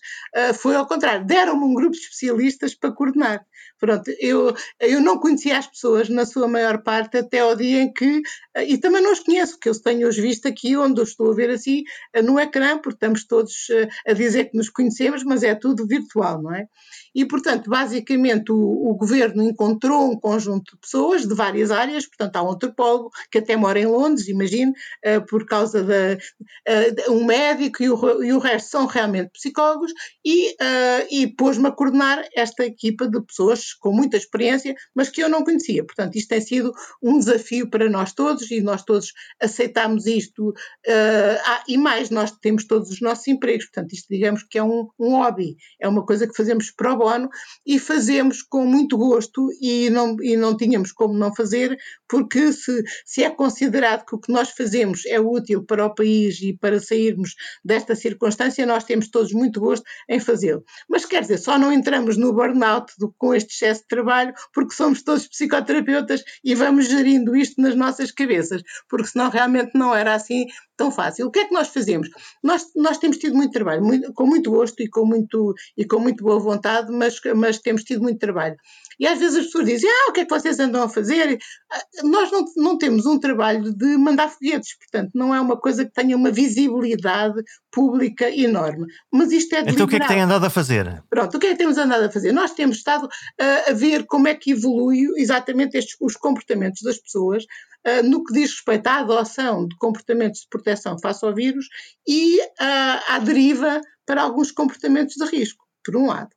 foi 0.55 0.75
ao 0.75 0.85
contrário, 0.85 1.25
deram-me 1.25 1.63
um 1.63 1.73
grupo 1.73 1.93
de 1.93 1.99
especialistas 1.99 2.75
para 2.75 2.91
coordenar. 2.91 3.45
Pronto, 3.83 4.09
eu, 4.17 4.55
eu 4.79 5.01
não 5.01 5.19
conhecia 5.19 5.57
as 5.57 5.67
pessoas, 5.67 6.07
na 6.07 6.25
sua 6.25 6.47
maior 6.47 6.81
parte, 6.83 7.17
até 7.17 7.39
ao 7.39 7.53
dia 7.53 7.81
em 7.81 7.91
que, 7.91 8.19
uh, 8.19 8.61
e 8.65 8.77
também 8.77 9.01
não 9.01 9.11
os 9.11 9.19
conheço, 9.19 9.59
que 9.59 9.67
eu 9.67 9.77
tenho-os 9.77 10.15
visto 10.15 10.47
aqui, 10.47 10.77
onde 10.77 11.01
eu 11.01 11.03
estou 11.03 11.29
a 11.29 11.35
ver 11.35 11.49
assim, 11.49 11.83
uh, 12.17 12.23
no 12.23 12.39
ecrã, 12.39 12.77
porque 12.77 12.95
estamos 12.95 13.25
todos 13.25 13.67
a 14.07 14.13
dizer 14.13 14.45
que 14.45 14.55
nos 14.55 14.69
conhecemos, 14.69 15.21
mas 15.25 15.43
é 15.43 15.53
tudo 15.53 15.85
virtual, 15.85 16.41
não 16.41 16.55
é? 16.55 16.69
E, 17.13 17.25
portanto, 17.25 17.69
basicamente 17.69 18.53
o, 18.53 18.57
o, 18.57 18.95
governo 18.95 19.43
encontrou 19.43 20.09
um 20.09 20.17
conjunto 20.17 20.75
de 20.75 20.79
pessoas 20.79 21.27
de 21.27 21.35
várias 21.35 21.69
áreas, 21.69 22.07
portanto, 22.07 22.37
há 22.37 22.43
um 22.43 22.51
antropólogo 22.51 23.11
que 23.29 23.39
até 23.39 23.57
mora 23.57 23.81
em 23.81 23.85
Londres, 23.85 24.29
imagine, 24.29 24.71
uh, 24.71 25.25
por 25.27 25.45
causa 25.45 25.83
de, 25.83 26.17
um 27.09 27.25
médico 27.25 27.83
e 27.83 27.89
o, 27.89 28.23
e 28.23 28.31
o, 28.31 28.39
resto 28.39 28.69
são 28.69 28.85
realmente 28.85 29.31
psicólogos, 29.31 29.91
e, 30.23 30.55
e 31.11 31.27
pôs-me 31.27 31.67
a 31.67 31.71
coordenar 31.71 32.25
esta 32.33 32.65
equipa 32.65 33.05
de 33.07 33.21
pessoas 33.21 33.72
com 33.73 33.91
muita 33.91 34.17
experiência, 34.17 34.75
mas 34.95 35.09
que 35.09 35.21
eu 35.21 35.29
não 35.29 35.43
conhecia. 35.43 35.83
Portanto, 35.83 36.15
isto 36.15 36.29
tem 36.29 36.41
sido 36.41 36.73
um 37.01 37.19
desafio 37.19 37.69
para 37.69 37.89
nós 37.89 38.13
todos 38.13 38.49
e 38.49 38.62
nós 38.62 38.83
todos 38.83 39.13
aceitamos 39.39 40.07
isto. 40.07 40.53
Ah, 40.88 41.63
e 41.67 41.77
mais, 41.77 42.09
nós 42.09 42.31
temos 42.31 42.65
todos 42.65 42.89
os 42.89 43.01
nossos 43.01 43.27
empregos, 43.27 43.65
portanto, 43.65 43.93
isto 43.93 44.07
digamos 44.09 44.43
que 44.43 44.57
é 44.57 44.63
um, 44.63 44.88
um 44.99 45.17
hobby, 45.17 45.57
é 45.79 45.88
uma 45.88 46.05
coisa 46.05 46.27
que 46.27 46.36
fazemos 46.36 46.71
para 46.71 46.93
o 46.93 47.03
carbono 47.03 47.29
e 47.65 47.79
fazemos 47.79 48.41
com 48.41 48.65
muito 48.65 48.97
gosto 48.97 49.49
e 49.62 49.89
não, 49.89 50.15
e 50.21 50.38
não 50.38 50.55
tínhamos 50.55 50.91
como 50.91 51.13
não 51.13 51.33
fazer, 51.36 51.77
porque 52.07 52.53
se, 52.53 52.83
se 53.05 53.23
é 53.23 53.29
considerado 53.29 54.05
que 54.05 54.15
o 54.15 54.19
que 54.19 54.31
nós 54.31 54.51
fazemos 54.51 55.05
é 55.05 55.19
útil 55.19 55.63
para 55.63 55.86
o 55.86 55.93
país 55.93 56.41
e 56.41 56.53
para 56.53 56.79
sairmos 56.79 57.36
desta 57.63 57.95
circunstância, 57.95 58.65
nós 58.65 58.83
temos 58.83 59.09
todos 59.09 59.33
muito 59.33 59.59
gosto 59.59 59.83
em 60.09 60.19
fazê-lo. 60.19 60.63
Mas 60.89 61.05
quer 61.05 61.21
dizer, 61.21 61.38
só 61.38 61.57
não 61.57 61.71
entramos 61.71 62.17
no 62.17 62.33
burnout 62.33 62.93
do, 62.97 63.13
com 63.17 63.33
este 63.33 63.53
excesso 63.63 63.82
de 63.82 63.88
trabalho 63.88 64.34
porque 64.54 64.76
somos 64.76 65.02
todos 65.02 65.28
psicoterapeutas 65.28 66.23
e 66.43 66.54
vamos 66.54 66.88
gerindo 66.88 67.36
isto 67.36 67.62
nas 67.62 67.76
nossas 67.76 68.12
cabeças, 68.12 68.62
porque 68.89 69.08
senão 69.08 69.30
realmente 69.30 69.71
não 69.73 69.95
era 69.95 70.13
assim 70.13 70.47
tão 70.75 70.91
fácil. 70.91 71.27
O 71.27 71.31
que 71.31 71.39
é 71.39 71.45
que 71.45 71.53
nós 71.53 71.67
fazemos? 71.67 72.09
Nós, 72.43 72.65
nós 72.75 72.97
temos 72.97 73.17
tido 73.17 73.36
muito 73.36 73.51
trabalho, 73.51 73.83
muito, 73.83 74.13
com 74.13 74.25
muito 74.25 74.51
gosto 74.51 74.81
e 74.81 74.89
com 74.89 75.05
muito, 75.05 75.53
e 75.77 75.86
com 75.86 75.99
muito 75.99 76.23
boa 76.23 76.39
vontade, 76.39 76.91
mas, 76.91 77.19
mas 77.36 77.59
temos 77.59 77.83
tido 77.83 78.01
muito 78.01 78.19
trabalho. 78.19 78.55
E 78.99 79.07
às 79.07 79.19
vezes 79.19 79.38
as 79.38 79.45
pessoas 79.45 79.65
dizem, 79.65 79.89
ah, 79.89 80.09
o 80.09 80.13
que 80.13 80.21
é 80.21 80.25
que 80.25 80.33
vocês 80.33 80.59
andam 80.59 80.83
a 80.83 80.89
fazer? 80.89 81.38
Ah, 81.71 81.83
nós 82.03 82.31
não, 82.31 82.45
não 82.57 82.77
temos 82.77 83.05
um 83.05 83.19
trabalho 83.19 83.73
de 83.73 83.97
mandar 83.97 84.29
foguetes, 84.29 84.77
portanto, 84.77 85.12
não 85.13 85.33
é 85.33 85.41
uma 85.41 85.57
coisa 85.57 85.86
que 85.86 85.91
tenha 85.91 86.15
uma 86.15 86.31
visibilidade 86.31 87.41
pública 87.71 88.29
enorme. 88.29 88.86
Mas 89.12 89.31
isto 89.31 89.53
é 89.53 89.63
deliberado. 89.63 89.73
Então 89.73 89.86
o 89.86 89.89
que 89.89 89.95
é 89.95 89.99
que 89.99 90.07
têm 90.07 90.21
andado 90.21 90.45
a 90.45 90.49
fazer? 90.49 91.03
Pronto, 91.09 91.38
o 91.38 91.39
que 91.39 91.47
é 91.47 91.49
que 91.51 91.57
temos 91.57 91.77
andado 91.77 92.03
a 92.03 92.12
fazer? 92.12 92.31
Nós 92.31 92.51
temos 92.51 92.77
estado 92.77 93.07
a, 93.39 93.71
a 93.71 93.73
ver 93.73 94.05
como 94.05 94.27
é 94.27 94.36
que 94.36 94.51
evolui 94.51 95.07
exatamente 95.17 95.77
estes, 95.77 95.95
os 95.99 96.15
comportamentos 96.15 96.81
das 96.83 96.97
pessoas 96.97 97.45
no 98.03 98.23
que 98.23 98.33
diz 98.33 98.51
respeito 98.51 98.87
à 98.87 98.99
adoção 98.99 99.67
de 99.67 99.75
comportamentos 99.77 100.41
de 100.41 100.47
proteção 100.49 100.97
face 100.99 101.25
ao 101.25 101.33
vírus 101.33 101.67
e 102.07 102.39
uh, 102.39 102.45
à 103.07 103.19
deriva 103.19 103.81
para 104.05 104.21
alguns 104.21 104.51
comportamentos 104.51 105.15
de 105.15 105.25
risco, 105.25 105.65
por 105.83 105.95
um 105.95 106.07
lado. 106.07 106.29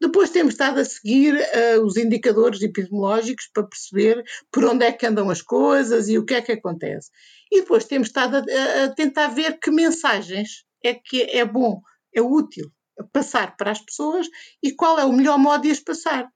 Depois 0.00 0.30
temos 0.30 0.54
estado 0.54 0.80
a 0.80 0.84
seguir 0.84 1.34
uh, 1.34 1.84
os 1.84 1.96
indicadores 1.96 2.62
epidemiológicos 2.62 3.50
para 3.52 3.66
perceber 3.66 4.24
por 4.50 4.64
onde 4.64 4.84
é 4.84 4.92
que 4.92 5.06
andam 5.06 5.28
as 5.28 5.42
coisas 5.42 6.08
e 6.08 6.16
o 6.16 6.24
que 6.24 6.34
é 6.34 6.40
que 6.40 6.52
acontece. 6.52 7.10
E 7.52 7.60
depois 7.60 7.84
temos 7.84 8.08
estado 8.08 8.36
a, 8.36 8.84
a 8.84 8.94
tentar 8.94 9.28
ver 9.28 9.58
que 9.58 9.70
mensagens 9.70 10.64
é 10.82 10.94
que 10.94 11.22
é 11.22 11.44
bom, 11.44 11.82
é 12.14 12.22
útil 12.22 12.72
passar 13.12 13.56
para 13.56 13.70
as 13.70 13.80
pessoas 13.80 14.26
e 14.62 14.72
qual 14.72 14.98
é 14.98 15.04
o 15.04 15.12
melhor 15.12 15.38
modo 15.38 15.62
de 15.62 15.70
as 15.70 15.80
passar. 15.80 16.28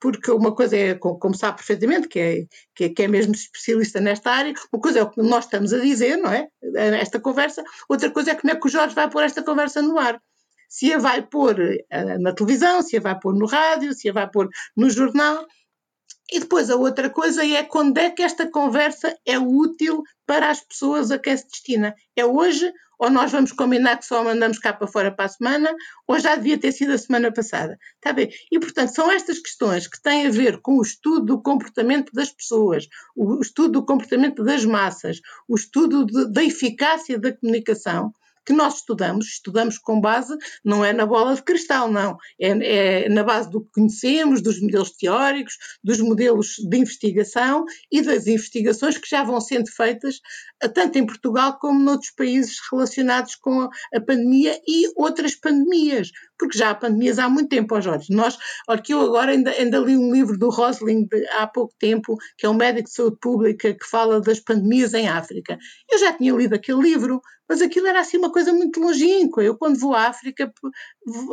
Porque 0.00 0.30
uma 0.30 0.54
coisa 0.54 0.76
é, 0.76 0.94
como 0.94 1.34
sabe 1.34 1.58
perfeitamente, 1.58 2.08
que 2.08 2.18
é, 2.18 2.44
que 2.74 2.84
é, 2.84 2.88
que 2.88 3.02
é 3.02 3.08
mesmo 3.08 3.34
especialista 3.34 4.00
nesta 4.00 4.30
área, 4.30 4.54
uma 4.72 4.80
coisa 4.80 5.00
é 5.00 5.02
o 5.02 5.10
que 5.10 5.22
nós 5.22 5.44
estamos 5.44 5.72
a 5.72 5.78
dizer, 5.78 6.16
não 6.16 6.32
é? 6.32 6.48
Esta 6.98 7.20
conversa, 7.20 7.62
outra 7.88 8.10
coisa 8.10 8.30
é 8.30 8.34
como 8.34 8.52
é 8.52 8.56
que 8.56 8.66
o 8.66 8.70
Jorge 8.70 8.94
vai 8.94 9.10
pôr 9.10 9.22
esta 9.22 9.42
conversa 9.42 9.82
no 9.82 9.98
ar 9.98 10.20
se 10.70 10.92
a 10.92 10.98
vai 10.98 11.20
pôr 11.20 11.58
uh, 11.60 12.22
na 12.22 12.32
televisão, 12.32 12.80
se 12.80 12.96
a 12.96 13.00
vai 13.00 13.18
pôr 13.18 13.34
no 13.34 13.44
rádio, 13.44 13.92
se 13.92 14.08
a 14.08 14.12
vai 14.12 14.30
pôr 14.30 14.48
no 14.76 14.88
jornal. 14.88 15.44
E 16.32 16.40
depois 16.40 16.70
a 16.70 16.76
outra 16.76 17.10
coisa 17.10 17.44
é 17.44 17.62
quando 17.62 17.98
é 17.98 18.10
que 18.10 18.22
esta 18.22 18.46
conversa 18.46 19.16
é 19.26 19.38
útil 19.38 20.02
para 20.26 20.50
as 20.50 20.60
pessoas 20.60 21.10
a 21.10 21.18
quem 21.18 21.36
se 21.36 21.48
destina. 21.48 21.94
É 22.14 22.24
hoje 22.24 22.72
ou 23.00 23.08
nós 23.08 23.32
vamos 23.32 23.50
combinar 23.50 23.96
que 23.96 24.04
só 24.04 24.22
mandamos 24.22 24.58
cá 24.58 24.74
para 24.74 24.86
fora 24.86 25.10
para 25.10 25.24
a 25.24 25.28
semana, 25.28 25.74
ou 26.06 26.20
já 26.20 26.36
devia 26.36 26.58
ter 26.58 26.70
sido 26.70 26.92
a 26.92 26.98
semana 26.98 27.32
passada. 27.32 27.78
Está 27.94 28.12
bem? 28.12 28.30
E, 28.52 28.60
portanto, 28.60 28.94
são 28.94 29.10
estas 29.10 29.38
questões 29.38 29.88
que 29.88 30.00
têm 30.02 30.26
a 30.26 30.30
ver 30.30 30.58
com 30.60 30.76
o 30.76 30.82
estudo 30.82 31.24
do 31.24 31.42
comportamento 31.42 32.12
das 32.12 32.30
pessoas, 32.30 32.86
o 33.16 33.40
estudo 33.40 33.80
do 33.80 33.86
comportamento 33.86 34.44
das 34.44 34.66
massas, 34.66 35.18
o 35.48 35.54
estudo 35.54 36.04
de, 36.04 36.30
da 36.30 36.44
eficácia 36.44 37.18
da 37.18 37.32
comunicação, 37.32 38.12
que 38.44 38.52
nós 38.52 38.76
estudamos, 38.76 39.26
estudamos 39.26 39.78
com 39.78 40.00
base, 40.00 40.36
não 40.64 40.84
é 40.84 40.92
na 40.92 41.06
bola 41.06 41.34
de 41.34 41.42
cristal, 41.42 41.90
não, 41.90 42.16
é, 42.40 42.48
é, 42.48 43.08
na 43.08 43.22
base 43.22 43.50
do 43.50 43.62
que 43.62 43.70
conhecemos, 43.72 44.42
dos 44.42 44.60
modelos 44.60 44.92
teóricos, 44.92 45.56
dos 45.82 46.00
modelos 46.00 46.56
de 46.58 46.76
investigação 46.76 47.64
e 47.90 48.02
das 48.02 48.26
investigações 48.26 48.98
que 48.98 49.08
já 49.08 49.22
vão 49.22 49.40
sendo 49.40 49.70
feitas 49.70 50.20
tanto 50.68 50.98
em 50.98 51.06
Portugal 51.06 51.58
como 51.58 51.80
noutros 51.80 52.10
países 52.10 52.58
relacionados 52.70 53.34
com 53.34 53.62
a 53.62 54.00
pandemia 54.00 54.60
e 54.66 54.90
outras 54.96 55.34
pandemias, 55.34 56.10
porque 56.38 56.58
já 56.58 56.70
há 56.70 56.74
pandemias 56.74 57.18
há 57.18 57.28
muito 57.28 57.48
tempo, 57.48 57.74
ó 57.74 57.80
Jorge. 57.80 58.12
Nós, 58.12 58.36
olha 58.68 58.82
que 58.82 58.92
eu 58.92 59.00
agora 59.00 59.32
ainda, 59.32 59.50
ainda 59.50 59.78
li 59.78 59.96
um 59.96 60.12
livro 60.12 60.36
do 60.38 60.50
Rosling 60.50 61.06
de, 61.06 61.26
há 61.30 61.46
pouco 61.46 61.74
tempo, 61.78 62.16
que 62.36 62.46
é 62.46 62.48
um 62.48 62.54
médico 62.54 62.88
de 62.88 62.94
saúde 62.94 63.16
pública 63.20 63.72
que 63.72 63.86
fala 63.86 64.20
das 64.20 64.40
pandemias 64.40 64.92
em 64.92 65.08
África. 65.08 65.58
Eu 65.90 65.98
já 65.98 66.12
tinha 66.12 66.34
lido 66.34 66.54
aquele 66.54 66.80
livro, 66.80 67.20
mas 67.50 67.60
aquilo 67.60 67.88
era 67.88 67.98
assim 67.98 68.16
uma 68.16 68.30
coisa 68.30 68.52
muito 68.52 68.78
longínqua. 68.78 69.42
Eu, 69.42 69.56
quando 69.58 69.76
vou 69.76 69.92
à 69.92 70.06
África, 70.06 70.52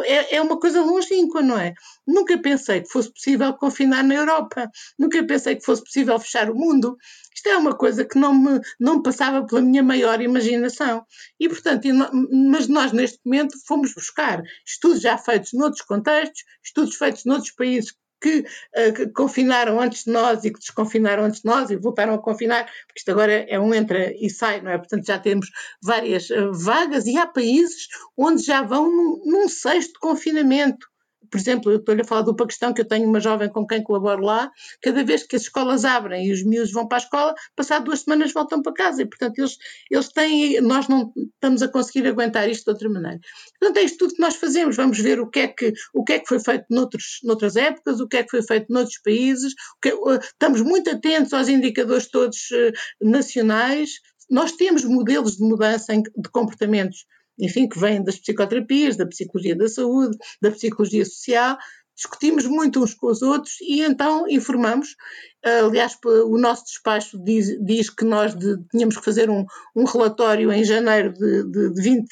é, 0.03 0.37
é 0.37 0.41
uma 0.41 0.59
coisa 0.59 0.81
longínqua, 0.81 1.43
não 1.43 1.55
é? 1.59 1.75
Nunca 2.07 2.35
pensei 2.39 2.81
que 2.81 2.89
fosse 2.89 3.13
possível 3.13 3.53
confinar 3.53 4.03
na 4.03 4.15
Europa, 4.15 4.67
nunca 4.97 5.23
pensei 5.23 5.55
que 5.55 5.63
fosse 5.63 5.83
possível 5.83 6.19
fechar 6.19 6.49
o 6.49 6.55
mundo. 6.55 6.97
Isto 7.35 7.49
é 7.49 7.57
uma 7.57 7.75
coisa 7.75 8.03
que 8.03 8.17
não 8.17 8.33
me, 8.33 8.59
não 8.79 9.03
passava 9.03 9.45
pela 9.45 9.61
minha 9.61 9.83
maior 9.83 10.19
imaginação. 10.19 11.05
E, 11.39 11.47
portanto, 11.47 11.87
mas 12.31 12.67
nós 12.67 12.91
neste 12.91 13.19
momento 13.23 13.55
fomos 13.67 13.93
buscar 13.93 14.41
estudos 14.65 15.01
já 15.01 15.19
feitos 15.19 15.53
noutros 15.53 15.83
contextos, 15.83 16.43
estudos 16.63 16.95
feitos 16.95 17.25
noutros 17.25 17.51
países 17.51 17.93
que, 18.21 18.39
uh, 18.39 18.93
que, 18.93 19.07
confinaram 19.09 19.79
antes 19.79 20.05
de 20.05 20.11
nós 20.11 20.43
e 20.43 20.51
que 20.51 20.59
desconfinaram 20.59 21.23
antes 21.23 21.41
de 21.41 21.45
nós 21.45 21.69
e 21.69 21.75
voltaram 21.75 22.13
a 22.13 22.21
confinar, 22.21 22.65
porque 22.65 22.99
isto 22.99 23.11
agora 23.11 23.45
é 23.47 23.59
um 23.59 23.73
entra 23.73 24.13
e 24.15 24.29
sai, 24.29 24.61
não 24.61 24.71
é? 24.71 24.77
Portanto, 24.77 25.05
já 25.05 25.19
temos 25.19 25.49
várias 25.81 26.29
uh, 26.29 26.53
vagas 26.53 27.05
e 27.05 27.17
há 27.17 27.27
países 27.27 27.87
onde 28.17 28.43
já 28.43 28.61
vão 28.61 28.89
num, 28.89 29.21
num 29.25 29.47
sexto 29.47 29.99
confinamento 29.99 30.87
por 31.29 31.37
exemplo, 31.37 31.71
eu 31.71 31.77
estou-lhe 31.77 32.01
a 32.01 32.05
falar 32.05 32.21
do 32.21 32.35
Paquistão, 32.35 32.73
que 32.73 32.81
eu 32.81 32.87
tenho 32.87 33.07
uma 33.07 33.19
jovem 33.19 33.49
com 33.49 33.65
quem 33.65 33.83
colaboro 33.83 34.23
lá, 34.23 34.51
cada 34.81 35.03
vez 35.03 35.23
que 35.23 35.35
as 35.35 35.43
escolas 35.43 35.85
abrem 35.85 36.27
e 36.27 36.31
os 36.31 36.43
miúdos 36.43 36.71
vão 36.71 36.87
para 36.87 36.97
a 36.97 37.01
escola, 37.01 37.35
passado 37.55 37.85
duas 37.85 38.01
semanas 38.01 38.33
voltam 38.33 38.61
para 38.61 38.73
casa, 38.73 39.01
e 39.01 39.05
portanto 39.05 39.39
eles, 39.39 39.57
eles 39.91 40.09
têm, 40.09 40.61
nós 40.61 40.87
não 40.87 41.13
estamos 41.15 41.61
a 41.61 41.67
conseguir 41.67 42.07
aguentar 42.07 42.49
isto 42.49 42.65
de 42.65 42.71
outra 42.71 42.89
maneira. 42.89 43.19
Portanto 43.59 43.77
é 43.77 43.83
isto 43.83 43.97
tudo 43.97 44.15
que 44.15 44.21
nós 44.21 44.35
fazemos, 44.35 44.75
vamos 44.75 44.99
ver 44.99 45.19
o 45.19 45.29
que 45.29 45.39
é 45.39 45.47
que, 45.47 45.73
o 45.93 46.03
que, 46.03 46.13
é 46.13 46.19
que 46.19 46.27
foi 46.27 46.39
feito 46.39 46.65
noutros, 46.69 47.19
noutras 47.23 47.55
épocas, 47.55 47.99
o 47.99 48.07
que 48.07 48.17
é 48.17 48.23
que 48.23 48.31
foi 48.31 48.41
feito 48.41 48.71
noutros 48.71 48.99
países, 49.03 49.53
que, 49.81 49.93
estamos 50.21 50.61
muito 50.61 50.89
atentos 50.89 51.33
aos 51.33 51.47
indicadores 51.47 52.09
todos 52.09 52.37
uh, 52.51 52.71
nacionais, 53.01 53.91
nós 54.29 54.51
temos 54.51 54.83
modelos 54.83 55.37
de 55.37 55.43
mudança 55.43 55.93
de 55.95 56.29
comportamentos 56.31 57.05
enfim, 57.39 57.67
que 57.67 57.79
vêm 57.79 58.03
das 58.03 58.17
psicoterapias, 58.17 58.97
da 58.97 59.05
psicologia 59.05 59.55
da 59.55 59.67
saúde, 59.67 60.17
da 60.41 60.51
psicologia 60.51 61.05
social, 61.05 61.57
discutimos 61.95 62.45
muito 62.45 62.81
uns 62.81 62.93
com 62.93 63.07
os 63.07 63.21
outros 63.21 63.59
e 63.61 63.81
então 63.81 64.27
informamos 64.29 64.95
Aliás, 65.45 65.97
o 66.03 66.37
nosso 66.37 66.65
despacho 66.65 67.17
diz, 67.23 67.57
diz 67.63 67.89
que 67.89 68.03
nós 68.03 68.35
de, 68.35 68.57
tínhamos 68.71 68.97
que 68.97 69.05
fazer 69.05 69.29
um, 69.29 69.45
um 69.75 69.85
relatório 69.85 70.51
em 70.51 70.63
janeiro 70.63 71.13
de, 71.13 71.43
de, 71.43 71.73
de, 71.73 71.81
20, 71.81 72.07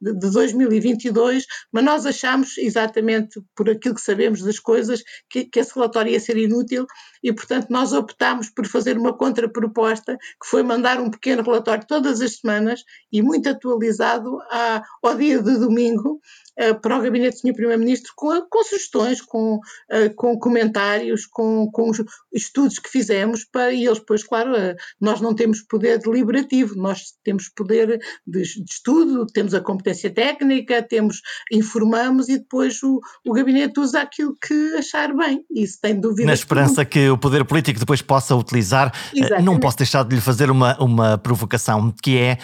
de, 0.00 0.12
de 0.12 0.30
2022, 0.30 1.46
mas 1.72 1.84
nós 1.84 2.06
achamos, 2.06 2.56
exatamente 2.58 3.40
por 3.56 3.70
aquilo 3.70 3.94
que 3.94 4.00
sabemos 4.00 4.42
das 4.42 4.58
coisas, 4.58 5.02
que, 5.28 5.44
que 5.44 5.58
esse 5.58 5.74
relatório 5.74 6.12
ia 6.12 6.20
ser 6.20 6.36
inútil 6.36 6.86
e, 7.22 7.32
portanto, 7.32 7.68
nós 7.70 7.92
optámos 7.92 8.50
por 8.50 8.66
fazer 8.66 8.98
uma 8.98 9.16
contraproposta, 9.16 10.16
que 10.16 10.48
foi 10.48 10.62
mandar 10.62 11.00
um 11.00 11.10
pequeno 11.10 11.42
relatório 11.42 11.86
todas 11.88 12.20
as 12.20 12.36
semanas 12.36 12.84
e 13.10 13.22
muito 13.22 13.48
atualizado 13.48 14.38
à, 14.50 14.82
ao 15.02 15.16
dia 15.16 15.42
de 15.42 15.58
domingo, 15.58 16.20
uh, 16.60 16.80
para 16.80 16.98
o 16.98 17.02
gabinete 17.02 17.36
do 17.36 17.40
Sr. 17.40 17.54
Primeiro-Ministro 17.54 18.12
com, 18.16 18.42
com, 18.48 18.64
sugestões, 18.64 19.20
com, 19.20 19.56
uh, 19.56 20.14
com 20.14 20.38
comentários, 20.38 21.26
com, 21.26 21.70
com 21.70 21.90
estudos 22.32 22.65
que 22.78 22.88
fizemos 22.88 23.44
para, 23.44 23.72
e 23.72 23.86
eles 23.86 23.98
depois, 23.98 24.22
claro, 24.22 24.52
uh, 24.52 24.74
nós 25.00 25.20
não 25.20 25.34
temos 25.34 25.62
poder 25.62 25.98
deliberativo, 25.98 26.74
nós 26.76 27.14
temos 27.24 27.48
poder 27.48 27.98
de, 28.26 28.42
de, 28.42 28.64
estudo, 28.70 29.26
temos 29.26 29.54
a 29.54 29.60
competência 29.60 30.10
técnica, 30.10 30.82
temos, 30.82 31.20
informamos 31.50 32.28
e 32.28 32.38
depois 32.38 32.82
o, 32.82 33.00
o 33.24 33.32
gabinete 33.32 33.78
usa 33.80 34.00
aquilo 34.00 34.36
que 34.40 34.74
achar 34.76 35.14
bem. 35.14 35.44
Isso 35.50 35.78
tem 35.80 35.98
dúvida. 35.98 36.26
Na 36.26 36.34
esperança 36.34 36.84
que, 36.84 36.96
que 36.96 37.10
o 37.10 37.18
poder 37.18 37.44
político 37.44 37.78
depois 37.78 38.02
possa 38.02 38.34
utilizar, 38.34 38.92
Exatamente. 39.14 39.44
não 39.44 39.58
posso 39.58 39.76
deixar 39.78 40.04
de 40.04 40.14
lhe 40.14 40.20
fazer 40.20 40.50
uma, 40.50 40.76
uma 40.82 41.18
provocação, 41.18 41.92
que 42.02 42.16
é, 42.16 42.38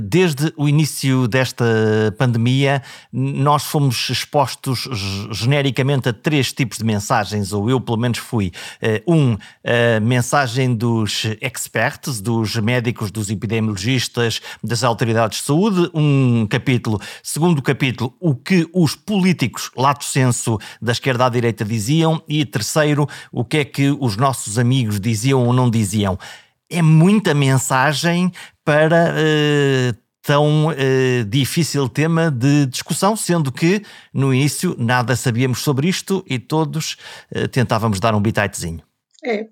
desde 0.00 0.52
o 0.56 0.68
início 0.68 1.28
desta 1.28 1.64
pandemia, 2.18 2.82
nós 3.12 3.64
fomos 3.64 4.08
expostos 4.10 4.88
genericamente 5.30 6.08
a 6.08 6.12
três 6.12 6.52
tipos 6.52 6.78
de 6.78 6.84
mensagens, 6.84 7.52
ou 7.52 7.68
eu 7.68 7.80
pelo 7.80 7.98
menos 7.98 8.18
fui. 8.18 8.52
Eh, 8.80 9.02
um, 9.06 9.36
a 9.64 10.00
mensagem 10.00 10.74
dos 10.74 11.26
experts, 11.40 12.20
dos 12.20 12.56
médicos, 12.56 13.10
dos 13.10 13.30
epidemiologistas, 13.30 14.40
das 14.62 14.84
autoridades 14.84 15.38
de 15.38 15.44
saúde. 15.44 15.90
Um 15.94 16.46
capítulo. 16.46 17.00
Segundo 17.22 17.62
capítulo, 17.62 18.14
o 18.20 18.34
que 18.34 18.68
os 18.72 18.94
políticos, 18.94 19.70
lato 19.76 20.04
senso, 20.04 20.58
da 20.80 20.92
esquerda 20.92 21.26
à 21.26 21.28
direita 21.28 21.64
diziam. 21.64 22.22
E 22.28 22.44
terceiro, 22.44 23.08
o 23.32 23.44
que 23.44 23.58
é 23.58 23.64
que 23.64 23.90
os 23.98 24.16
nossos 24.16 24.58
amigos 24.58 25.00
diziam 25.00 25.44
ou 25.44 25.52
não 25.52 25.70
diziam 25.70 26.18
é 26.70 26.82
muita 26.82 27.34
mensagem 27.34 28.32
para 28.64 29.12
uh, 29.12 29.96
tão 30.22 30.68
uh, 30.68 31.24
difícil 31.28 31.88
tema 31.88 32.30
de 32.30 32.66
discussão, 32.66 33.16
sendo 33.16 33.52
que 33.52 33.82
no 34.12 34.32
início 34.32 34.74
nada 34.78 35.14
sabíamos 35.14 35.60
sobre 35.60 35.88
isto 35.88 36.24
e 36.26 36.38
todos 36.38 36.96
uh, 37.34 37.46
tentávamos 37.48 38.00
dar 38.00 38.14
um 38.14 38.20
bititezinho. 38.20 38.82
É, 39.24 39.48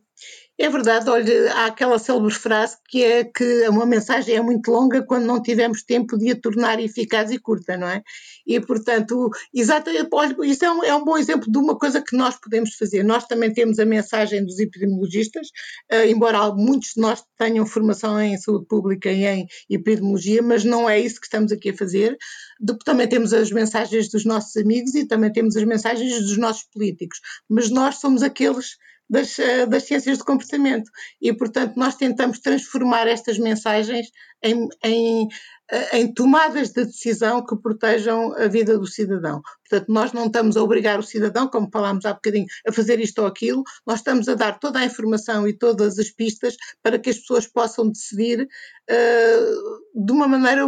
é 0.59 0.69
verdade, 0.69 1.09
olha, 1.09 1.53
há 1.55 1.67
aquela 1.67 1.99
célebre 1.99 2.33
frase 2.33 2.77
que 2.87 3.03
é 3.03 3.25
que 3.25 3.69
uma 3.69 3.87
mensagem 3.87 4.37
é 4.37 4.41
muito 4.43 4.71
longa 4.71 5.03
quando 5.03 5.25
não 5.25 5.43
tivemos 5.43 5.83
tempo 5.83 6.17
de 6.17 6.31
a 6.31 6.41
tornar 6.41 6.79
eficaz 6.79 7.31
e 7.31 7.39
curta, 7.39 7.77
não 7.77 7.89
é? 7.89 8.03
E, 8.47 8.61
portanto, 8.61 9.31
exatamente, 9.53 10.09
olha, 10.13 10.37
isso 10.45 10.65
é 10.65 10.71
um, 10.71 10.85
é 10.85 10.95
um 10.95 11.05
bom 11.05 11.17
exemplo 11.17 11.51
de 11.51 11.59
uma 11.59 11.77
coisa 11.77 12.03
que 12.03 12.15
nós 12.15 12.39
podemos 12.39 12.75
fazer. 12.75 13.03
Nós 13.03 13.27
também 13.27 13.53
temos 13.53 13.79
a 13.79 13.87
mensagem 13.87 14.45
dos 14.45 14.59
epidemiologistas, 14.59 15.49
uh, 15.91 16.07
embora 16.07 16.53
muitos 16.53 16.91
de 16.95 17.01
nós 17.01 17.25
tenham 17.39 17.65
formação 17.65 18.21
em 18.21 18.37
saúde 18.37 18.67
pública 18.67 19.11
e 19.11 19.25
em 19.25 19.47
epidemiologia, 19.71 20.43
mas 20.43 20.65
não 20.65 20.89
é 20.89 21.01
isso 21.01 21.19
que 21.19 21.27
estamos 21.27 21.51
aqui 21.51 21.71
a 21.71 21.77
fazer. 21.77 22.17
também 22.85 23.09
temos 23.09 23.33
as 23.33 23.51
mensagens 23.51 24.11
dos 24.11 24.25
nossos 24.25 24.55
amigos 24.57 24.95
e 24.95 25.07
também 25.07 25.33
temos 25.33 25.57
as 25.57 25.65
mensagens 25.65 26.21
dos 26.21 26.37
nossos 26.37 26.65
políticos, 26.65 27.21
mas 27.49 27.71
nós 27.71 27.97
somos 27.97 28.23
aqueles 28.23 28.77
das, 29.13 29.39
eh, 29.39 29.67
das 29.67 29.83
ciências 29.85 30.17
do 30.19 30.25
comportamento. 30.25 30.91
E, 31.21 31.35
portanto, 31.35 31.75
nós 31.77 31.97
tentamos 31.97 32.39
transformar 32.41 33.07
estas 33.07 33.39
mensagens 33.39 34.11
em, 34.43 34.67
em 34.83 35.29
em 35.93 36.13
tomadas 36.13 36.71
de 36.71 36.85
decisão 36.85 37.45
que 37.45 37.57
protejam 37.57 38.35
a 38.37 38.47
vida 38.47 38.79
do 38.79 38.87
cidadão. 38.87 39.41
Portanto, 39.69 39.89
nós 39.89 40.13
não 40.13 40.27
estamos 40.27 40.55
a 40.55 40.63
obrigar 40.63 40.99
o 40.99 41.03
cidadão, 41.03 41.49
como 41.49 41.71
falámos 41.73 42.05
há 42.05 42.13
bocadinho, 42.13 42.45
a 42.69 42.73
fazer 42.73 43.01
isto 43.01 43.21
ou 43.21 43.27
aquilo, 43.27 43.63
nós 43.87 44.01
estamos 44.01 44.29
a 44.29 44.35
dar 44.35 44.59
toda 44.59 44.81
a 44.81 44.85
informação 44.85 45.49
e 45.49 45.55
todas 45.55 45.99
as 45.99 46.11
pistas 46.11 46.57
para 46.83 46.99
que 46.99 47.09
as 47.09 47.19
pessoas 47.19 47.47
possam 47.47 47.89
decidir 47.89 48.43
uh, 48.43 50.05
de 50.05 50.13
uma 50.13 50.29
maneira 50.29 50.67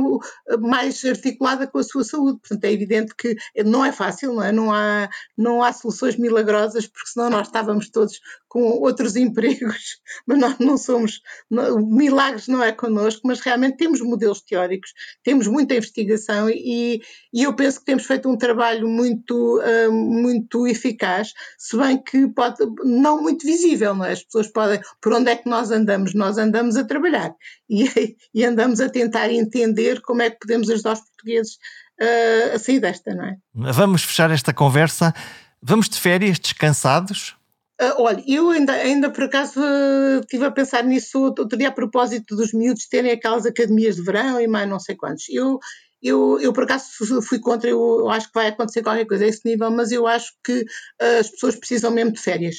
mais 0.58 1.04
articulada 1.04 1.66
com 1.66 1.78
a 1.78 1.82
sua 1.82 2.02
saúde. 2.02 2.38
Portanto, 2.40 2.64
é 2.64 2.72
evidente 2.72 3.14
que 3.14 3.36
não 3.62 3.84
é 3.84 3.92
fácil, 3.92 4.32
não, 4.32 4.42
é? 4.42 4.52
não, 4.52 4.72
há, 4.72 5.10
não 5.36 5.62
há 5.62 5.70
soluções 5.74 6.16
milagrosas, 6.16 6.86
porque 6.86 7.10
senão 7.10 7.28
nós 7.28 7.48
estávamos 7.48 7.90
todos 7.90 8.18
com 8.48 8.62
outros 8.62 9.16
empregos, 9.16 10.00
mas 10.26 10.38
nós 10.38 10.58
não 10.58 10.78
somos, 10.78 11.20
não, 11.50 11.78
milagres 11.86 12.48
não 12.48 12.62
é 12.64 12.72
connosco, 12.72 13.20
mas 13.26 13.40
realmente 13.40 13.76
temos 13.76 14.00
modelos 14.00 14.40
teóricos 14.40 14.93
temos 15.22 15.46
muita 15.46 15.74
investigação 15.74 16.48
e, 16.48 17.00
e 17.32 17.42
eu 17.42 17.54
penso 17.54 17.80
que 17.80 17.86
temos 17.86 18.06
feito 18.06 18.28
um 18.28 18.36
trabalho 18.36 18.88
muito, 18.88 19.60
uh, 19.60 19.92
muito 19.92 20.66
eficaz, 20.66 21.32
se 21.58 21.76
bem 21.76 22.02
que 22.02 22.26
pode, 22.28 22.58
não 22.84 23.22
muito 23.22 23.46
visível, 23.46 23.94
não 23.94 24.04
é? 24.04 24.12
As 24.12 24.22
pessoas 24.22 24.48
podem, 24.48 24.80
por 25.00 25.12
onde 25.12 25.30
é 25.30 25.36
que 25.36 25.48
nós 25.48 25.70
andamos? 25.70 26.14
Nós 26.14 26.38
andamos 26.38 26.76
a 26.76 26.84
trabalhar 26.84 27.34
e, 27.68 27.84
e 28.34 28.44
andamos 28.44 28.80
a 28.80 28.88
tentar 28.88 29.30
entender 29.30 30.00
como 30.02 30.22
é 30.22 30.30
que 30.30 30.38
podemos 30.38 30.70
ajudar 30.70 30.92
os 30.92 31.00
portugueses 31.00 31.54
uh, 32.00 32.54
a 32.54 32.58
sair 32.58 32.80
desta, 32.80 33.14
não 33.14 33.24
é? 33.24 33.36
Vamos 33.54 34.02
fechar 34.02 34.30
esta 34.30 34.52
conversa. 34.52 35.14
Vamos 35.62 35.88
de 35.88 35.98
férias 35.98 36.38
descansados? 36.38 37.36
Uh, 37.80 38.02
olha, 38.02 38.22
eu 38.28 38.50
ainda, 38.50 38.72
ainda 38.72 39.10
por 39.10 39.24
acaso 39.24 39.60
uh, 39.60 40.20
estive 40.20 40.44
a 40.44 40.50
pensar 40.50 40.84
nisso 40.84 41.20
outro 41.20 41.58
dia 41.58 41.68
a 41.68 41.72
propósito 41.72 42.36
dos 42.36 42.52
miúdos 42.52 42.86
terem 42.86 43.10
aquelas 43.10 43.46
academias 43.46 43.96
de 43.96 44.02
verão 44.02 44.40
e 44.40 44.46
mais 44.46 44.68
não 44.68 44.78
sei 44.78 44.94
quantos. 44.94 45.24
Eu, 45.28 45.58
eu, 46.00 46.38
eu 46.38 46.52
por 46.52 46.62
acaso 46.62 46.86
fui 47.22 47.40
contra, 47.40 47.68
eu, 47.68 47.80
eu 47.98 48.10
acho 48.10 48.28
que 48.28 48.34
vai 48.34 48.46
acontecer 48.46 48.80
qualquer 48.80 49.06
coisa 49.06 49.24
a 49.24 49.26
esse 49.26 49.40
nível, 49.44 49.72
mas 49.72 49.90
eu 49.90 50.06
acho 50.06 50.32
que 50.44 50.60
uh, 50.60 51.18
as 51.18 51.28
pessoas 51.30 51.56
precisam 51.56 51.90
mesmo 51.90 52.12
de 52.12 52.20
férias. 52.20 52.56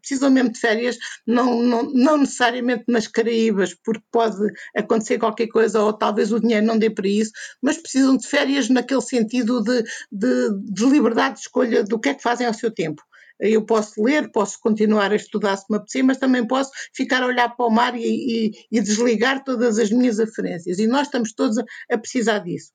precisam 0.00 0.30
mesmo 0.30 0.52
de 0.52 0.60
férias, 0.60 0.98
não, 1.26 1.62
não, 1.62 1.84
não 1.84 2.18
necessariamente 2.18 2.84
nas 2.88 3.06
Caraíbas, 3.06 3.74
porque 3.82 4.04
pode 4.12 4.36
acontecer 4.76 5.18
qualquer 5.18 5.46
coisa 5.46 5.80
ou 5.80 5.94
talvez 5.94 6.30
o 6.30 6.40
dinheiro 6.40 6.66
não 6.66 6.78
dê 6.78 6.90
para 6.90 7.08
isso, 7.08 7.32
mas 7.62 7.78
precisam 7.78 8.18
de 8.18 8.28
férias 8.28 8.68
naquele 8.68 9.00
sentido 9.00 9.62
de, 9.62 9.82
de, 10.12 10.50
de 10.62 10.84
liberdade 10.84 11.36
de 11.36 11.40
escolha 11.40 11.82
do 11.82 11.98
que 11.98 12.10
é 12.10 12.14
que 12.14 12.22
fazem 12.22 12.46
ao 12.46 12.52
seu 12.52 12.70
tempo 12.70 13.02
eu 13.40 13.64
posso 13.64 14.02
ler, 14.02 14.30
posso 14.30 14.58
continuar 14.60 15.12
a 15.12 15.16
estudar 15.16 15.56
se 15.56 15.64
me 15.68 15.76
apetecer, 15.76 16.04
mas 16.04 16.18
também 16.18 16.46
posso 16.46 16.70
ficar 16.94 17.22
a 17.22 17.26
olhar 17.26 17.48
para 17.56 17.66
o 17.66 17.70
mar 17.70 17.94
e, 17.96 18.02
e, 18.02 18.52
e 18.70 18.80
desligar 18.80 19.42
todas 19.44 19.78
as 19.78 19.90
minhas 19.90 20.20
aferências. 20.20 20.78
E 20.78 20.86
nós 20.86 21.08
estamos 21.08 21.32
todos 21.32 21.58
a, 21.58 21.64
a 21.90 21.98
precisar 21.98 22.38
disso. 22.38 22.72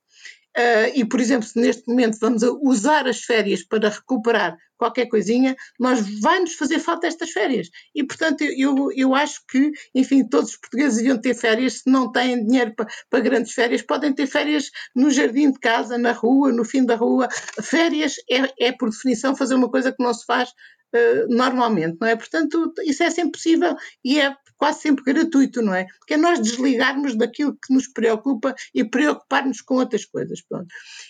Uh, 0.59 0.91
e, 0.93 1.05
por 1.05 1.21
exemplo, 1.21 1.47
se 1.47 1.57
neste 1.57 1.87
momento 1.87 2.17
vamos 2.19 2.43
usar 2.61 3.07
as 3.07 3.21
férias 3.21 3.63
para 3.63 3.87
recuperar 3.87 4.57
qualquer 4.77 5.05
coisinha, 5.05 5.55
nós 5.79 6.01
vai-nos 6.19 6.55
fazer 6.55 6.79
falta 6.79 7.07
estas 7.07 7.31
férias. 7.31 7.69
E, 7.95 8.03
portanto, 8.03 8.41
eu, 8.41 8.91
eu 8.93 9.15
acho 9.15 9.39
que, 9.47 9.71
enfim, 9.95 10.27
todos 10.27 10.51
os 10.51 10.57
portugueses 10.57 10.97
deviam 10.97 11.17
ter 11.17 11.33
férias, 11.33 11.75
se 11.75 11.89
não 11.89 12.11
têm 12.11 12.45
dinheiro 12.45 12.73
para, 12.75 12.87
para 13.09 13.19
grandes 13.21 13.53
férias, 13.53 13.81
podem 13.81 14.13
ter 14.13 14.27
férias 14.27 14.69
no 14.93 15.09
jardim 15.09 15.49
de 15.49 15.59
casa, 15.59 15.97
na 15.97 16.11
rua, 16.11 16.51
no 16.51 16.65
fim 16.65 16.85
da 16.85 16.95
rua. 16.95 17.29
Férias 17.61 18.15
é, 18.29 18.67
é 18.67 18.71
por 18.73 18.89
definição, 18.89 19.37
fazer 19.37 19.55
uma 19.55 19.69
coisa 19.69 19.93
que 19.93 20.03
não 20.03 20.13
se 20.13 20.25
faz 20.25 20.49
Uh, 20.91 21.29
normalmente, 21.29 21.99
não 22.01 22.07
é? 22.07 22.15
Portanto, 22.15 22.73
isso 22.83 23.03
é 23.03 23.11
sempre 23.11 23.33
possível 23.33 23.75
e 24.03 24.19
é 24.19 24.35
quase 24.59 24.81
sempre 24.81 25.05
gratuito, 25.05 25.61
não 25.61 25.73
é? 25.73 25.85
Porque 25.97 26.15
é 26.15 26.17
nós 26.17 26.39
desligarmos 26.39 27.15
daquilo 27.15 27.53
que 27.53 27.73
nos 27.73 27.87
preocupa 27.87 28.53
e 28.75 28.83
preocupar-nos 28.83 29.61
com 29.61 29.75
outras 29.75 30.03
coisas, 30.03 30.41
pronto. 30.41 30.67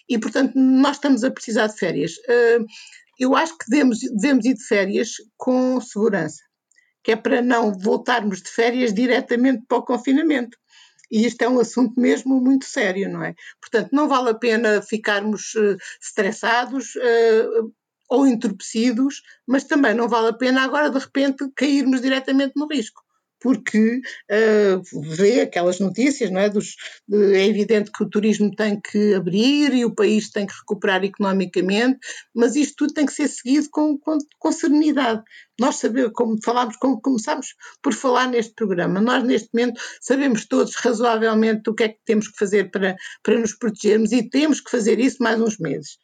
E, 0.07 0.19
portanto, 0.19 0.53
nós 0.55 0.97
estamos 0.97 1.23
a 1.23 1.31
precisar 1.31 1.67
de 1.67 1.75
férias. 1.75 2.13
Uh, 2.17 2.63
eu 3.19 3.35
acho 3.35 3.57
que 3.57 3.65
devemos, 3.67 3.99
devemos 3.99 4.45
ir 4.45 4.53
de 4.53 4.63
férias 4.63 5.13
com 5.35 5.81
segurança, 5.81 6.43
que 7.03 7.11
é 7.11 7.15
para 7.15 7.41
não 7.41 7.73
voltarmos 7.73 8.39
de 8.39 8.49
férias 8.49 8.93
diretamente 8.93 9.63
para 9.67 9.79
o 9.79 9.83
confinamento. 9.83 10.55
E 11.11 11.25
isto 11.25 11.41
é 11.41 11.49
um 11.49 11.59
assunto 11.59 11.99
mesmo 11.99 12.39
muito 12.39 12.65
sério, 12.65 13.09
não 13.09 13.23
é? 13.23 13.33
Portanto, 13.59 13.89
não 13.91 14.07
vale 14.07 14.29
a 14.29 14.35
pena 14.35 14.79
ficarmos 14.83 15.55
uh, 15.55 15.75
estressados 15.99 16.93
uh, 16.97 17.73
ou 18.07 18.27
entorpecidos, 18.27 19.23
mas 19.47 19.63
também 19.63 19.95
não 19.95 20.07
vale 20.07 20.27
a 20.27 20.33
pena 20.33 20.61
agora 20.61 20.91
de 20.91 20.99
repente 20.99 21.49
cairmos 21.55 21.99
diretamente 21.99 22.53
no 22.55 22.67
risco 22.67 23.09
porque 23.39 24.01
uh, 24.31 25.15
vê 25.15 25.41
aquelas 25.41 25.79
notícias, 25.79 26.29
não 26.29 26.39
é? 26.39 26.49
Dos, 26.49 26.75
de, 27.07 27.35
é 27.35 27.47
evidente 27.47 27.91
que 27.91 28.03
o 28.03 28.09
turismo 28.09 28.53
tem 28.55 28.79
que 28.79 29.13
abrir 29.13 29.73
e 29.73 29.85
o 29.85 29.93
país 29.93 30.29
tem 30.29 30.45
que 30.45 30.53
recuperar 30.53 31.03
economicamente, 31.03 31.99
mas 32.33 32.55
isto 32.55 32.75
tudo 32.77 32.93
tem 32.93 33.05
que 33.05 33.13
ser 33.13 33.27
seguido 33.27 33.67
com, 33.71 33.97
com, 33.97 34.17
com 34.37 34.51
serenidade. 34.51 35.23
Nós 35.59 35.75
sabemos, 35.75 36.11
como 36.13 36.37
falámos, 36.43 36.77
como 36.77 37.01
começámos 37.01 37.47
por 37.81 37.93
falar 37.93 38.27
neste 38.27 38.53
programa, 38.53 39.01
nós 39.01 39.23
neste 39.23 39.49
momento 39.53 39.81
sabemos 40.01 40.45
todos 40.45 40.75
razoavelmente 40.75 41.69
o 41.69 41.73
que 41.73 41.83
é 41.83 41.89
que 41.89 41.99
temos 42.05 42.27
que 42.27 42.37
fazer 42.37 42.71
para, 42.71 42.95
para 43.23 43.39
nos 43.39 43.53
protegermos 43.53 44.11
e 44.11 44.29
temos 44.29 44.61
que 44.61 44.71
fazer 44.71 44.99
isso 44.99 45.17
mais 45.21 45.39
uns 45.39 45.57
meses 45.57 45.97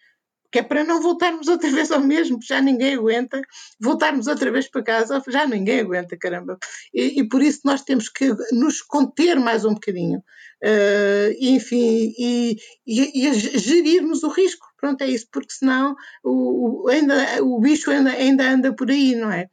que 0.55 0.59
é 0.59 0.63
para 0.63 0.85
não 0.85 1.01
voltarmos 1.01 1.49
outra 1.49 1.69
vez 1.69 1.91
ao 1.91 1.99
mesmo, 1.99 2.39
já 2.41 2.61
ninguém 2.61 2.95
aguenta, 2.95 3.41
voltarmos 3.77 4.25
outra 4.25 4.49
vez 4.49 4.69
para 4.69 4.81
casa, 4.81 5.21
já 5.27 5.45
ninguém 5.45 5.81
aguenta, 5.81 6.15
caramba. 6.15 6.57
E, 6.93 7.19
e 7.19 7.27
por 7.27 7.41
isso 7.41 7.59
nós 7.65 7.81
temos 7.81 8.07
que 8.07 8.33
nos 8.53 8.81
conter 8.81 9.37
mais 9.37 9.65
um 9.65 9.73
bocadinho, 9.73 10.19
uh, 10.19 11.35
enfim, 11.41 12.13
e, 12.17 12.55
e, 12.87 13.27
e, 13.27 13.33
gerirmos 13.33 14.23
o 14.23 14.29
risco. 14.29 14.65
Pronto, 14.79 15.01
é 15.01 15.07
isso, 15.07 15.27
porque 15.29 15.51
senão 15.51 15.93
o, 16.23 16.85
o, 16.85 16.87
ainda, 16.87 17.43
o 17.43 17.59
bicho 17.59 17.91
ainda, 17.91 18.11
ainda 18.11 18.49
anda 18.49 18.73
por 18.73 18.89
aí, 18.89 19.13
não 19.13 19.29
é? 19.29 19.49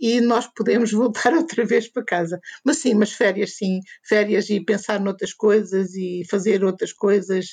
E 0.00 0.20
nós 0.20 0.46
podemos 0.46 0.92
voltar 0.92 1.32
outra 1.34 1.64
vez 1.64 1.90
para 1.90 2.04
casa. 2.04 2.40
Mas 2.64 2.78
sim, 2.78 2.94
mas 2.94 3.12
férias 3.12 3.56
sim, 3.56 3.80
férias 4.06 4.48
e 4.50 4.60
pensar 4.64 5.00
noutras 5.00 5.32
coisas 5.32 5.94
e 5.94 6.22
fazer 6.30 6.64
outras 6.64 6.92
coisas, 6.92 7.46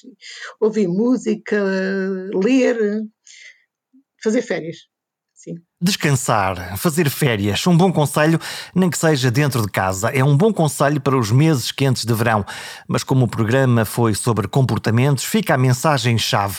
ouvir 0.60 0.88
música, 0.88 1.64
ler, 2.34 2.78
fazer 4.22 4.41
férias. 4.41 4.78
Sim. 5.34 5.56
Descansar, 5.80 6.76
fazer 6.78 7.08
férias, 7.08 7.68
um 7.68 7.78
bom 7.78 7.91
conselho, 7.91 8.39
nem 8.74 8.89
que 8.89 8.98
seja 8.98 9.30
dentro 9.30 9.62
de 9.62 9.68
casa. 9.68 10.10
É 10.10 10.24
um 10.24 10.36
bom 10.36 10.52
conselho 10.52 11.00
para 11.00 11.16
os 11.16 11.30
meses 11.30 11.72
quentes 11.72 12.04
de 12.04 12.14
verão. 12.16 12.43
Mas 12.88 13.04
como 13.04 13.26
o 13.26 13.28
programa 13.28 13.86
foi 13.86 14.16
sobre 14.16 14.48
comportamentos, 14.48 15.24
fica 15.24 15.54
a 15.54 15.58
mensagem-chave: 15.58 16.58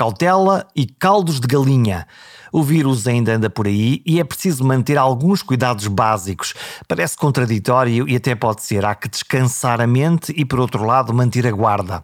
cautela 0.00 0.66
e 0.74 0.86
caldos 0.86 1.38
de 1.38 1.46
galinha. 1.46 2.06
O 2.50 2.62
vírus 2.62 3.06
ainda 3.06 3.34
anda 3.34 3.50
por 3.50 3.66
aí 3.66 4.02
e 4.06 4.18
é 4.18 4.24
preciso 4.24 4.64
manter 4.64 4.96
alguns 4.96 5.42
cuidados 5.42 5.86
básicos. 5.88 6.54
Parece 6.88 7.18
contraditório 7.18 8.08
e 8.08 8.16
até 8.16 8.34
pode 8.34 8.62
ser. 8.62 8.82
Há 8.82 8.94
que 8.94 9.10
descansar 9.10 9.78
a 9.78 9.86
mente 9.86 10.32
e, 10.34 10.42
por 10.42 10.58
outro 10.58 10.84
lado, 10.84 11.12
manter 11.12 11.46
a 11.46 11.50
guarda. 11.50 12.02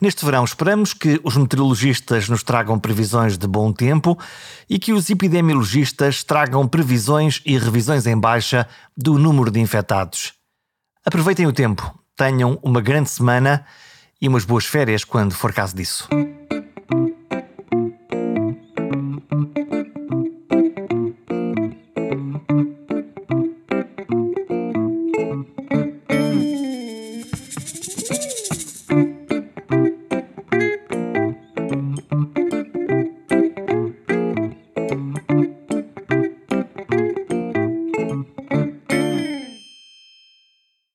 Neste 0.00 0.24
verão, 0.24 0.42
esperamos 0.42 0.92
que 0.92 1.20
os 1.22 1.36
meteorologistas 1.36 2.28
nos 2.28 2.42
tragam 2.42 2.80
previsões 2.80 3.38
de 3.38 3.46
bom 3.46 3.72
tempo 3.72 4.18
e 4.68 4.76
que 4.76 4.92
os 4.92 5.08
epidemiologistas 5.08 6.24
tragam 6.24 6.66
previsões 6.66 7.40
e 7.46 7.56
revisões 7.56 8.08
em 8.08 8.18
baixa 8.18 8.66
do 8.96 9.20
número 9.20 9.52
de 9.52 9.60
infectados. 9.60 10.32
Aproveitem 11.04 11.46
o 11.46 11.52
tempo, 11.52 11.96
tenham 12.16 12.58
uma 12.60 12.80
grande 12.80 13.08
semana 13.08 13.64
e 14.20 14.26
umas 14.26 14.44
boas 14.44 14.66
férias 14.66 15.04
quando 15.04 15.32
for 15.32 15.52
caso 15.52 15.76
disso. 15.76 16.08